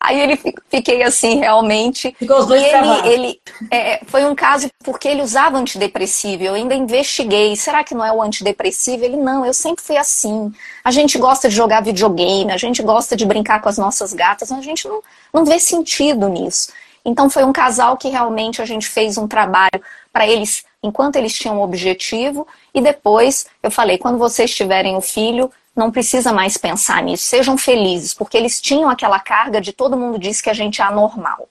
Aí 0.00 0.20
ele 0.20 0.40
fiquei 0.68 1.02
assim, 1.02 1.38
realmente. 1.38 2.14
Ficou 2.18 2.38
os 2.38 2.46
dois 2.46 2.62
e 2.62 2.66
ele, 2.66 3.08
ele 3.08 3.40
é, 3.70 4.00
Foi 4.06 4.24
um 4.24 4.34
caso 4.34 4.70
porque 4.84 5.08
ele 5.08 5.22
usava 5.22 5.58
antidepressivo. 5.58 6.44
Eu 6.44 6.54
ainda 6.54 6.74
investiguei. 6.74 7.56
Será 7.56 7.82
que 7.82 7.94
não 7.94 8.04
é 8.04 8.12
o 8.12 8.22
antidepressivo? 8.22 9.04
Ele, 9.04 9.16
não, 9.16 9.44
eu 9.44 9.52
sempre 9.52 9.82
fui 9.82 9.96
assim. 9.96 10.52
A 10.84 10.90
gente 10.90 11.18
gosta 11.18 11.48
de 11.48 11.54
jogar 11.56 11.82
videogame, 11.82 12.52
a 12.52 12.56
gente 12.56 12.82
gosta 12.82 13.16
de 13.16 13.26
brincar 13.26 13.60
com 13.60 13.68
as 13.68 13.76
nossas 13.76 14.12
gatas, 14.12 14.52
a 14.52 14.60
gente 14.60 14.86
não, 14.86 15.02
não 15.32 15.44
vê 15.44 15.58
sentido 15.58 16.28
nisso. 16.28 16.70
Então 17.04 17.28
foi 17.28 17.44
um 17.44 17.52
casal 17.52 17.96
que 17.96 18.08
realmente 18.08 18.62
a 18.62 18.66
gente 18.66 18.86
fez 18.86 19.16
um 19.16 19.26
trabalho 19.26 19.82
para 20.12 20.26
eles, 20.26 20.64
enquanto 20.82 21.16
eles 21.16 21.32
tinham 21.32 21.58
um 21.58 21.62
objetivo, 21.62 22.46
e 22.74 22.80
depois 22.80 23.46
eu 23.62 23.70
falei, 23.70 23.98
quando 23.98 24.18
vocês 24.18 24.54
tiverem 24.54 24.96
o 24.96 25.00
filho, 25.00 25.50
não 25.78 25.90
precisa 25.92 26.32
mais 26.32 26.56
pensar 26.56 27.02
nisso, 27.02 27.24
sejam 27.24 27.56
felizes, 27.56 28.12
porque 28.12 28.36
eles 28.36 28.60
tinham 28.60 28.90
aquela 28.90 29.20
carga 29.20 29.60
de 29.60 29.72
todo 29.72 29.96
mundo 29.96 30.18
diz 30.18 30.40
que 30.40 30.50
a 30.50 30.54
gente 30.54 30.82
é 30.82 30.84
anormal. 30.84 31.48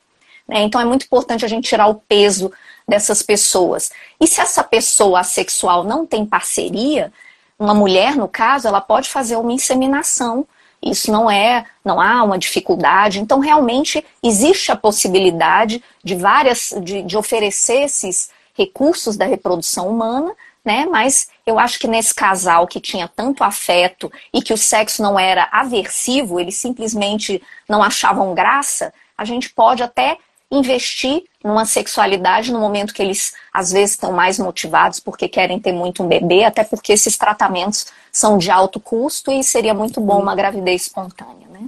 Né? 0.47 0.61
Então 0.63 0.81
é 0.81 0.85
muito 0.85 1.05
importante 1.05 1.45
a 1.45 1.47
gente 1.47 1.69
tirar 1.69 1.87
o 1.87 1.95
peso 1.95 2.51
dessas 2.87 3.23
pessoas. 3.23 3.91
E 4.19 4.27
se 4.27 4.41
essa 4.41 4.63
pessoa 4.63 5.21
assexual 5.21 5.83
não 5.83 6.05
tem 6.05 6.25
parceria, 6.25 7.11
uma 7.57 7.73
mulher, 7.73 8.15
no 8.15 8.27
caso, 8.27 8.67
ela 8.67 8.81
pode 8.81 9.09
fazer 9.09 9.35
uma 9.35 9.51
inseminação. 9.51 10.45
Isso 10.83 11.11
não 11.11 11.31
é, 11.31 11.65
não 11.83 11.99
há 11.99 12.21
uma 12.21 12.37
dificuldade. 12.37 13.19
Então, 13.19 13.39
realmente 13.39 14.05
existe 14.21 14.71
a 14.71 14.75
possibilidade 14.75 15.83
de 16.03 16.15
várias, 16.15 16.73
de, 16.83 17.01
de 17.01 17.17
oferecer 17.17 17.83
esses 17.83 18.29
recursos 18.53 19.17
da 19.17 19.25
reprodução 19.25 19.89
humana 19.89 20.35
né? 20.67 20.85
Mas 20.85 21.29
eu 21.47 21.57
acho 21.57 21.79
que 21.79 21.87
nesse 21.87 22.13
casal 22.13 22.67
que 22.67 22.81
tinha 22.81 23.07
tanto 23.07 23.41
afeto 23.41 24.11
e 24.33 24.41
que 24.41 24.53
o 24.53 24.57
sexo 24.57 25.01
não 25.01 25.17
era 25.17 25.47
aversivo, 25.49 26.41
eles 26.41 26.57
simplesmente 26.57 27.41
não 27.69 27.81
achavam 27.81 28.35
graça, 28.35 28.93
a 29.17 29.23
gente 29.23 29.49
pode 29.51 29.81
até 29.81 30.17
investir 30.51 31.23
numa 31.41 31.65
sexualidade 31.65 32.51
no 32.51 32.59
momento 32.59 32.93
que 32.93 33.01
eles 33.01 33.33
às 33.53 33.71
vezes 33.71 33.91
estão 33.91 34.11
mais 34.11 34.37
motivados 34.37 34.99
porque 34.99 35.29
querem 35.29 35.57
ter 35.57 35.71
muito 35.71 36.03
um 36.03 36.07
bebê, 36.07 36.43
até 36.43 36.65
porque 36.65 36.91
esses 36.91 37.17
tratamentos 37.17 37.87
são 38.11 38.37
de 38.37 38.51
alto 38.51 38.77
custo 38.77 39.31
e 39.31 39.41
seria 39.41 39.73
muito 39.73 40.01
bom 40.01 40.21
uma 40.21 40.35
gravidez 40.35 40.83
espontânea, 40.83 41.47
né? 41.47 41.61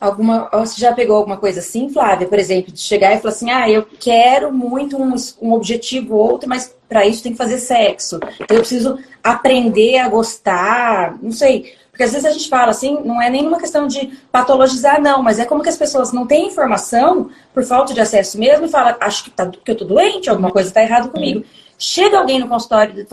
Alguma, 0.00 0.48
você 0.52 0.80
já 0.80 0.92
pegou 0.92 1.16
alguma 1.16 1.36
coisa 1.36 1.58
assim, 1.58 1.90
Flávia, 1.90 2.28
por 2.28 2.38
exemplo, 2.38 2.72
de 2.72 2.80
chegar 2.80 3.14
e 3.14 3.18
falar 3.18 3.34
assim, 3.34 3.50
ah, 3.50 3.68
eu 3.68 3.84
quero 3.98 4.52
muito 4.52 4.96
um, 4.96 5.14
um 5.42 5.52
objetivo 5.52 6.14
ou 6.14 6.30
outro, 6.30 6.48
mas 6.48 6.72
para 6.88 7.04
isso 7.04 7.22
tem 7.22 7.32
que 7.32 7.38
fazer 7.38 7.58
sexo. 7.58 8.20
Então 8.40 8.56
eu 8.56 8.60
preciso 8.60 8.98
aprender 9.22 9.98
a 9.98 10.08
gostar, 10.08 11.18
não 11.20 11.32
sei. 11.32 11.74
Porque 11.90 12.04
às 12.04 12.12
vezes 12.12 12.26
a 12.26 12.30
gente 12.30 12.48
fala 12.48 12.70
assim, 12.70 12.96
não 13.04 13.20
é 13.20 13.28
nenhuma 13.28 13.58
questão 13.58 13.88
de 13.88 14.06
patologizar, 14.30 15.02
não, 15.02 15.20
mas 15.20 15.40
é 15.40 15.44
como 15.44 15.64
que 15.64 15.68
as 15.68 15.76
pessoas 15.76 16.12
não 16.12 16.28
têm 16.28 16.46
informação 16.46 17.28
por 17.52 17.64
falta 17.64 17.92
de 17.92 18.00
acesso 18.00 18.38
mesmo 18.38 18.66
e 18.66 18.68
fala, 18.68 18.96
acho 19.00 19.24
que, 19.24 19.30
tá, 19.30 19.50
que 19.50 19.68
eu 19.68 19.76
tô 19.76 19.84
doente, 19.84 20.30
alguma 20.30 20.52
coisa 20.52 20.68
está 20.68 20.80
errada 20.80 21.08
comigo. 21.08 21.44
Chega 21.76 22.16
alguém 22.16 22.38
no 22.38 22.46
consultório 22.46 23.04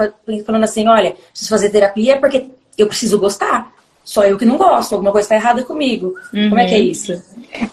falando 0.46 0.64
assim, 0.64 0.88
olha, 0.88 1.16
preciso 1.32 1.50
fazer 1.50 1.70
terapia 1.70 2.20
porque 2.20 2.52
eu 2.78 2.86
preciso 2.86 3.18
gostar 3.18 3.75
só 4.06 4.24
eu 4.24 4.38
que 4.38 4.46
não 4.46 4.58
gosto, 4.58 4.94
alguma 4.94 5.12
coisa 5.12 5.26
está 5.26 5.36
errada 5.36 5.64
comigo. 5.64 6.14
Uhum. 6.32 6.50
Como 6.50 6.62
é 6.62 6.66
que 6.66 6.76
é 6.76 6.80
isso? 6.80 7.22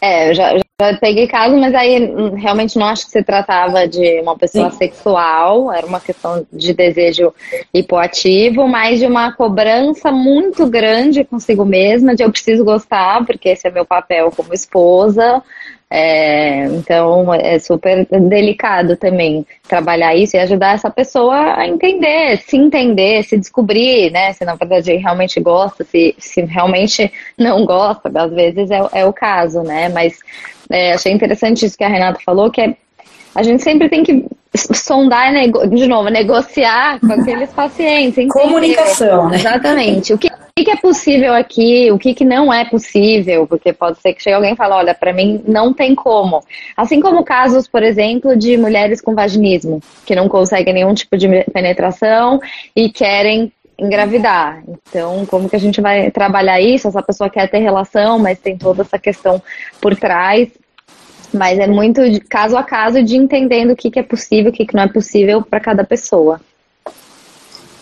É, 0.01 0.31
eu 0.31 0.35
já, 0.35 0.57
já 0.57 0.97
peguei 0.99 1.27
caso, 1.27 1.55
mas 1.57 1.75
aí 1.75 2.03
hum, 2.03 2.35
realmente 2.35 2.79
não 2.79 2.87
acho 2.87 3.05
que 3.05 3.13
se 3.13 3.23
tratava 3.23 3.87
de 3.87 4.21
uma 4.21 4.37
pessoa 4.37 4.71
Sim. 4.71 4.79
sexual, 4.79 5.71
era 5.71 5.87
uma 5.87 6.01
questão 6.01 6.47
de 6.51 6.73
desejo 6.73 7.35
hipoativo, 7.73 8.67
mas 8.67 8.99
de 8.99 9.07
uma 9.07 9.33
cobrança 9.33 10.11
muito 10.11 10.67
grande 10.67 11.23
consigo 11.23 11.67
mesma, 11.67 12.15
de 12.15 12.23
eu 12.23 12.33
preciso 12.33 12.65
gostar, 12.65 13.25
porque 13.27 13.51
esse 13.51 13.69
é 13.69 13.71
meu 13.71 13.85
papel 13.85 14.33
como 14.35 14.55
esposa. 14.55 15.43
É, 15.95 16.65
então 16.69 17.35
é 17.35 17.59
super 17.59 18.07
delicado 18.07 18.97
também 18.97 19.47
trabalhar 19.69 20.17
isso 20.17 20.35
e 20.35 20.41
ajudar 20.41 20.75
essa 20.75 20.91
pessoa 20.91 21.55
a 21.55 21.69
entender, 21.69 22.39
se 22.39 22.57
entender, 22.57 23.23
se 23.25 23.37
descobrir, 23.37 24.11
né? 24.11 24.33
Se 24.33 24.43
na 24.43 24.55
verdade 24.55 24.97
realmente 24.97 25.39
gosta, 25.39 25.85
se, 25.85 26.15
se 26.17 26.41
realmente 26.47 27.13
não 27.37 27.67
gosta, 27.67 28.11
às 28.15 28.33
vezes 28.33 28.71
é, 28.71 28.81
é 28.95 29.05
o 29.05 29.13
caso, 29.13 29.63
né? 29.63 29.91
Mas 29.91 30.19
é, 30.71 30.95
achei 30.95 31.13
interessante 31.13 31.67
isso 31.67 31.77
que 31.77 31.85
a 31.85 31.89
Renata 31.89 32.21
falou, 32.25 32.51
que 32.51 32.63
é, 32.63 32.75
a 33.35 33.43
gente 33.43 33.63
sempre 33.63 33.89
tem 33.89 34.03
que 34.03 34.25
sondar, 34.75 35.33
de 35.71 35.87
novo, 35.87 36.09
negociar 36.09 37.01
com 37.01 37.13
aqueles 37.13 37.51
pacientes. 37.55 38.19
Entender. 38.19 38.33
Comunicação, 38.33 39.29
né? 39.29 39.37
Exatamente. 39.37 40.13
O 40.13 40.19
que 40.19 40.29
o 40.59 40.65
que 40.65 40.71
é 40.71 40.77
possível 40.77 41.33
aqui, 41.33 41.91
o 41.91 41.99
que, 41.99 42.13
que 42.13 42.27
não 42.27 42.53
é 42.53 42.65
possível, 42.67 43.47
porque 43.47 43.73
pode 43.73 43.99
ser 44.01 44.13
que 44.13 44.23
chegue 44.23 44.37
alguém 44.37 44.53
e 44.53 44.57
fale, 44.57 44.75
olha, 44.75 44.95
para 44.95 45.11
mim 45.13 45.43
não 45.49 45.73
tem 45.73 45.95
como. 45.95 46.45
Assim 46.77 47.01
como 47.01 47.25
casos, 47.25 47.67
por 47.67 47.83
exemplo, 47.83 48.37
de 48.37 48.59
mulheres 48.59 49.01
com 49.01 49.15
vaginismo, 49.15 49.81
que 50.05 50.15
não 50.15 50.29
conseguem 50.29 50.75
nenhum 50.75 50.93
tipo 50.93 51.17
de 51.17 51.27
penetração 51.53 52.39
e 52.77 52.91
querem 52.91 53.51
engravidar. 53.79 54.63
Então, 54.69 55.25
como 55.25 55.49
que 55.49 55.57
a 55.57 55.59
gente 55.59 55.81
vai 55.81 56.11
trabalhar 56.11 56.61
isso? 56.61 56.87
Essa 56.87 57.03
pessoa 57.03 57.31
quer 57.31 57.51
ter 57.51 57.59
relação, 57.59 58.19
mas 58.19 58.39
tem 58.39 58.57
toda 58.57 58.83
essa 58.83 58.99
questão 58.99 59.43
por 59.81 59.97
trás. 59.97 60.49
Mas 61.33 61.59
é 61.59 61.67
muito 61.67 62.09
de 62.11 62.21
caso 62.21 62.57
a 62.57 62.63
caso 62.63 63.03
de 63.03 63.17
entendendo 63.17 63.73
o 63.73 63.77
que, 63.77 63.91
que 63.91 63.99
é 63.99 64.03
possível, 64.03 64.51
o 64.51 64.55
que, 64.55 64.67
que 64.67 64.75
não 64.75 64.83
é 64.83 64.89
possível 64.89 65.43
para 65.43 65.61
cada 65.61 65.85
pessoa. 65.85 66.41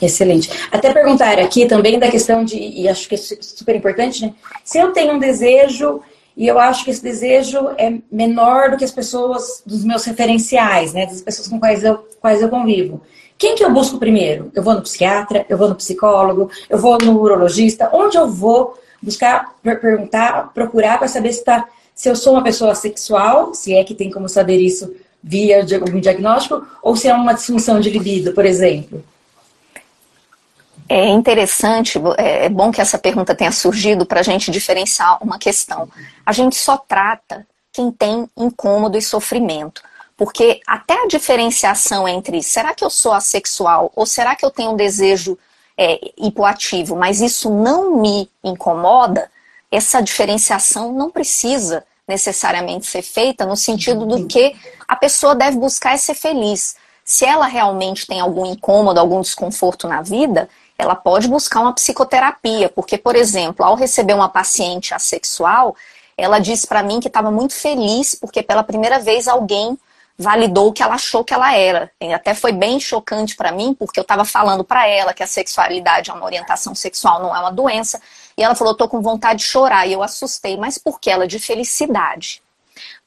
Excelente. 0.01 0.51
Até 0.73 0.93
perguntar 0.93 1.39
aqui 1.39 1.67
também 1.67 1.99
da 1.99 2.11
questão 2.11 2.43
de, 2.45 2.57
e 2.57 2.89
acho 2.89 3.09
que 3.09 3.15
é 3.15 3.19
super 3.19 3.77
importante, 3.77 4.25
né? 4.25 4.33
Se 4.65 4.79
eu 4.79 4.93
tenho 4.93 5.15
um 5.15 5.19
desejo 5.19 6.01
e 6.37 6.47
eu 6.47 6.59
acho 6.59 6.85
que 6.85 6.91
esse 6.91 7.03
desejo 7.03 7.71
é 7.77 7.99
menor 8.11 8.71
do 8.71 8.77
que 8.79 8.85
as 8.85 8.93
pessoas 8.93 9.63
dos 9.67 9.85
meus 9.85 10.05
referenciais, 10.05 10.95
né? 10.95 11.05
Das 11.05 11.21
pessoas 11.21 11.49
com 11.49 11.61
quais 11.61 11.85
eu, 11.85 11.97
quais 12.21 12.41
eu 12.41 12.49
convivo. 12.49 13.03
Quem 13.37 13.55
que 13.55 13.65
eu 13.65 13.73
busco 13.73 13.99
primeiro? 13.99 14.51
Eu 14.55 14.63
vou 14.63 14.75
no 14.75 14.83
psiquiatra, 14.83 15.45
eu 15.49 15.59
vou 15.59 15.69
no 15.69 15.75
psicólogo, 15.75 16.51
eu 16.69 16.79
vou 16.79 16.97
no 17.03 17.21
urologista. 17.21 17.91
Onde 17.93 18.17
eu 18.17 18.29
vou 18.29 18.79
buscar, 19.03 19.55
perguntar, 19.63 20.53
procurar 20.55 20.99
para 20.99 21.09
saber 21.09 21.33
se, 21.33 21.45
tá, 21.45 21.67
se 21.95 22.09
eu 22.09 22.17
sou 22.17 22.35
uma 22.35 22.43
pessoa 22.43 22.75
sexual, 22.75 23.55
se 23.55 23.75
é 23.75 23.85
que 23.85 23.95
tem 23.95 24.11
como 24.11 24.29
saber 24.29 24.59
isso 24.59 24.95
via 25.23 25.65
um 25.93 26.01
diagnóstico, 26.01 26.67
ou 26.83 26.97
se 26.97 27.09
é 27.09 27.15
uma 27.15 27.35
disfunção 27.35 27.79
de 27.79 27.91
libido, 27.91 28.33
por 28.33 28.47
exemplo? 28.47 29.05
É 30.89 31.07
interessante, 31.07 32.01
é, 32.17 32.47
é 32.47 32.49
bom 32.49 32.73
que 32.73 32.81
essa 32.81 32.99
pergunta 32.99 33.35
tenha 33.35 33.53
surgido 33.53 34.05
para 34.07 34.21
a 34.21 34.23
gente 34.25 34.51
diferenciar 34.51 35.23
uma 35.23 35.39
questão. 35.39 35.89
A 36.25 36.33
gente 36.33 36.57
só 36.57 36.77
trata 36.77 37.47
quem 37.73 37.93
tem 37.93 38.29
incômodo 38.37 38.99
e 38.99 39.03
sofrimento. 39.03 39.83
Porque 40.21 40.61
até 40.67 41.03
a 41.03 41.07
diferenciação 41.07 42.07
entre 42.07 42.43
será 42.43 42.75
que 42.75 42.85
eu 42.85 42.91
sou 42.91 43.11
assexual 43.11 43.91
ou 43.97 44.05
será 44.05 44.37
que 44.37 44.45
eu 44.45 44.51
tenho 44.51 44.73
um 44.73 44.77
desejo 44.77 45.39
é, 45.79 45.99
hipoativo, 46.19 46.95
mas 46.95 47.23
isso 47.23 47.49
não 47.49 47.97
me 48.03 48.29
incomoda, 48.45 49.31
essa 49.71 50.01
diferenciação 50.01 50.93
não 50.93 51.11
precisa 51.11 51.85
necessariamente 52.07 52.87
ser 52.87 53.03
feita 53.03 53.47
no 53.47 53.57
sentido 53.57 54.05
do 54.05 54.27
que 54.27 54.57
a 54.89 54.97
pessoa 54.97 55.35
deve 55.35 55.57
buscar 55.59 55.95
é 55.95 55.97
ser 55.97 56.15
feliz. 56.15 56.75
Se 57.05 57.25
ela 57.25 57.47
realmente 57.47 58.07
tem 58.07 58.21
algum 58.21 58.45
incômodo, 58.45 58.99
algum 58.99 59.21
desconforto 59.21 59.87
na 59.87 60.03
vida, 60.03 60.49
ela 60.77 60.95
pode 60.95 61.29
buscar 61.29 61.61
uma 61.61 61.73
psicoterapia, 61.73 62.69
porque, 62.69 62.99
por 62.99 63.15
exemplo, 63.15 63.65
ao 63.65 63.75
receber 63.75 64.15
uma 64.15 64.29
paciente 64.29 64.93
assexual, 64.93 65.77
ela 66.17 66.39
disse 66.39 66.67
para 66.67 66.83
mim 66.83 67.01
que 67.01 67.09
estava 67.09 67.31
muito 67.31 67.55
feliz 67.55 68.15
porque 68.15 68.43
pela 68.43 68.63
primeira 68.63 68.99
vez 68.99 69.29
alguém 69.29 69.79
validou 70.19 70.69
o 70.69 70.73
que 70.73 70.83
ela 70.83 70.95
achou 70.95 71.25
que 71.25 71.33
ela 71.33 71.57
era. 71.57 71.91
E 71.99 72.13
até 72.13 72.35
foi 72.35 72.53
bem 72.53 72.79
chocante 72.79 73.35
para 73.35 73.51
mim, 73.51 73.73
porque 73.73 73.99
eu 73.99 74.03
estava 74.03 74.25
falando 74.25 74.63
para 74.63 74.87
ela 74.87 75.15
que 75.15 75.23
a 75.23 75.27
sexualidade 75.27 76.11
é 76.11 76.13
uma 76.13 76.27
orientação 76.27 76.75
sexual, 76.75 77.23
não 77.23 77.35
é 77.35 77.41
uma 77.41 77.51
doença, 77.51 78.01
e 78.41 78.43
ela 78.43 78.55
falou: 78.55 78.75
"Tô 78.75 78.89
com 78.89 79.01
vontade 79.03 79.41
de 79.41 79.45
chorar". 79.45 79.87
E 79.87 79.93
eu 79.93 80.03
assustei, 80.03 80.57
mas 80.57 80.79
por 80.79 80.99
que 80.99 81.11
ela 81.11 81.29
de 81.29 81.39
felicidade? 81.39 82.43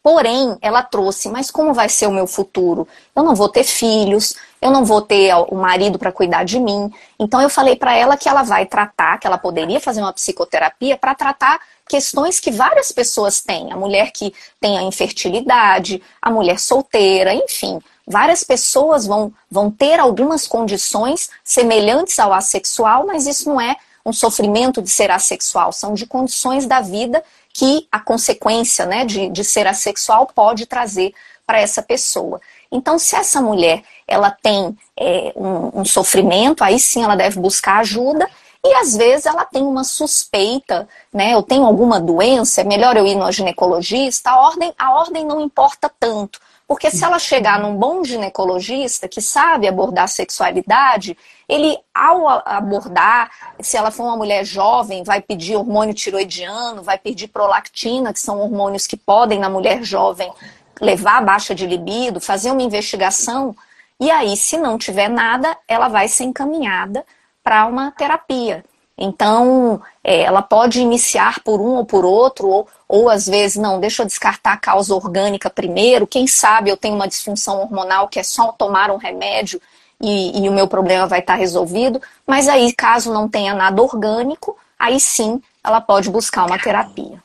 Porém, 0.03 0.57
ela 0.61 0.83
trouxe, 0.83 1.29
mas 1.29 1.49
como 1.49 1.73
vai 1.73 1.87
ser 1.87 2.07
o 2.07 2.11
meu 2.11 2.27
futuro? 2.27 2.85
Eu 3.15 3.23
não 3.23 3.33
vou 3.33 3.47
ter 3.47 3.63
filhos, 3.63 4.35
eu 4.61 4.69
não 4.69 4.83
vou 4.83 5.01
ter 5.01 5.33
o 5.33 5.55
marido 5.55 5.97
para 5.97 6.11
cuidar 6.11 6.43
de 6.43 6.59
mim. 6.59 6.91
Então 7.17 7.41
eu 7.41 7.49
falei 7.49 7.77
para 7.77 7.95
ela 7.95 8.17
que 8.17 8.27
ela 8.27 8.43
vai 8.43 8.65
tratar, 8.65 9.17
que 9.17 9.25
ela 9.25 9.37
poderia 9.37 9.79
fazer 9.79 10.01
uma 10.01 10.11
psicoterapia 10.11 10.97
para 10.97 11.15
tratar 11.15 11.59
questões 11.87 12.39
que 12.39 12.51
várias 12.51 12.91
pessoas 12.91 13.41
têm. 13.41 13.71
A 13.71 13.77
mulher 13.77 14.11
que 14.11 14.33
tem 14.59 14.77
a 14.77 14.83
infertilidade, 14.83 16.01
a 16.21 16.29
mulher 16.29 16.59
solteira, 16.59 17.33
enfim. 17.33 17.79
Várias 18.05 18.43
pessoas 18.43 19.07
vão, 19.07 19.33
vão 19.49 19.71
ter 19.71 20.01
algumas 20.01 20.45
condições 20.45 21.29
semelhantes 21.45 22.19
ao 22.19 22.33
assexual, 22.33 23.05
mas 23.07 23.25
isso 23.25 23.47
não 23.47 23.61
é 23.61 23.77
um 24.05 24.11
sofrimento 24.11 24.81
de 24.81 24.89
ser 24.89 25.11
assexual, 25.11 25.71
são 25.71 25.93
de 25.93 26.05
condições 26.05 26.65
da 26.65 26.81
vida 26.81 27.23
que 27.53 27.87
a 27.91 27.99
consequência 27.99 28.85
né, 28.85 29.05
de, 29.05 29.29
de 29.29 29.43
ser 29.43 29.67
assexual 29.67 30.27
pode 30.27 30.65
trazer 30.65 31.13
para 31.45 31.59
essa 31.59 31.81
pessoa. 31.81 32.41
Então, 32.71 32.97
se 32.97 33.15
essa 33.15 33.41
mulher 33.41 33.83
ela 34.07 34.31
tem 34.31 34.75
é, 34.97 35.33
um, 35.35 35.81
um 35.81 35.85
sofrimento, 35.85 36.63
aí 36.63 36.79
sim 36.79 37.03
ela 37.03 37.15
deve 37.15 37.39
buscar 37.39 37.79
ajuda 37.79 38.27
e 38.65 38.73
às 38.75 38.95
vezes 38.95 39.25
ela 39.25 39.45
tem 39.45 39.61
uma 39.61 39.83
suspeita, 39.83 40.87
né? 41.13 41.33
Eu 41.33 41.43
tenho 41.43 41.65
alguma 41.65 41.99
doença, 41.99 42.61
é 42.61 42.63
melhor 42.63 42.95
eu 42.95 43.05
ir 43.05 43.15
no 43.15 43.29
ginecologista. 43.29 44.31
A 44.31 44.39
ordem, 44.39 44.73
a 44.77 44.95
ordem 44.95 45.25
não 45.25 45.41
importa 45.41 45.91
tanto. 45.99 46.39
Porque 46.73 46.89
se 46.89 47.05
ela 47.05 47.19
chegar 47.19 47.59
num 47.59 47.75
bom 47.75 48.03
ginecologista 48.03 49.07
que 49.07 49.21
sabe 49.21 49.67
abordar 49.67 50.07
sexualidade, 50.07 51.15
ele, 51.47 51.77
ao 51.93 52.27
abordar, 52.27 53.29
se 53.59 53.77
ela 53.77 53.91
for 53.91 54.05
uma 54.05 54.17
mulher 54.17 54.43
jovem, 54.43 55.03
vai 55.03 55.21
pedir 55.21 55.55
hormônio 55.55 55.93
tiroidiano, 55.93 56.81
vai 56.81 56.97
pedir 56.97 57.27
prolactina, 57.27 58.11
que 58.11 58.19
são 58.19 58.39
hormônios 58.39 58.87
que 58.87 58.97
podem, 58.97 59.37
na 59.37 59.51
mulher 59.51 59.83
jovem, 59.83 60.33
levar 60.81 61.19
a 61.19 61.21
baixa 61.21 61.53
de 61.53 61.67
libido, 61.67 62.19
fazer 62.19 62.49
uma 62.49 62.63
investigação. 62.63 63.55
E 63.99 64.09
aí, 64.09 64.35
se 64.35 64.57
não 64.57 64.75
tiver 64.75 65.09
nada, 65.09 65.55
ela 65.67 65.89
vai 65.89 66.07
ser 66.07 66.23
encaminhada 66.23 67.05
para 67.43 67.67
uma 67.67 67.91
terapia. 67.91 68.65
Então, 68.97 69.81
é, 70.03 70.21
ela 70.21 70.41
pode 70.41 70.79
iniciar 70.79 71.39
por 71.39 71.59
um 71.59 71.75
ou 71.75 71.85
por 71.85 72.05
outro, 72.05 72.47
ou, 72.47 72.67
ou 72.87 73.09
às 73.09 73.25
vezes, 73.25 73.57
não, 73.57 73.79
deixa 73.79 74.03
eu 74.03 74.05
descartar 74.05 74.53
a 74.53 74.57
causa 74.57 74.93
orgânica 74.93 75.49
primeiro. 75.49 76.05
Quem 76.05 76.27
sabe 76.27 76.69
eu 76.69 76.77
tenho 76.77 76.95
uma 76.95 77.07
disfunção 77.07 77.59
hormonal 77.59 78.07
que 78.07 78.19
é 78.19 78.23
só 78.23 78.51
tomar 78.51 78.91
um 78.91 78.97
remédio 78.97 79.59
e, 79.99 80.43
e 80.43 80.49
o 80.49 80.53
meu 80.53 80.67
problema 80.67 81.07
vai 81.07 81.19
estar 81.19 81.35
resolvido. 81.35 82.01
Mas 82.25 82.47
aí, 82.47 82.71
caso 82.73 83.11
não 83.11 83.27
tenha 83.27 83.53
nada 83.53 83.81
orgânico, 83.81 84.55
aí 84.77 84.99
sim 84.99 85.41
ela 85.63 85.81
pode 85.81 86.09
buscar 86.09 86.45
uma 86.45 86.59
terapia. 86.59 87.23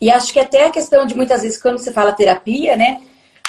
E 0.00 0.10
acho 0.10 0.32
que 0.32 0.38
até 0.38 0.66
a 0.66 0.70
questão 0.70 1.04
de 1.06 1.16
muitas 1.16 1.42
vezes, 1.42 1.60
quando 1.60 1.78
você 1.78 1.92
fala 1.92 2.12
terapia, 2.12 2.76
né? 2.76 3.00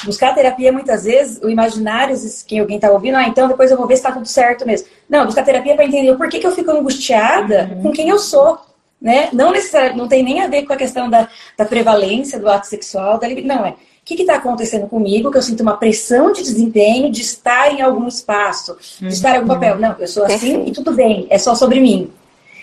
Buscar 0.05 0.33
terapia, 0.33 0.71
muitas 0.71 1.03
vezes, 1.03 1.41
o 1.41 1.49
imaginário, 1.49 2.15
que 2.47 2.59
alguém 2.59 2.77
está 2.77 2.91
ouvindo, 2.91 3.15
ah, 3.15 3.27
então 3.27 3.47
depois 3.47 3.69
eu 3.69 3.77
vou 3.77 3.87
ver 3.87 3.95
se 3.95 4.01
está 4.01 4.11
tudo 4.11 4.27
certo 4.27 4.65
mesmo. 4.65 4.87
Não, 5.09 5.25
buscar 5.25 5.43
terapia 5.43 5.75
para 5.75 5.85
entender 5.85 6.11
o 6.11 6.17
porquê 6.17 6.39
que 6.39 6.47
eu 6.47 6.51
fico 6.51 6.71
angustiada 6.71 7.69
uhum. 7.73 7.83
com 7.83 7.91
quem 7.91 8.09
eu 8.09 8.19
sou. 8.19 8.59
Né? 9.01 9.29
Não 9.31 9.51
necessariamente, 9.51 9.97
não 9.97 10.09
tem 10.09 10.21
nem 10.21 10.41
a 10.41 10.47
ver 10.47 10.63
com 10.63 10.73
a 10.73 10.75
questão 10.75 11.09
da, 11.09 11.29
da 11.57 11.65
prevalência 11.65 12.37
do 12.37 12.49
ato 12.49 12.67
sexual, 12.67 13.17
da 13.17 13.29
Não, 13.29 13.65
é 13.65 13.69
o 13.69 13.75
que 14.03 14.21
está 14.21 14.35
acontecendo 14.35 14.87
comigo, 14.87 15.31
que 15.31 15.37
eu 15.37 15.41
sinto 15.41 15.61
uma 15.61 15.77
pressão 15.77 16.33
de 16.33 16.41
desempenho 16.41 17.11
de 17.11 17.21
estar 17.21 17.71
em 17.71 17.81
algum 17.81 18.07
espaço, 18.07 18.75
de 18.99 19.07
estar 19.07 19.35
em 19.35 19.37
algum 19.37 19.47
papel. 19.47 19.77
Não, 19.77 19.95
eu 19.99 20.07
sou 20.07 20.25
assim 20.25 20.65
e 20.65 20.71
tudo 20.71 20.91
bem, 20.91 21.27
é 21.29 21.37
só 21.37 21.55
sobre 21.55 21.79
mim. 21.79 22.11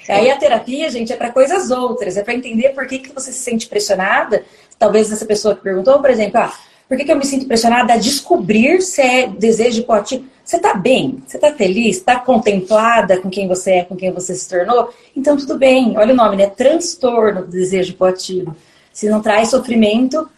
Aí 0.09 0.31
a 0.31 0.37
terapia, 0.37 0.89
gente, 0.91 1.13
é 1.13 1.17
para 1.17 1.31
coisas 1.31 1.71
outras, 1.71 2.17
é 2.17 2.23
para 2.23 2.35
entender 2.35 2.71
por 2.71 2.87
que, 2.87 2.99
que 2.99 3.13
você 3.13 3.33
se 3.33 3.41
sente 3.41 3.69
pressionada. 3.69 4.45
Talvez 4.79 5.11
essa 5.11 5.25
pessoa 5.25 5.55
que 5.55 5.63
perguntou, 5.63 5.99
por 6.01 6.11
exemplo, 6.11 6.39
ah, 6.39 6.53
por 6.89 6.97
que, 6.97 7.05
que 7.05 7.13
eu 7.13 7.17
me 7.17 7.27
sinto 7.27 7.47
pressionada 7.47 7.95
a 7.95 7.97
descobrir 7.97 8.81
se 8.81 9.03
é 9.03 9.27
desejo 9.29 9.81
hipoativo? 9.81 10.25
Você 10.45 10.57
está 10.57 10.75
bem? 10.75 11.23
Você 11.27 11.37
está 11.37 11.53
feliz? 11.53 11.97
Está 11.97 12.21
contemplada 12.21 13.21
com 13.21 13.29
quem 13.29 13.49
você 13.49 13.73
é, 13.73 13.85
com 13.85 13.97
quem 13.97 14.13
você 14.13 14.35
se 14.35 14.49
tornou? 14.49 14.91
Então 15.17 15.37
tudo 15.37 15.59
bem. 15.59 15.99
Olha 15.99 16.15
o 16.15 16.17
nome, 16.17 16.37
né? 16.37 16.47
Transtorno 16.47 17.43
do 17.43 17.51
desejo 17.51 17.91
hipoativo. 17.91 18.55
Se 18.93 19.09
não 19.09 19.21
traz 19.21 19.51
sofrimento, 19.51 20.29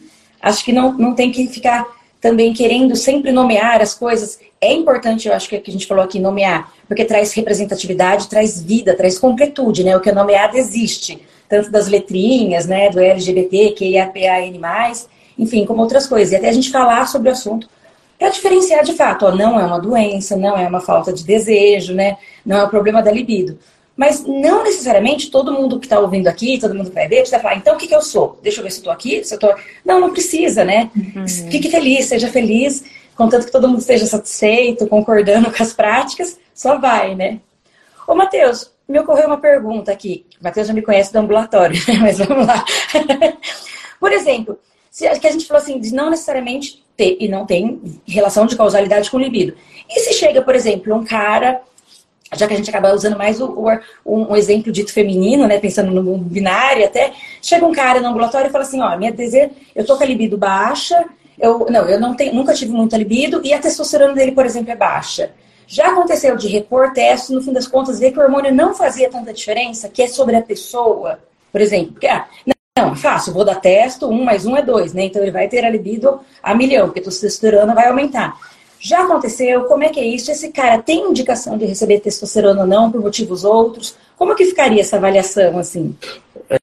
acho 0.40 0.64
que 0.64 0.72
não, 0.72 0.92
não 0.94 1.14
tem 1.14 1.30
que 1.30 1.46
ficar 1.48 1.86
também 2.20 2.54
querendo 2.54 2.96
sempre 2.96 3.30
nomear 3.30 3.82
as 3.82 3.92
coisas. 3.92 4.40
É 4.60 4.72
importante, 4.72 5.28
eu 5.28 5.34
acho 5.34 5.48
que 5.48 5.56
é 5.56 5.60
que 5.60 5.70
a 5.70 5.72
gente 5.72 5.86
falou 5.86 6.02
aqui, 6.02 6.18
nomear, 6.18 6.72
porque 6.88 7.04
traz 7.04 7.32
representatividade, 7.34 8.28
traz 8.28 8.60
vida, 8.60 8.96
traz 8.96 9.18
completude, 9.18 9.84
né? 9.84 9.96
O 9.96 10.00
que 10.00 10.08
é 10.08 10.12
nomeado 10.12 10.56
existe. 10.56 11.22
Tanto 11.48 11.70
das 11.70 11.86
letrinhas, 11.86 12.66
né? 12.66 12.88
Do 12.88 12.98
LGBT, 12.98 13.74
QIAPAN+, 13.76 15.06
enfim, 15.38 15.64
como 15.64 15.82
outras 15.82 16.06
coisas. 16.06 16.32
E 16.32 16.36
até 16.36 16.48
a 16.48 16.52
gente 16.52 16.70
falar 16.70 17.06
sobre 17.06 17.28
o 17.28 17.32
assunto 17.32 17.68
para 18.18 18.30
diferenciar 18.30 18.84
de 18.84 18.94
fato, 18.94 19.26
ó, 19.26 19.34
não 19.34 19.58
é 19.60 19.64
uma 19.64 19.78
doença, 19.78 20.36
não 20.36 20.58
é 20.58 20.66
uma 20.66 20.80
falta 20.80 21.12
de 21.12 21.24
desejo, 21.24 21.94
né? 21.94 22.16
Não 22.44 22.58
é 22.58 22.64
o 22.64 22.68
problema 22.68 23.00
da 23.00 23.12
libido. 23.12 23.58
Mas 23.96 24.24
não 24.24 24.64
necessariamente 24.64 25.30
todo 25.30 25.52
mundo 25.52 25.78
que 25.78 25.86
está 25.86 25.98
ouvindo 25.98 26.28
aqui, 26.28 26.58
todo 26.58 26.74
mundo 26.74 26.88
que 26.88 26.94
vai 26.94 27.08
ver, 27.08 27.16
precisa 27.16 27.40
falar, 27.40 27.56
então 27.56 27.74
o 27.74 27.78
que, 27.78 27.86
que 27.86 27.94
eu 27.94 28.02
sou? 28.02 28.38
Deixa 28.42 28.60
eu 28.60 28.64
ver 28.64 28.70
se 28.70 28.78
eu 28.78 28.80
estou 28.80 28.92
aqui, 28.92 29.24
se 29.24 29.34
eu 29.34 29.38
tô... 29.38 29.52
Não, 29.84 30.00
não 30.00 30.12
precisa, 30.12 30.64
né? 30.64 30.90
Uhum. 30.96 31.26
Fique 31.26 31.68
feliz, 31.68 32.06
seja 32.06 32.28
feliz, 32.28 32.84
contanto 33.16 33.46
que 33.46 33.52
todo 33.52 33.68
mundo 33.68 33.80
esteja 33.80 34.06
satisfeito, 34.06 34.86
concordando 34.86 35.50
com 35.54 35.62
as 35.62 35.72
práticas, 35.72 36.38
só 36.54 36.78
vai, 36.78 37.14
né? 37.14 37.40
Ô, 38.06 38.14
Matheus, 38.14 38.70
me 38.88 38.98
ocorreu 39.00 39.26
uma 39.26 39.38
pergunta 39.38 39.92
aqui. 39.92 40.24
O 40.40 40.44
Matheus 40.44 40.68
já 40.68 40.72
me 40.72 40.82
conhece 40.82 41.12
do 41.12 41.18
ambulatório, 41.18 41.76
né? 41.86 41.98
mas 42.00 42.18
vamos 42.18 42.46
lá. 42.46 42.64
Por 44.00 44.12
exemplo, 44.12 44.58
que 44.98 45.26
a 45.26 45.32
gente 45.32 45.46
falou 45.46 45.62
assim, 45.62 45.78
de 45.78 45.92
não 45.92 46.10
necessariamente 46.10 46.84
ter, 46.96 47.16
e 47.20 47.28
não 47.28 47.46
tem 47.46 47.80
relação 48.06 48.46
de 48.46 48.56
causalidade 48.56 49.10
com 49.10 49.18
libido. 49.18 49.54
E 49.88 50.00
se 50.00 50.14
chega, 50.14 50.42
por 50.42 50.54
exemplo, 50.54 50.94
um 50.94 51.04
cara 51.04 51.60
já 52.36 52.46
que 52.46 52.54
a 52.54 52.56
gente 52.56 52.68
acaba 52.68 52.92
usando 52.92 53.16
mais 53.16 53.40
o, 53.40 53.46
o, 54.04 54.32
um 54.32 54.36
exemplo 54.36 54.70
dito 54.70 54.92
feminino, 54.92 55.46
né, 55.46 55.58
pensando 55.58 55.90
no 55.90 56.18
binário 56.18 56.84
até, 56.84 57.12
chega 57.40 57.64
um 57.64 57.72
cara 57.72 58.00
no 58.00 58.08
ambulatório 58.08 58.48
e 58.48 58.52
fala 58.52 58.64
assim, 58.64 58.82
ó, 58.82 58.96
minha 58.98 59.12
desejo, 59.12 59.50
eu 59.74 59.84
tô 59.86 59.96
com 59.96 60.04
a 60.04 60.06
libido 60.06 60.36
baixa, 60.36 61.06
eu, 61.38 61.66
não, 61.70 61.88
eu 61.88 61.98
não 61.98 62.14
tenho, 62.14 62.34
nunca 62.34 62.52
tive 62.52 62.72
muita 62.72 62.96
libido 62.96 63.40
e 63.44 63.52
a 63.52 63.58
testosterona 63.58 64.12
dele, 64.12 64.32
por 64.32 64.44
exemplo, 64.44 64.70
é 64.70 64.76
baixa. 64.76 65.30
Já 65.66 65.88
aconteceu 65.88 66.36
de 66.36 66.48
repor 66.48 66.92
testes, 66.92 67.30
no 67.30 67.42
fim 67.42 67.52
das 67.52 67.66
contas, 67.66 67.98
ver 67.98 68.12
que 68.12 68.18
o 68.18 68.22
hormônio 68.22 68.54
não 68.54 68.74
fazia 68.74 69.10
tanta 69.10 69.32
diferença, 69.32 69.88
que 69.88 70.02
é 70.02 70.06
sobre 70.06 70.34
a 70.36 70.42
pessoa, 70.42 71.18
por 71.52 71.60
exemplo, 71.60 71.92
porque, 71.92 72.06
ah, 72.06 72.26
não, 72.78 72.94
fácil, 72.94 73.32
vou 73.32 73.44
dar 73.44 73.56
testo, 73.56 74.08
um 74.08 74.24
mais 74.24 74.46
um 74.46 74.56
é 74.56 74.62
dois, 74.62 74.92
né, 74.92 75.04
então 75.04 75.20
ele 75.20 75.32
vai 75.32 75.48
ter 75.48 75.64
a 75.64 75.70
libido 75.70 76.20
a 76.40 76.54
milhão, 76.54 76.86
porque 76.86 77.00
a 77.00 77.04
testosterona 77.04 77.74
vai 77.74 77.88
aumentar. 77.88 78.38
Já 78.80 79.02
aconteceu? 79.02 79.64
Como 79.64 79.82
é 79.82 79.88
que 79.88 79.98
é 79.98 80.06
isso? 80.06 80.30
Esse 80.30 80.50
cara 80.50 80.80
tem 80.80 81.10
indicação 81.10 81.58
de 81.58 81.64
receber 81.64 81.98
testosterona 81.98 82.60
ou 82.60 82.66
não, 82.66 82.92
por 82.92 83.00
motivos 83.00 83.42
outros? 83.42 83.96
Como 84.16 84.36
que 84.36 84.46
ficaria 84.46 84.80
essa 84.80 84.96
avaliação, 84.96 85.58
assim? 85.58 85.96
É, 86.48 86.58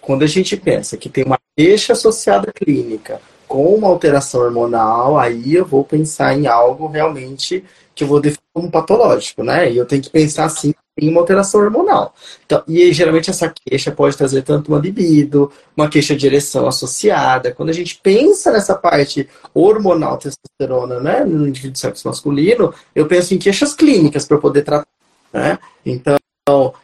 quando 0.00 0.22
a 0.22 0.28
gente 0.28 0.56
pensa 0.56 0.96
que 0.96 1.08
tem 1.08 1.24
uma 1.24 1.38
queixa 1.56 1.92
associada 1.92 2.52
clínica 2.52 3.20
com 3.48 3.74
uma 3.74 3.88
alteração 3.88 4.42
hormonal, 4.42 5.18
aí 5.18 5.56
eu 5.56 5.66
vou 5.66 5.82
pensar 5.82 6.38
em 6.38 6.46
algo 6.46 6.86
realmente 6.86 7.64
que 7.96 8.04
eu 8.04 8.08
vou 8.08 8.20
definir 8.20 8.38
como 8.54 8.70
patológico, 8.70 9.42
né? 9.42 9.72
E 9.72 9.76
eu 9.76 9.84
tenho 9.84 10.02
que 10.02 10.10
pensar 10.10 10.44
assim 10.44 10.72
em 11.00 11.08
uma 11.08 11.20
alteração 11.20 11.60
hormonal. 11.60 12.14
Então, 12.44 12.62
e 12.68 12.92
geralmente 12.92 13.30
essa 13.30 13.48
queixa 13.48 13.90
pode 13.90 14.16
trazer 14.16 14.42
tanto 14.42 14.68
uma 14.68 14.78
libido, 14.78 15.50
uma 15.76 15.88
queixa 15.88 16.14
de 16.14 16.26
ereção 16.26 16.66
associada. 16.66 17.52
Quando 17.52 17.70
a 17.70 17.72
gente 17.74 17.98
pensa 18.02 18.52
nessa 18.52 18.74
parte 18.74 19.28
hormonal 19.54 20.18
testosterona, 20.18 21.00
né, 21.00 21.24
no 21.24 21.48
indivíduo 21.48 21.78
sexo 21.78 22.06
masculino, 22.06 22.74
eu 22.94 23.06
penso 23.06 23.34
em 23.34 23.38
queixas 23.38 23.74
clínicas 23.74 24.26
para 24.26 24.38
poder 24.38 24.62
tratar, 24.62 24.86
né? 25.32 25.58
Então, 25.84 26.16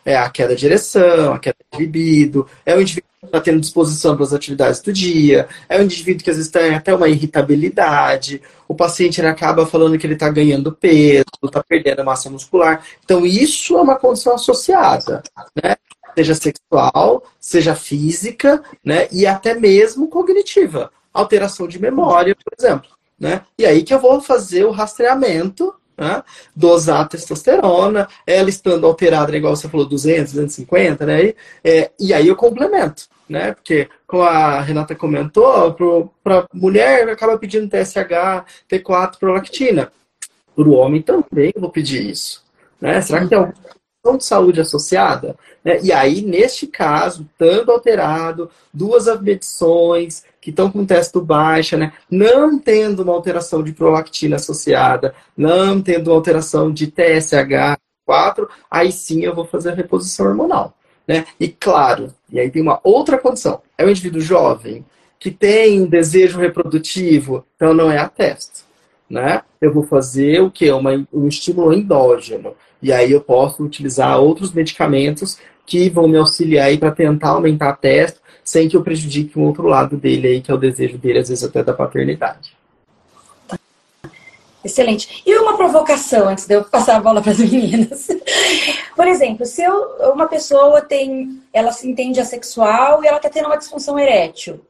é 0.04 0.16
a 0.16 0.30
queda 0.30 0.54
de 0.54 0.64
ereção, 0.64 1.34
a 1.34 1.38
queda 1.38 1.56
de 1.72 1.78
libido, 1.78 2.46
é 2.64 2.74
o 2.74 2.80
indivíduo 2.80 3.08
está 3.26 3.40
tendo 3.40 3.60
disposição 3.60 4.14
para 4.14 4.24
as 4.24 4.32
atividades 4.32 4.80
do 4.80 4.92
dia, 4.92 5.48
é 5.68 5.78
o 5.78 5.82
indivíduo 5.82 6.24
que 6.24 6.30
às 6.30 6.36
vezes 6.36 6.50
tem 6.50 6.74
até 6.74 6.94
uma 6.94 7.08
irritabilidade, 7.08 8.40
o 8.68 8.74
paciente 8.74 9.20
acaba 9.24 9.66
falando 9.66 9.98
que 9.98 10.06
ele 10.06 10.14
está 10.14 10.28
ganhando 10.28 10.72
peso, 10.72 11.24
está 11.44 11.62
perdendo 11.62 12.04
massa 12.04 12.30
muscular. 12.30 12.84
Então, 13.04 13.24
isso 13.24 13.76
é 13.76 13.82
uma 13.82 13.96
condição 13.96 14.34
associada, 14.34 15.22
né? 15.62 15.76
Seja 16.16 16.34
sexual, 16.34 17.24
seja 17.38 17.74
física, 17.74 18.62
né? 18.82 19.06
E 19.12 19.26
até 19.26 19.54
mesmo 19.54 20.08
cognitiva. 20.08 20.90
Alteração 21.12 21.68
de 21.68 21.78
memória, 21.78 22.34
por 22.34 22.52
exemplo. 22.58 22.88
Né? 23.18 23.42
E 23.58 23.64
aí 23.64 23.82
que 23.82 23.94
eu 23.94 23.98
vou 23.98 24.20
fazer 24.20 24.64
o 24.64 24.70
rastreamento 24.70 25.74
né? 25.96 26.22
dosar 26.54 27.08
testosterona, 27.08 28.08
ela 28.26 28.48
estando 28.48 28.86
alterada, 28.86 29.32
né, 29.32 29.38
igual 29.38 29.56
você 29.56 29.68
falou, 29.68 29.86
200, 29.86 30.34
250, 30.34 31.06
né? 31.06 31.32
É, 31.64 31.90
e 31.98 32.12
aí 32.12 32.28
eu 32.28 32.36
complemento, 32.36 33.08
né? 33.28 33.52
Porque, 33.52 33.88
como 34.06 34.22
a 34.22 34.60
Renata 34.60 34.94
comentou, 34.94 35.74
para 36.22 36.46
mulher 36.52 37.08
acaba 37.08 37.38
pedindo 37.38 37.68
TSH, 37.68 38.44
T4, 38.68 39.18
prolactina. 39.18 39.92
Para 40.54 40.68
o 40.68 40.72
homem 40.72 41.02
também 41.02 41.52
vou 41.56 41.70
pedir 41.70 42.10
isso. 42.10 42.44
Né? 42.80 43.00
Será 43.00 43.20
que 43.20 43.28
tem 43.28 43.38
alguma 43.38 43.54
questão 43.54 44.16
de 44.16 44.24
saúde 44.24 44.60
associada? 44.60 45.36
Né? 45.64 45.80
E 45.82 45.92
aí, 45.92 46.22
neste 46.22 46.66
caso, 46.66 47.28
estando 47.30 47.70
alterado, 47.70 48.50
duas 48.72 49.06
medições, 49.20 50.24
que 50.40 50.50
estão 50.50 50.70
com 50.70 50.86
testo 50.86 51.20
baixa, 51.20 51.76
né? 51.76 51.92
não 52.08 52.56
tendo 52.58 53.02
uma 53.02 53.12
alteração 53.12 53.62
de 53.62 53.72
prolactina 53.72 54.36
associada, 54.36 55.14
não 55.36 55.82
tendo 55.82 56.08
uma 56.08 56.16
alteração 56.16 56.72
de 56.72 56.86
TSH4, 56.86 57.76
aí 58.70 58.92
sim 58.92 59.24
eu 59.24 59.34
vou 59.34 59.44
fazer 59.44 59.70
a 59.70 59.74
reposição 59.74 60.26
hormonal. 60.26 60.72
Né? 61.06 61.24
E 61.38 61.48
claro, 61.48 62.12
e 62.30 62.40
aí 62.40 62.50
tem 62.50 62.62
uma 62.62 62.80
outra 62.82 63.18
condição. 63.18 63.60
É 63.78 63.84
um 63.84 63.90
indivíduo 63.90 64.20
jovem 64.20 64.84
que 65.18 65.30
tem 65.30 65.86
desejo 65.86 66.38
reprodutivo, 66.38 67.44
então 67.56 67.72
não 67.72 67.90
é 67.90 67.98
a 67.98 68.08
testo. 68.08 68.64
Né? 69.08 69.42
Eu 69.60 69.72
vou 69.72 69.84
fazer 69.84 70.42
o 70.42 70.50
que? 70.50 70.70
Um 71.12 71.28
estímulo 71.28 71.72
endógeno. 71.72 72.54
E 72.82 72.92
aí 72.92 73.12
eu 73.12 73.20
posso 73.20 73.62
utilizar 73.62 74.18
outros 74.20 74.52
medicamentos 74.52 75.38
que 75.64 75.88
vão 75.88 76.08
me 76.08 76.18
auxiliar 76.18 76.76
para 76.78 76.90
tentar 76.90 77.30
aumentar 77.30 77.70
a 77.70 77.76
testo 77.76 78.20
sem 78.44 78.68
que 78.68 78.76
eu 78.76 78.82
prejudique 78.82 79.36
o 79.36 79.42
outro 79.42 79.66
lado 79.66 79.96
dele 79.96 80.28
aí, 80.28 80.40
que 80.40 80.52
é 80.52 80.54
o 80.54 80.58
desejo 80.58 80.96
dele, 80.96 81.18
às 81.18 81.28
vezes 81.28 81.42
até 81.42 81.64
da 81.64 81.74
paternidade. 81.74 82.55
Excelente. 84.66 85.22
E 85.24 85.38
uma 85.38 85.56
provocação 85.56 86.28
antes 86.28 86.44
de 86.46 86.54
eu 86.54 86.64
passar 86.64 86.96
a 86.96 87.00
bola 87.00 87.22
para 87.22 87.30
as 87.30 87.38
meninas. 87.40 88.08
Por 88.96 89.06
exemplo, 89.06 89.46
se 89.46 89.62
eu, 89.62 90.12
uma 90.12 90.26
pessoa 90.26 90.80
tem, 90.82 91.40
ela 91.52 91.70
se 91.70 91.88
entende 91.88 92.20
assexual 92.20 93.02
e 93.02 93.06
ela 93.06 93.18
está 93.18 93.30
tendo 93.30 93.46
uma 93.46 93.56
disfunção 93.56 93.98
erétil. 93.98 94.60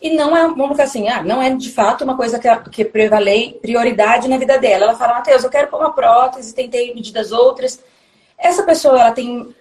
E 0.00 0.14
não 0.14 0.36
é, 0.36 0.46
vamos 0.46 0.70
ficar 0.72 0.84
assim, 0.84 1.08
ah, 1.08 1.22
não 1.22 1.42
é 1.42 1.50
de 1.50 1.72
fato 1.72 2.04
uma 2.04 2.16
coisa 2.16 2.38
que, 2.38 2.48
que 2.70 2.84
prevalei 2.84 3.58
prioridade 3.60 4.28
na 4.28 4.36
vida 4.36 4.58
dela. 4.58 4.84
Ela 4.84 4.94
fala, 4.94 5.14
Matheus, 5.14 5.42
eu 5.42 5.50
quero 5.50 5.68
pôr 5.68 5.80
uma 5.80 5.92
prótese, 5.92 6.54
tentei 6.54 6.94
medidas 6.94 7.32
outras. 7.32 7.82
Essa 8.36 8.62
pessoa, 8.62 9.00
ela 9.00 9.12
tem 9.12 9.54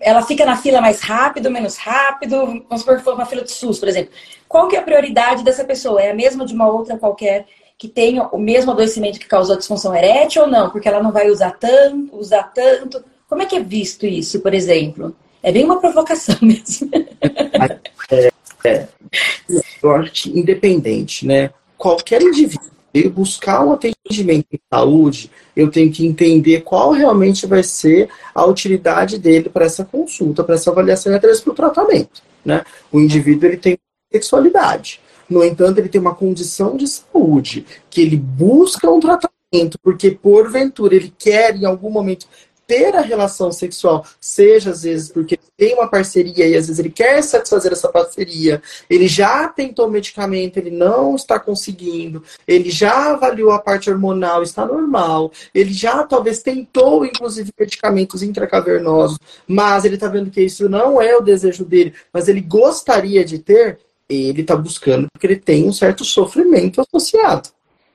ela 0.00 0.22
fica 0.22 0.44
na 0.44 0.56
fila 0.56 0.80
mais 0.80 1.00
rápido, 1.00 1.48
menos 1.48 1.76
rápido? 1.76 2.64
Vamos 2.68 2.80
supor 2.80 2.96
que 2.96 3.04
for 3.04 3.14
uma 3.14 3.24
fila 3.24 3.44
de 3.44 3.52
SUS, 3.52 3.78
por 3.78 3.88
exemplo. 3.88 4.12
Qual 4.48 4.66
que 4.66 4.74
é 4.74 4.80
a 4.80 4.82
prioridade 4.82 5.44
dessa 5.44 5.62
pessoa? 5.62 6.02
É 6.02 6.10
a 6.10 6.14
mesma 6.14 6.44
de 6.44 6.52
uma 6.52 6.66
outra 6.66 6.98
qualquer 6.98 7.46
que 7.80 7.88
tenha 7.88 8.24
o 8.24 8.38
mesmo 8.38 8.72
adoecimento 8.72 9.18
que 9.18 9.26
causou 9.26 9.54
a 9.54 9.58
disfunção 9.58 9.96
erétil 9.96 10.42
ou 10.42 10.48
não? 10.48 10.68
Porque 10.68 10.86
ela 10.86 11.02
não 11.02 11.10
vai 11.10 11.30
usar 11.30 11.52
tanto, 11.52 12.14
usar 12.14 12.42
tanto. 12.54 13.02
Como 13.26 13.40
é 13.40 13.46
que 13.46 13.56
é 13.56 13.60
visto 13.60 14.04
isso, 14.04 14.40
por 14.40 14.52
exemplo? 14.52 15.16
É 15.42 15.50
bem 15.50 15.64
uma 15.64 15.80
provocação 15.80 16.36
mesmo. 16.42 16.90
É, 18.12 18.30
é, 18.68 18.88
eu 19.82 19.90
acho 19.92 20.12
que 20.12 20.38
independente, 20.38 21.26
né? 21.26 21.48
Qualquer 21.78 22.20
indivíduo 22.20 22.68
buscar 23.14 23.64
um 23.64 23.72
atendimento 23.72 24.48
em 24.52 24.60
saúde, 24.68 25.30
eu 25.56 25.70
tenho 25.70 25.90
que 25.90 26.06
entender 26.06 26.60
qual 26.60 26.90
realmente 26.90 27.46
vai 27.46 27.62
ser 27.62 28.10
a 28.34 28.44
utilidade 28.44 29.16
dele 29.16 29.48
para 29.48 29.64
essa 29.64 29.86
consulta, 29.86 30.44
para 30.44 30.56
essa 30.56 30.70
avaliação 30.70 31.10
e 31.12 31.16
até 31.16 31.34
para 31.34 31.50
o 31.50 31.54
tratamento. 31.54 32.20
Né? 32.44 32.62
O 32.92 33.00
indivíduo 33.00 33.48
ele 33.48 33.56
tem 33.56 33.78
sexualidade. 34.12 35.00
No 35.30 35.44
entanto, 35.44 35.78
ele 35.78 35.88
tem 35.88 36.00
uma 36.00 36.14
condição 36.14 36.76
de 36.76 36.88
saúde 36.88 37.64
que 37.88 38.02
ele 38.02 38.16
busca 38.16 38.90
um 38.90 38.98
tratamento, 38.98 39.78
porque 39.80 40.10
porventura 40.10 40.94
ele 40.94 41.14
quer 41.16 41.56
em 41.56 41.64
algum 41.64 41.88
momento 41.88 42.26
ter 42.70 42.94
a 42.94 43.00
relação 43.00 43.50
sexual, 43.50 44.06
seja 44.20 44.70
às 44.70 44.84
vezes 44.84 45.10
porque 45.10 45.36
tem 45.56 45.74
uma 45.74 45.88
parceria 45.88 46.46
e 46.46 46.56
às 46.56 46.68
vezes 46.68 46.78
ele 46.78 46.88
quer 46.88 47.20
satisfazer 47.20 47.72
essa 47.72 47.88
parceria, 47.88 48.62
ele 48.88 49.08
já 49.08 49.48
tentou 49.48 49.90
medicamento, 49.90 50.56
ele 50.56 50.70
não 50.70 51.16
está 51.16 51.40
conseguindo, 51.40 52.22
ele 52.46 52.70
já 52.70 53.10
avaliou 53.10 53.50
a 53.50 53.58
parte 53.58 53.90
hormonal, 53.90 54.44
está 54.44 54.64
normal, 54.64 55.32
ele 55.52 55.72
já 55.72 56.04
talvez 56.04 56.44
tentou, 56.44 57.04
inclusive, 57.04 57.52
medicamentos 57.58 58.22
intracavernosos, 58.22 59.18
mas 59.48 59.84
ele 59.84 59.96
está 59.96 60.06
vendo 60.06 60.30
que 60.30 60.40
isso 60.40 60.68
não 60.68 61.02
é 61.02 61.16
o 61.16 61.20
desejo 61.20 61.64
dele, 61.64 61.92
mas 62.12 62.28
ele 62.28 62.40
gostaria 62.40 63.24
de 63.24 63.40
ter, 63.40 63.80
ele 64.14 64.42
está 64.42 64.56
buscando 64.56 65.06
porque 65.12 65.26
ele 65.26 65.36
tem 65.36 65.68
um 65.68 65.72
certo 65.72 66.04
sofrimento 66.04 66.80
associado. 66.80 67.48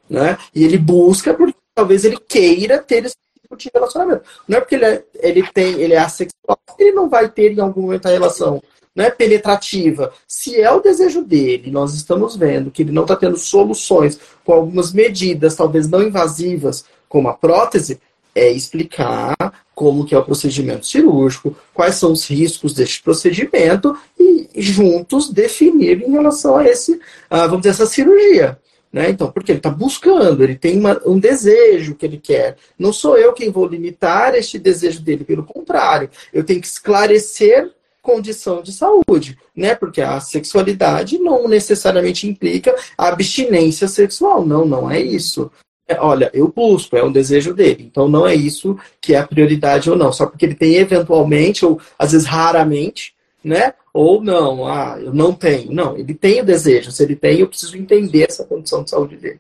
Né? 0.09 0.37
E 0.53 0.63
ele 0.63 0.77
busca 0.77 1.33
porque 1.33 1.55
talvez 1.73 2.05
ele 2.05 2.17
queira 2.17 2.77
ter 2.77 3.05
esse 3.05 3.15
tipo 3.41 3.57
de 3.57 3.69
relacionamento. 3.73 4.23
Não 4.47 4.57
é 4.57 4.61
porque 4.61 4.75
ele, 4.75 4.85
é, 4.85 5.03
ele 5.15 5.43
tem, 5.51 5.81
ele 5.81 5.93
é 5.93 5.99
assexual, 5.99 6.59
ele 6.79 6.91
não 6.91 7.09
vai 7.09 7.29
ter 7.29 7.51
em 7.51 7.59
algum 7.59 7.81
momento 7.81 8.05
a 8.05 8.11
relação 8.11 8.61
não 8.95 9.03
é 9.03 9.11
penetrativa. 9.11 10.13
Se 10.25 10.59
é 10.59 10.71
o 10.71 10.79
desejo 10.79 11.21
dele, 11.21 11.69
nós 11.69 11.93
estamos 11.93 12.37
vendo 12.37 12.71
que 12.71 12.81
ele 12.81 12.93
não 12.93 13.01
está 13.01 13.15
tendo 13.15 13.37
soluções 13.37 14.17
com 14.45 14.53
algumas 14.53 14.93
medidas, 14.93 15.55
talvez 15.55 15.87
não 15.89 16.01
invasivas, 16.01 16.85
como 17.09 17.27
a 17.27 17.33
prótese, 17.33 17.99
é 18.35 18.51
explicar 18.51 19.35
como 19.73 20.05
que 20.05 20.13
é 20.13 20.17
o 20.17 20.23
procedimento 20.23 20.85
cirúrgico, 20.85 21.55
quais 21.73 21.95
são 21.95 22.11
os 22.11 22.29
riscos 22.29 22.73
deste 22.73 23.01
procedimento 23.01 23.97
e 24.19 24.49
juntos 24.57 25.29
definir 25.29 26.01
em 26.01 26.11
relação 26.11 26.57
a 26.57 26.65
esse, 26.65 26.99
vamos 27.29 27.59
dizer, 27.59 27.69
essa 27.69 27.85
cirurgia. 27.85 28.59
Né? 28.91 29.09
Então, 29.09 29.29
porque 29.29 29.51
ele 29.51 29.59
está 29.59 29.69
buscando, 29.69 30.41
ele 30.41 30.55
tem 30.55 30.79
uma, 30.79 31.01
um 31.05 31.19
desejo 31.19 31.95
que 31.95 32.05
ele 32.05 32.17
quer. 32.17 32.55
Não 32.79 32.93
sou 32.93 33.17
eu 33.17 33.33
quem 33.33 33.51
vou 33.51 33.67
limitar 33.67 34.35
este 34.35 34.57
desejo 34.57 35.01
dele, 35.01 35.25
pelo 35.25 35.43
contrário, 35.43 36.09
eu 36.31 36.43
tenho 36.43 36.61
que 36.61 36.67
esclarecer 36.67 37.71
condição 38.01 38.61
de 38.61 38.71
saúde, 38.71 39.37
né? 39.55 39.73
Porque 39.73 39.99
a 39.99 40.19
sexualidade 40.19 41.17
não 41.17 41.47
necessariamente 41.47 42.27
implica 42.27 42.73
a 42.95 43.07
abstinência 43.07 43.87
sexual. 43.87 44.45
Não, 44.45 44.63
não 44.63 44.89
é 44.89 45.01
isso. 45.01 45.51
É, 45.87 45.99
olha, 45.99 46.31
eu 46.33 46.47
busco, 46.47 46.97
é 46.97 47.03
um 47.03 47.11
desejo 47.11 47.53
dele. 47.53 47.87
Então 47.89 48.07
não 48.07 48.27
é 48.27 48.33
isso 48.33 48.77
que 48.99 49.13
é 49.13 49.19
a 49.19 49.27
prioridade 49.27 49.89
ou 49.89 49.95
não. 49.95 50.11
Só 50.11 50.25
porque 50.25 50.45
ele 50.45 50.55
tem 50.55 50.75
eventualmente, 50.75 51.65
ou 51.65 51.79
às 51.97 52.11
vezes 52.11 52.27
raramente, 52.27 53.13
né? 53.43 53.73
Ou 53.93 54.21
não, 54.21 54.67
ah, 54.67 54.97
eu 54.99 55.13
não 55.13 55.31
tenho. 55.31 55.71
Não, 55.71 55.95
ele 55.95 56.13
tem 56.13 56.41
o 56.41 56.45
desejo. 56.45 56.91
Se 56.91 57.03
ele 57.03 57.15
tem, 57.15 57.39
eu 57.39 57.47
preciso 57.47 57.77
entender 57.77 58.25
essa 58.27 58.43
condição 58.43 58.83
de 58.83 58.89
saúde 58.89 59.15
dele. 59.17 59.39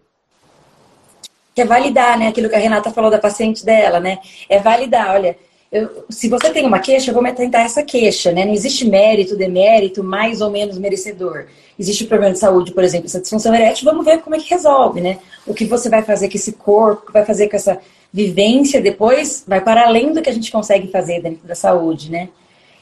É 1.55 1.65
validar, 1.65 2.19
né? 2.19 2.27
Aquilo 2.27 2.49
que 2.49 2.55
a 2.55 2.59
Renata 2.59 2.91
falou 2.91 3.09
da 3.09 3.17
paciente 3.17 3.65
dela, 3.65 3.99
né? 3.99 4.19
É 4.47 4.59
validar, 4.59 5.15
olha, 5.15 5.37
eu, 5.71 6.05
se 6.09 6.29
você 6.29 6.51
tem 6.51 6.65
uma 6.65 6.79
queixa, 6.79 7.09
eu 7.09 7.13
vou 7.13 7.23
me 7.23 7.29
atentar 7.29 7.61
a 7.61 7.65
essa 7.65 7.83
queixa, 7.83 8.31
né? 8.31 8.45
Não 8.45 8.53
existe 8.53 8.87
mérito, 8.87 9.35
demérito, 9.35 10.03
mais 10.03 10.39
ou 10.41 10.49
menos 10.49 10.77
merecedor. 10.77 11.47
Existe 11.77 12.05
um 12.05 12.07
problema 12.07 12.33
de 12.33 12.39
saúde, 12.39 12.71
por 12.71 12.83
exemplo, 12.83 13.07
essa 13.07 13.19
disfunção 13.19 13.53
erétil, 13.53 13.85
vamos 13.85 14.05
ver 14.05 14.21
como 14.21 14.35
é 14.35 14.39
que 14.39 14.49
resolve, 14.49 15.01
né? 15.01 15.19
O 15.45 15.53
que 15.53 15.65
você 15.65 15.89
vai 15.89 16.01
fazer 16.01 16.29
com 16.29 16.37
esse 16.37 16.53
corpo, 16.53 17.11
vai 17.11 17.25
fazer 17.25 17.49
com 17.49 17.55
essa 17.55 17.79
vivência 18.13 18.81
depois, 18.81 19.43
vai 19.45 19.59
para 19.59 19.85
além 19.85 20.13
do 20.13 20.21
que 20.21 20.29
a 20.29 20.33
gente 20.33 20.51
consegue 20.51 20.87
fazer 20.87 21.21
dentro 21.21 21.45
da 21.45 21.55
saúde, 21.55 22.09
né? 22.09 22.29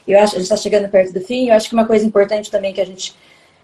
Eu 0.06 0.18
acho, 0.20 0.36
a 0.36 0.38
gente 0.38 0.44
está 0.44 0.56
chegando 0.56 0.88
perto 0.88 1.12
do 1.12 1.20
fim, 1.20 1.48
eu 1.48 1.54
acho 1.54 1.68
que 1.68 1.74
uma 1.74 1.86
coisa 1.86 2.06
importante 2.06 2.50
também 2.50 2.72
que 2.72 2.80
a 2.80 2.86
gente 2.86 3.14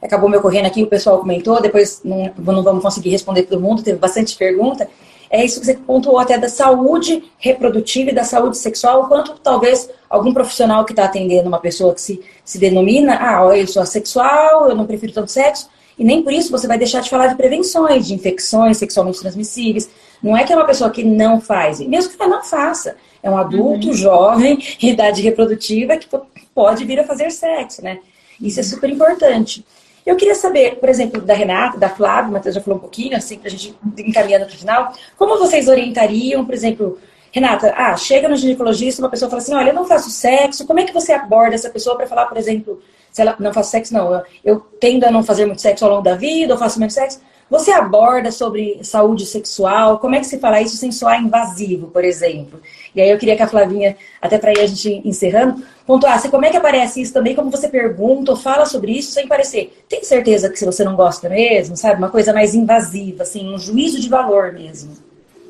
acabou 0.03 0.29
me 0.29 0.37
ocorrendo 0.37 0.67
aqui, 0.67 0.83
o 0.83 0.87
pessoal 0.87 1.19
comentou, 1.19 1.61
depois 1.61 2.01
não, 2.03 2.33
não 2.37 2.63
vamos 2.63 2.83
conseguir 2.83 3.11
responder 3.11 3.45
todo 3.45 3.61
mundo, 3.61 3.83
teve 3.83 3.99
bastante 3.99 4.37
pergunta, 4.37 4.89
é 5.31 5.45
isso 5.45 5.61
que 5.61 5.67
você 5.67 5.75
pontuou 5.75 6.19
até 6.19 6.37
da 6.37 6.49
saúde 6.49 7.23
reprodutiva 7.39 8.11
e 8.11 8.15
da 8.15 8.25
saúde 8.25 8.59
sexual, 8.59 9.07
quanto 9.07 9.39
talvez 9.39 9.89
algum 10.09 10.35
profissional 10.35 10.85
que 10.85 10.93
está 10.93 11.05
atendendo 11.05 11.49
uma 11.49 11.61
pessoa 11.61 11.95
que 11.95 12.01
se, 12.01 12.21
se 12.45 12.59
denomina, 12.59 13.17
ah, 13.21 13.57
eu 13.57 13.67
sou 13.69 13.81
assexual, 13.81 14.69
eu 14.69 14.75
não 14.75 14.87
prefiro 14.87 15.13
tanto 15.13 15.31
sexo, 15.31 15.69
e 15.97 16.03
nem 16.03 16.23
por 16.23 16.33
isso 16.33 16.51
você 16.51 16.67
vai 16.67 16.77
deixar 16.77 17.01
de 17.01 17.09
falar 17.09 17.29
de 17.29 17.37
prevenções, 17.37 18.09
de 18.09 18.15
infecções 18.15 18.79
sexualmente 18.79 19.21
transmissíveis. 19.21 19.89
Não 20.21 20.37
é 20.37 20.45
que 20.45 20.53
é 20.53 20.57
uma 20.57 20.67
pessoa 20.67 20.91
que 20.91 21.05
não 21.05 21.41
faz, 21.41 21.79
mesmo 21.81 22.11
que 22.11 22.21
ela 22.21 22.37
não 22.37 22.43
faça. 22.43 22.97
É 23.23 23.31
um 23.31 23.37
adulto 23.37 23.89
uhum. 23.89 23.95
jovem, 23.95 24.59
idade 24.83 25.23
reprodutiva, 25.23 25.97
que 25.97 26.09
pode 26.55 26.85
vir 26.85 26.99
a 26.99 27.05
fazer 27.05 27.31
sexo, 27.31 27.85
né? 27.85 28.01
Isso 28.41 28.59
é 28.59 28.63
super 28.63 28.89
importante. 28.89 29.65
Eu 30.11 30.17
queria 30.17 30.35
saber, 30.35 30.81
por 30.81 30.89
exemplo, 30.89 31.21
da 31.21 31.33
Renata, 31.33 31.79
da 31.79 31.89
Flávia, 31.89 32.31
o 32.31 32.33
Matheus 32.33 32.57
já 32.57 32.61
falou 32.61 32.79
um 32.79 32.81
pouquinho, 32.81 33.17
assim, 33.17 33.39
para 33.39 33.47
a 33.47 33.51
gente 33.53 33.79
encaminhando 33.97 34.45
para 34.45 34.55
o 34.57 34.59
final, 34.59 34.93
como 35.17 35.39
vocês 35.39 35.69
orientariam, 35.69 36.45
por 36.45 36.53
exemplo, 36.53 36.99
Renata, 37.31 37.73
ah, 37.77 37.97
chega 37.97 38.29
no 38.29 38.35
ginecologista, 38.35 39.01
uma 39.01 39.09
pessoa 39.09 39.31
fala 39.31 39.41
assim, 39.41 39.55
olha, 39.55 39.71
eu 39.71 39.75
não 39.75 39.85
faço 39.85 40.11
sexo, 40.11 40.67
como 40.67 40.81
é 40.81 40.85
que 40.85 40.93
você 40.93 41.13
aborda 41.13 41.55
essa 41.55 41.71
pessoa 41.71 41.97
para 41.97 42.09
falar, 42.09 42.27
por 42.27 42.37
exemplo, 42.37 42.83
se 43.13 43.23
ela 43.23 43.37
não 43.39 43.55
faz 43.55 43.69
sexo, 43.69 43.95
não, 43.95 44.21
eu 44.45 44.59
tendo 44.81 45.05
a 45.05 45.13
não 45.13 45.23
fazer 45.23 45.47
muito 45.47 45.63
sexo 45.63 45.85
ao 45.85 45.93
longo 45.93 46.03
da 46.03 46.17
vida, 46.17 46.55
ou 46.55 46.59
faço 46.59 46.81
muito 46.81 46.93
sexo, 46.93 47.21
você 47.51 47.73
aborda 47.73 48.31
sobre 48.31 48.79
saúde 48.83 49.27
sexual? 49.27 49.99
Como 49.99 50.15
é 50.15 50.21
que 50.21 50.27
se 50.27 50.39
fala 50.39 50.63
isso 50.63 50.77
sem 50.77 50.93
soar 50.93 51.21
invasivo, 51.21 51.89
por 51.89 52.05
exemplo? 52.05 52.61
E 52.95 53.01
aí 53.01 53.11
eu 53.11 53.19
queria 53.19 53.37
que 53.37 53.43
a 53.43 53.49
Flavinha, 53.49 53.97
até 54.23 54.39
para 54.39 54.53
ir 54.53 54.61
a 54.61 54.67
gente 54.67 55.03
encerrando, 55.05 55.63
pontuasse 55.85 56.29
como 56.29 56.45
é 56.45 56.51
que 56.51 56.57
aparece 56.57 57.03
isso 57.03 57.13
também, 57.13 57.35
como 57.35 57.51
você 57.51 57.69
pergunta 57.69 58.31
ou 58.31 58.37
fala 58.37 58.67
sobre 58.67 58.93
isso 58.93 59.11
sem 59.13 59.27
parecer. 59.27 59.85
Tem 59.89 60.05
certeza 60.05 60.49
que 60.49 60.59
se 60.59 60.65
você 60.65 60.85
não 60.85 60.95
gosta 60.95 61.29
mesmo, 61.29 61.77
sabe? 61.77 61.97
Uma 61.99 62.11
coisa 62.11 62.33
mais 62.33 62.55
invasiva, 62.55 63.25
assim, 63.25 63.53
um 63.53 63.59
juízo 63.59 64.01
de 64.01 64.09
valor 64.09 64.53
mesmo. 64.53 64.93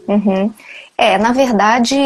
Uhum. 0.08 0.52
É, 0.96 1.18
na 1.18 1.32
verdade, 1.32 1.96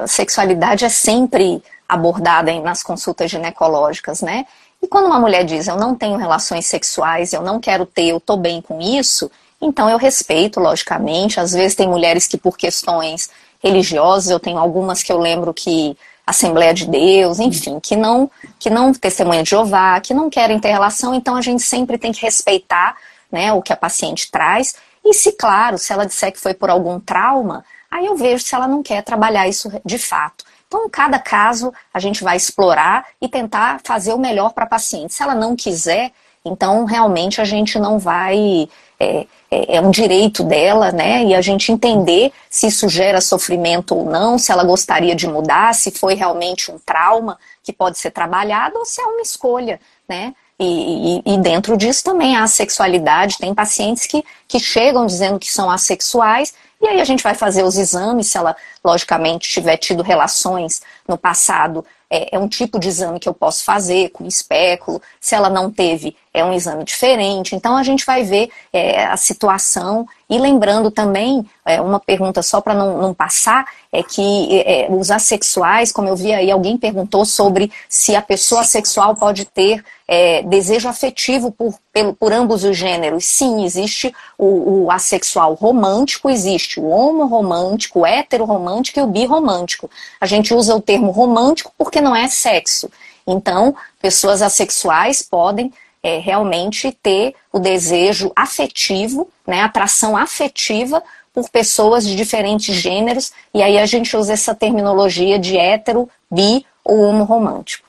a 0.00 0.06
sexualidade 0.06 0.84
é 0.84 0.88
sempre 0.88 1.62
abordada 1.88 2.52
nas 2.60 2.82
consultas 2.82 3.30
ginecológicas, 3.30 4.20
né? 4.20 4.46
E 4.82 4.86
quando 4.86 5.06
uma 5.06 5.18
mulher 5.18 5.44
diz, 5.44 5.66
eu 5.66 5.76
não 5.76 5.94
tenho 5.94 6.16
relações 6.16 6.66
sexuais, 6.66 7.32
eu 7.32 7.42
não 7.42 7.58
quero 7.58 7.84
ter, 7.84 8.08
eu 8.08 8.20
tô 8.20 8.36
bem 8.36 8.60
com 8.60 8.80
isso, 8.80 9.30
então 9.60 9.90
eu 9.90 9.98
respeito, 9.98 10.60
logicamente. 10.60 11.40
Às 11.40 11.52
vezes 11.52 11.74
tem 11.74 11.88
mulheres 11.88 12.26
que, 12.26 12.38
por 12.38 12.56
questões 12.56 13.28
religiosas, 13.62 14.30
eu 14.30 14.38
tenho 14.38 14.58
algumas 14.58 15.02
que 15.02 15.12
eu 15.12 15.18
lembro 15.18 15.52
que 15.52 15.96
Assembleia 16.24 16.74
de 16.74 16.86
Deus, 16.86 17.38
enfim, 17.38 17.80
que 17.80 17.96
não, 17.96 18.30
que 18.58 18.68
não 18.68 18.92
testemunha 18.92 19.42
de 19.42 19.50
Jeová, 19.50 19.98
que 19.98 20.12
não 20.12 20.28
querem 20.28 20.60
ter 20.60 20.70
relação, 20.70 21.14
então 21.14 21.34
a 21.34 21.40
gente 21.40 21.62
sempre 21.62 21.96
tem 21.96 22.12
que 22.12 22.20
respeitar 22.20 22.96
né, 23.32 23.52
o 23.52 23.62
que 23.62 23.72
a 23.72 23.76
paciente 23.76 24.30
traz. 24.30 24.74
E 25.02 25.14
se, 25.14 25.32
claro, 25.32 25.78
se 25.78 25.90
ela 25.92 26.04
disser 26.04 26.30
que 26.30 26.38
foi 26.38 26.52
por 26.52 26.68
algum 26.68 27.00
trauma, 27.00 27.64
aí 27.90 28.04
eu 28.04 28.14
vejo 28.14 28.44
se 28.44 28.54
ela 28.54 28.68
não 28.68 28.82
quer 28.82 29.02
trabalhar 29.02 29.48
isso 29.48 29.72
de 29.84 29.98
fato. 29.98 30.44
Então, 30.68 30.88
cada 30.90 31.18
caso 31.18 31.72
a 31.92 31.98
gente 31.98 32.22
vai 32.22 32.36
explorar 32.36 33.06
e 33.20 33.26
tentar 33.26 33.80
fazer 33.82 34.12
o 34.12 34.18
melhor 34.18 34.52
para 34.52 34.64
a 34.64 34.68
paciente. 34.68 35.14
Se 35.14 35.22
ela 35.22 35.34
não 35.34 35.56
quiser, 35.56 36.12
então 36.44 36.84
realmente 36.84 37.40
a 37.40 37.44
gente 37.44 37.78
não 37.78 37.98
vai. 37.98 38.68
É, 39.00 39.26
é, 39.50 39.76
é, 39.76 39.80
um 39.80 39.90
direito 39.90 40.44
dela, 40.44 40.92
né? 40.92 41.24
E 41.24 41.34
a 41.34 41.40
gente 41.40 41.72
entender 41.72 42.32
se 42.50 42.66
isso 42.66 42.88
gera 42.88 43.20
sofrimento 43.20 43.94
ou 43.94 44.04
não, 44.04 44.38
se 44.38 44.52
ela 44.52 44.62
gostaria 44.62 45.14
de 45.14 45.26
mudar, 45.26 45.74
se 45.74 45.90
foi 45.90 46.14
realmente 46.14 46.70
um 46.70 46.78
trauma 46.78 47.38
que 47.62 47.72
pode 47.72 47.96
ser 47.96 48.10
trabalhado 48.10 48.78
ou 48.78 48.84
se 48.84 49.00
é 49.00 49.06
uma 49.06 49.22
escolha, 49.22 49.80
né? 50.06 50.34
E, 50.58 51.22
e, 51.24 51.34
e, 51.34 51.38
dentro 51.38 51.76
disso 51.76 52.02
também 52.02 52.36
há 52.36 52.46
sexualidade. 52.46 53.38
Tem 53.38 53.54
pacientes 53.54 54.06
que, 54.06 54.24
que 54.46 54.58
chegam 54.58 55.06
dizendo 55.06 55.38
que 55.38 55.50
são 55.50 55.70
assexuais 55.70 56.52
e 56.80 56.86
aí 56.86 57.00
a 57.00 57.04
gente 57.04 57.22
vai 57.22 57.34
fazer 57.34 57.64
os 57.64 57.76
exames, 57.76 58.28
se 58.28 58.38
ela, 58.38 58.56
logicamente, 58.84 59.48
tiver 59.48 59.76
tido 59.76 60.02
relações 60.02 60.80
no 61.06 61.18
passado, 61.18 61.84
é, 62.10 62.36
é, 62.36 62.38
um 62.38 62.48
tipo 62.48 62.78
de 62.78 62.88
exame 62.88 63.18
que 63.18 63.28
eu 63.28 63.34
posso 63.34 63.64
fazer 63.64 64.10
com 64.10 64.26
espéculo. 64.26 65.02
Se 65.20 65.34
ela 65.34 65.50
não 65.50 65.70
teve, 65.70 66.16
é 66.32 66.44
um 66.44 66.52
exame 66.52 66.84
diferente. 66.84 67.54
Então 67.54 67.76
a 67.76 67.82
gente 67.82 68.04
vai 68.04 68.22
ver 68.22 68.50
é, 68.72 69.04
a 69.04 69.16
situação. 69.16 70.06
E 70.28 70.38
lembrando 70.38 70.90
também, 70.90 71.48
é, 71.64 71.80
uma 71.80 71.98
pergunta 71.98 72.42
só 72.42 72.60
para 72.60 72.74
não, 72.74 72.98
não, 72.98 73.14
passar, 73.14 73.66
é 73.90 74.02
que 74.02 74.60
é, 74.60 74.82
é, 74.82 74.90
os 74.90 75.10
assexuais, 75.10 75.90
como 75.90 76.08
eu 76.08 76.14
vi 76.14 76.34
aí, 76.34 76.50
alguém 76.50 76.76
perguntou 76.76 77.24
sobre 77.24 77.72
se 77.88 78.14
a 78.14 78.20
pessoa 78.20 78.62
sexual 78.62 79.16
pode 79.16 79.46
ter 79.46 79.82
é, 80.06 80.42
desejo 80.42 80.88
afetivo 80.88 81.50
por, 81.50 81.74
por, 81.92 82.14
por, 82.14 82.32
ambos 82.32 82.62
os 82.62 82.76
gêneros. 82.76 83.24
Sim, 83.24 83.64
existe 83.64 84.14
o, 84.36 84.84
o 84.84 84.90
assexual 84.90 85.54
romântico, 85.54 86.28
existe 86.28 86.78
o 86.78 86.88
homoromântico, 86.88 88.00
o 88.00 88.06
heteroromântico 88.06 89.00
e 89.00 89.02
o 89.02 89.06
birromântico. 89.06 89.90
A 90.20 90.26
gente 90.26 90.52
usa 90.52 90.74
o 90.74 90.80
termo 90.80 91.10
romântico 91.10 91.72
porque 91.76 92.00
não 92.00 92.14
é 92.14 92.28
sexo. 92.28 92.90
Então, 93.26 93.74
pessoas 94.00 94.40
assexuais 94.40 95.20
podem 95.20 95.70
é, 96.02 96.18
realmente 96.18 96.92
ter 96.92 97.34
o 97.52 97.58
desejo 97.58 98.32
afetivo, 98.34 99.28
né, 99.46 99.62
atração 99.62 100.16
afetiva 100.16 101.02
por 101.32 101.48
pessoas 101.50 102.06
de 102.06 102.16
diferentes 102.16 102.74
gêneros, 102.74 103.32
e 103.54 103.62
aí 103.62 103.78
a 103.78 103.86
gente 103.86 104.16
usa 104.16 104.32
essa 104.32 104.54
terminologia 104.54 105.38
de 105.38 105.56
hétero, 105.56 106.08
bi 106.30 106.64
ou 106.84 107.00
homo 107.00 107.24
romântico. 107.24 107.86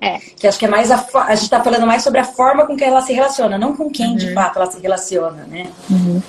É. 0.00 0.18
Que 0.38 0.46
acho 0.46 0.58
que 0.58 0.66
é 0.66 0.68
mais 0.68 0.90
a, 0.90 1.06
a 1.26 1.34
gente 1.34 1.44
está 1.44 1.62
falando 1.62 1.86
mais 1.86 2.02
sobre 2.02 2.20
a 2.20 2.24
forma 2.24 2.66
com 2.66 2.76
que 2.76 2.84
ela 2.84 3.00
se 3.00 3.12
relaciona, 3.12 3.56
não 3.56 3.74
com 3.74 3.90
quem 3.90 4.10
uhum. 4.10 4.16
de 4.16 4.34
fato 4.34 4.58
ela 4.58 4.70
se 4.70 4.78
relaciona, 4.80 5.44
né? 5.44 5.66
Uhum. 5.90 6.20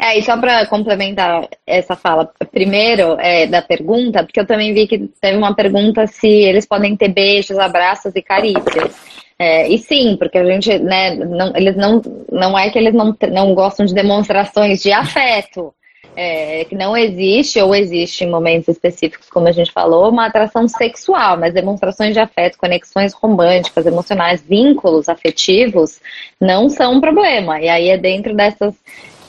É, 0.00 0.18
e 0.18 0.22
só 0.22 0.36
para 0.38 0.66
complementar 0.66 1.48
essa 1.66 1.96
fala, 1.96 2.30
primeiro 2.50 3.16
é, 3.18 3.46
da 3.46 3.62
pergunta, 3.62 4.24
porque 4.24 4.40
eu 4.40 4.46
também 4.46 4.72
vi 4.74 4.86
que 4.86 4.98
teve 5.20 5.36
uma 5.36 5.54
pergunta 5.54 6.06
se 6.06 6.26
eles 6.26 6.66
podem 6.66 6.96
ter 6.96 7.08
beijos, 7.08 7.58
abraços 7.58 8.12
e 8.14 8.22
carícias. 8.22 8.94
É, 9.38 9.68
e 9.68 9.78
sim, 9.78 10.16
porque 10.18 10.38
a 10.38 10.44
gente, 10.44 10.78
né, 10.78 11.14
não, 11.14 11.52
eles 11.54 11.76
não, 11.76 12.00
não 12.32 12.58
é 12.58 12.70
que 12.70 12.78
eles 12.78 12.94
não, 12.94 13.14
não 13.30 13.54
gostam 13.54 13.84
de 13.84 13.94
demonstrações 13.94 14.82
de 14.82 14.92
afeto. 14.92 15.72
É, 16.18 16.64
que 16.64 16.74
não 16.74 16.96
existe, 16.96 17.60
ou 17.60 17.74
existe 17.74 18.24
em 18.24 18.30
momentos 18.30 18.68
específicos, 18.68 19.28
como 19.28 19.48
a 19.48 19.52
gente 19.52 19.70
falou, 19.70 20.08
uma 20.08 20.24
atração 20.24 20.66
sexual, 20.66 21.36
mas 21.36 21.52
demonstrações 21.52 22.14
de 22.14 22.18
afeto, 22.18 22.56
conexões 22.56 23.12
românticas, 23.12 23.84
emocionais, 23.84 24.40
vínculos 24.40 25.10
afetivos, 25.10 26.00
não 26.40 26.70
são 26.70 26.94
um 26.94 27.00
problema. 27.02 27.60
E 27.60 27.68
aí 27.68 27.90
é 27.90 27.98
dentro 27.98 28.34
dessas 28.34 28.74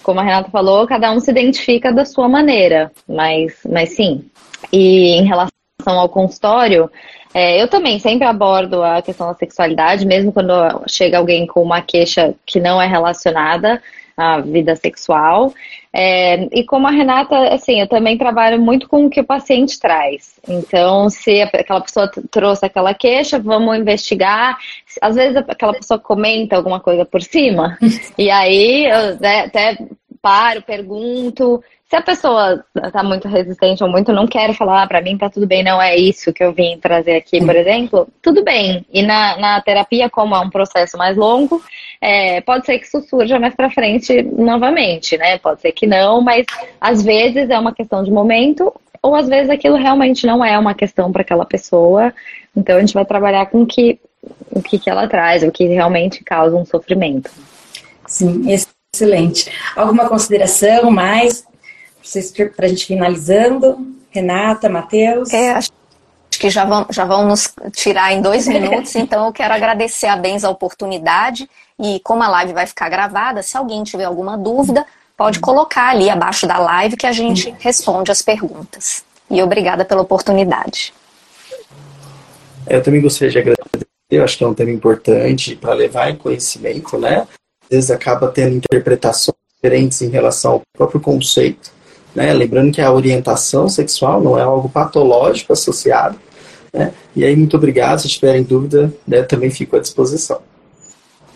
como 0.08 0.22
a 0.22 0.24
Renata 0.24 0.50
falou, 0.50 0.88
cada 0.88 1.12
um 1.12 1.20
se 1.20 1.30
identifica 1.30 1.92
da 1.92 2.06
sua 2.06 2.30
maneira, 2.30 2.90
mas, 3.06 3.60
mas 3.70 3.90
sim. 3.90 4.24
E 4.72 5.10
em 5.18 5.26
relação 5.26 5.52
ao 5.86 6.08
consultório, 6.08 6.90
é, 7.38 7.62
eu 7.62 7.68
também 7.68 8.00
sempre 8.00 8.28
abordo 8.28 8.82
a 8.82 9.00
questão 9.00 9.28
da 9.28 9.36
sexualidade, 9.36 10.08
mesmo 10.08 10.34
quando 10.34 10.54
chega 10.88 11.20
alguém 11.20 11.46
com 11.46 11.62
uma 11.62 11.84
queixa 11.84 12.34
que 12.44 12.60
não 12.60 12.82
é 12.82 12.88
relacionada 12.88 13.80
à 14.18 14.40
vida 14.40 14.76
sexual. 14.76 15.54
É, 15.94 16.48
e 16.52 16.64
como 16.64 16.88
a 16.88 16.90
Renata, 16.90 17.54
assim, 17.54 17.80
eu 17.80 17.88
também 17.88 18.18
trabalho 18.18 18.60
muito 18.60 18.90
com 18.90 19.06
o 19.06 19.10
que 19.12 19.22
o 19.22 19.24
paciente 19.24 19.80
traz. 19.80 20.40
Então, 20.50 21.12
se 21.12 21.40
aquela 21.44 21.82
pessoa 21.82 22.10
trouxe 22.32 22.66
aquela 22.66 22.96
queixa, 22.96 23.38
vamos 23.38 23.78
investigar. 23.78 24.58
Às 25.00 25.16
vezes 25.16 25.38
aquela 25.38 25.74
pessoa 25.74 26.00
comenta 26.00 26.56
alguma 26.56 26.80
coisa 26.80 27.06
por 27.06 27.22
cima, 27.22 27.78
e 28.18 28.32
aí 28.32 28.86
eu 28.86 29.20
né, 29.20 29.42
até 29.42 29.78
paro, 30.20 30.64
pergunto. 30.64 31.64
Se 31.90 31.96
a 31.96 32.02
pessoa 32.02 32.66
tá 32.92 33.02
muito 33.02 33.30
resistente 33.30 33.82
ou 33.82 33.90
muito 33.90 34.12
não 34.12 34.28
quer 34.28 34.54
falar 34.54 34.84
ah, 34.84 34.88
para 34.88 35.02
mim, 35.02 35.18
tá 35.18 35.30
tudo 35.30 35.48
bem, 35.48 35.64
não 35.64 35.82
é 35.82 35.96
isso 35.96 36.34
que 36.34 36.44
eu 36.44 36.52
vim 36.52 36.78
trazer 36.78 37.16
aqui, 37.16 37.40
por 37.40 37.56
exemplo, 37.56 38.10
tudo 38.22 38.44
bem. 38.44 38.86
E 38.92 39.02
na, 39.02 39.38
na 39.38 39.62
terapia, 39.62 40.10
como 40.10 40.36
é 40.36 40.40
um 40.42 40.50
processo 40.50 40.98
mais 40.98 41.16
longo, 41.16 41.64
é, 42.02 42.42
pode 42.42 42.66
ser 42.66 42.80
que 42.80 42.86
isso 42.86 43.00
surja 43.08 43.40
mais 43.40 43.56
para 43.56 43.72
frente 43.72 44.22
novamente, 44.22 45.18
né? 45.18 45.38
Pode 45.38 45.62
ser 45.62 45.72
que 45.72 45.88
não, 45.88 46.20
mas 46.22 46.46
às 46.82 47.02
vezes 47.02 47.50
é 47.50 47.58
uma 47.58 47.74
questão 47.74 48.04
de 48.04 48.12
momento, 48.12 48.74
ou 49.02 49.16
às 49.16 49.30
vezes 49.30 49.50
aquilo 49.50 49.78
realmente 49.78 50.28
não 50.28 50.44
é 50.44 50.60
uma 50.60 50.74
questão 50.74 51.10
para 51.10 51.22
aquela 51.22 51.46
pessoa. 51.46 52.14
Então 52.54 52.76
a 52.76 52.82
gente 52.82 52.94
vai 52.94 53.06
trabalhar 53.06 53.46
com 53.46 53.66
que, 53.66 53.98
o 54.52 54.62
que, 54.62 54.78
que 54.78 54.90
ela 54.90 55.08
traz, 55.08 55.42
o 55.42 55.52
que 55.52 55.66
realmente 55.68 56.22
causa 56.22 56.58
um 56.58 56.66
sofrimento. 56.66 57.32
Sim, 58.06 58.44
excelente. 58.52 59.50
Alguma 59.74 60.10
consideração 60.10 60.92
mais 60.92 61.48
para 62.56 62.66
a 62.66 62.70
gente 62.70 62.86
finalizando? 62.86 63.96
Renata, 64.10 64.70
Matheus? 64.70 65.32
É, 65.32 65.52
acho 65.52 65.72
que 66.40 66.50
já 66.50 66.66
vão, 66.66 66.86
já 66.90 67.06
vão 67.06 67.28
nos 67.28 67.54
tirar 67.74 68.14
em 68.14 68.22
dois 68.22 68.48
minutos, 68.48 68.94
então 68.96 69.26
eu 69.26 69.34
quero 69.34 69.54
agradecer 69.54 70.08
a 70.08 70.16
Bens 70.16 70.44
a 70.44 70.50
oportunidade 70.50 71.50
e 71.80 72.00
como 72.04 72.24
a 72.24 72.28
live 72.28 72.54
vai 72.54 72.66
ficar 72.66 72.90
gravada, 72.90 73.44
se 73.44 73.58
alguém 73.58 73.84
tiver 73.84 74.06
alguma 74.06 74.38
dúvida, 74.38 74.86
pode 75.16 75.40
colocar 75.40 75.90
ali 75.90 76.10
abaixo 76.10 76.48
da 76.48 76.58
live 76.58 76.98
que 76.98 77.08
a 77.08 77.12
gente 77.12 77.54
responde 77.60 78.12
as 78.12 78.22
perguntas. 78.22 79.04
E 79.30 79.42
obrigada 79.42 79.84
pela 79.84 80.02
oportunidade. 80.02 80.94
Eu 82.68 82.82
também 82.84 83.02
gostaria 83.02 83.32
de 83.32 83.40
agradecer, 83.40 83.88
eu 84.10 84.24
acho 84.24 84.38
que 84.38 84.44
é 84.44 84.48
um 84.48 84.54
tema 84.54 84.72
importante 84.72 85.56
para 85.56 85.74
levar 85.74 86.10
em 86.10 86.16
conhecimento, 86.16 86.98
né? 86.98 87.28
Às 87.64 87.70
vezes 87.70 87.92
acaba 87.92 88.30
tendo 88.30 88.56
interpretações 88.56 89.38
diferentes 89.56 90.02
em 90.02 90.10
relação 90.10 90.54
ao 90.54 90.62
próprio 90.76 91.00
conceito. 91.00 91.72
Né? 92.18 92.34
Lembrando 92.34 92.74
que 92.74 92.82
a 92.82 92.92
orientação 92.92 93.70
sexual 93.70 94.20
não 94.20 94.40
é 94.40 94.42
algo 94.42 94.68
patológico 94.68 95.54
associado. 95.54 96.20
Né? 96.74 96.92
E 97.16 97.24
aí, 97.24 97.36
muito 97.36 97.56
obrigado. 97.56 98.00
Se 98.00 98.10
tiverem 98.10 98.42
dúvida, 98.42 98.92
né, 99.08 99.22
também 99.22 99.52
fico 99.52 99.76
à 99.76 99.80
disposição. 99.80 100.42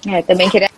É, 0.07 0.23
também 0.23 0.49
queria 0.49 0.71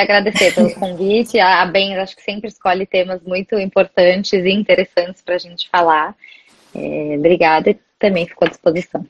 agradecer 0.00 0.54
pelo 0.54 0.72
convite. 0.76 1.40
A 1.40 1.66
Ben, 1.66 1.96
acho 1.96 2.14
que 2.14 2.22
sempre 2.22 2.48
escolhe 2.48 2.86
temas 2.86 3.20
muito 3.26 3.58
importantes 3.58 4.32
e 4.32 4.48
interessantes 4.48 5.22
para 5.22 5.34
a 5.34 5.38
gente 5.38 5.68
falar. 5.68 6.14
É, 6.72 7.16
obrigada 7.18 7.70
e 7.70 7.78
também 7.98 8.28
fico 8.28 8.44
à 8.44 8.48
disposição. 8.48 9.04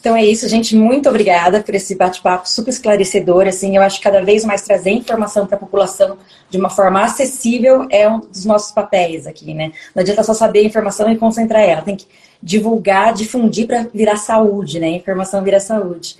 Então 0.00 0.16
é 0.16 0.24
isso, 0.24 0.48
gente. 0.48 0.74
Muito 0.74 1.10
obrigada 1.10 1.62
por 1.62 1.74
esse 1.74 1.94
bate-papo 1.94 2.48
super 2.48 2.70
esclarecedor. 2.70 3.46
Assim, 3.46 3.76
eu 3.76 3.82
acho 3.82 3.98
que 3.98 4.04
cada 4.04 4.22
vez 4.22 4.46
mais 4.46 4.62
trazer 4.62 4.90
informação 4.90 5.46
para 5.46 5.56
a 5.56 5.60
população 5.60 6.16
de 6.48 6.56
uma 6.56 6.70
forma 6.70 7.04
acessível 7.04 7.86
é 7.90 8.08
um 8.08 8.20
dos 8.20 8.46
nossos 8.46 8.72
papéis 8.72 9.26
aqui, 9.26 9.52
né? 9.52 9.72
Não 9.94 10.00
adianta 10.00 10.22
só 10.22 10.32
saber 10.32 10.60
a 10.60 10.64
informação 10.64 11.12
e 11.12 11.18
concentrar 11.18 11.62
ela. 11.62 11.82
Tem 11.82 11.96
que 11.96 12.06
divulgar, 12.42 13.12
difundir 13.12 13.66
para 13.66 13.86
virar 13.92 14.16
saúde, 14.16 14.80
né? 14.80 14.88
Informação 14.88 15.44
vira 15.44 15.60
saúde. 15.60 16.16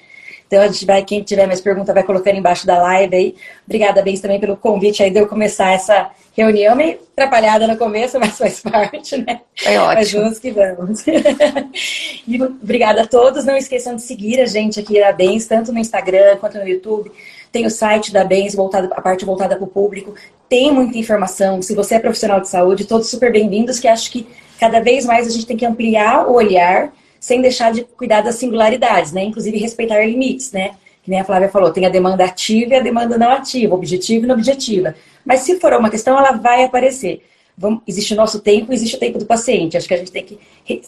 Então 0.50 0.62
a 0.62 0.66
gente 0.66 0.84
vai, 0.84 1.04
quem 1.04 1.22
tiver 1.22 1.46
mais 1.46 1.60
pergunta, 1.60 1.94
vai 1.94 2.02
colocando 2.02 2.36
embaixo 2.36 2.66
da 2.66 2.76
live 2.82 3.14
aí. 3.14 3.36
Obrigada, 3.64 4.02
Bens, 4.02 4.20
também 4.20 4.40
pelo 4.40 4.56
convite 4.56 5.00
aí 5.00 5.08
de 5.08 5.20
eu 5.20 5.28
começar 5.28 5.70
essa 5.70 6.10
reunião 6.36 6.74
meio 6.74 6.98
atrapalhada 7.12 7.68
no 7.68 7.76
começo, 7.76 8.18
mas 8.18 8.36
faz 8.36 8.58
parte, 8.68 9.16
né? 9.18 9.42
Foi 9.56 9.76
ótimo. 9.76 9.94
Mas 9.94 10.12
vamos 10.12 10.38
que 10.40 10.50
vamos. 10.50 11.04
e 12.26 12.42
obrigada 12.42 13.02
a 13.02 13.06
todos. 13.06 13.44
Não 13.44 13.56
esqueçam 13.56 13.94
de 13.94 14.02
seguir 14.02 14.40
a 14.40 14.46
gente 14.46 14.80
aqui 14.80 14.98
da 14.98 15.12
Bens, 15.12 15.46
tanto 15.46 15.72
no 15.72 15.78
Instagram 15.78 16.36
quanto 16.38 16.58
no 16.58 16.66
YouTube. 16.66 17.12
Tem 17.52 17.64
o 17.64 17.70
site 17.70 18.12
da 18.12 18.24
Bens, 18.24 18.52
voltado, 18.52 18.90
a 18.92 19.00
parte 19.00 19.24
voltada 19.24 19.54
para 19.54 19.64
o 19.64 19.68
público. 19.68 20.16
Tem 20.48 20.72
muita 20.72 20.98
informação. 20.98 21.62
Se 21.62 21.76
você 21.76 21.94
é 21.94 22.00
profissional 22.00 22.40
de 22.40 22.48
saúde, 22.48 22.86
todos 22.86 23.08
super 23.08 23.30
bem-vindos, 23.30 23.78
que 23.78 23.86
acho 23.86 24.10
que 24.10 24.26
cada 24.58 24.80
vez 24.80 25.06
mais 25.06 25.28
a 25.28 25.30
gente 25.30 25.46
tem 25.46 25.56
que 25.56 25.64
ampliar 25.64 26.26
o 26.26 26.32
olhar 26.32 26.92
sem 27.20 27.42
deixar 27.42 27.70
de 27.70 27.84
cuidar 27.84 28.22
das 28.22 28.36
singularidades, 28.36 29.12
né? 29.12 29.22
Inclusive 29.22 29.58
respeitar 29.58 30.02
limites, 30.04 30.50
né? 30.52 30.70
Que 31.02 31.10
nem 31.10 31.20
a 31.20 31.24
Flávia 31.24 31.50
falou, 31.50 31.70
tem 31.70 31.84
a 31.84 31.90
demanda 31.90 32.24
ativa 32.24 32.72
e 32.72 32.76
a 32.76 32.80
demanda 32.80 33.18
não 33.18 33.30
ativa, 33.30 33.74
objetiva 33.74 34.24
e 34.24 34.28
não 34.28 34.34
objetiva. 34.34 34.94
Mas 35.24 35.40
se 35.40 35.60
for 35.60 35.72
uma 35.74 35.90
questão, 35.90 36.18
ela 36.18 36.32
vai 36.32 36.64
aparecer. 36.64 37.22
Vamos, 37.56 37.82
existe 37.86 38.14
o 38.14 38.16
nosso 38.16 38.40
tempo, 38.40 38.72
existe 38.72 38.96
o 38.96 38.98
tempo 38.98 39.18
do 39.18 39.26
paciente. 39.26 39.76
Acho 39.76 39.86
que 39.86 39.92
a 39.92 39.98
gente 39.98 40.10
tem 40.10 40.24
que, 40.24 40.38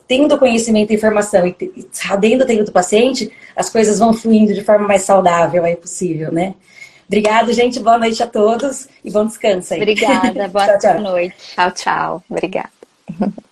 tendo 0.09 0.39
conhecimento 0.39 0.91
e 0.91 0.97
informação 0.97 1.47
e 1.47 1.87
sabendo 1.93 2.45
o 2.45 2.47
tempo 2.47 2.65
do 2.65 2.73
paciente, 2.73 3.31
as 3.55 3.69
coisas 3.69 3.99
vão 3.99 4.15
fluindo 4.15 4.55
de 4.55 4.65
forma 4.65 4.89
mais 4.89 5.03
saudável, 5.03 5.67
é 5.67 5.77
possível, 5.77 6.33
né? 6.33 6.55
Obrigada, 7.07 7.53
gente. 7.53 7.79
Boa 7.79 7.99
noite 7.99 8.23
a 8.23 8.27
todos 8.27 8.89
e 9.05 9.11
bom 9.11 9.27
descanso 9.27 9.75
aí. 9.75 9.81
Obrigada. 9.81 10.49
Boa 10.49 10.67
tchau, 10.67 10.79
tchau. 10.79 11.01
noite. 11.01 11.37
Tchau, 11.55 11.71
tchau. 11.73 12.25
Obrigada. 12.31 12.71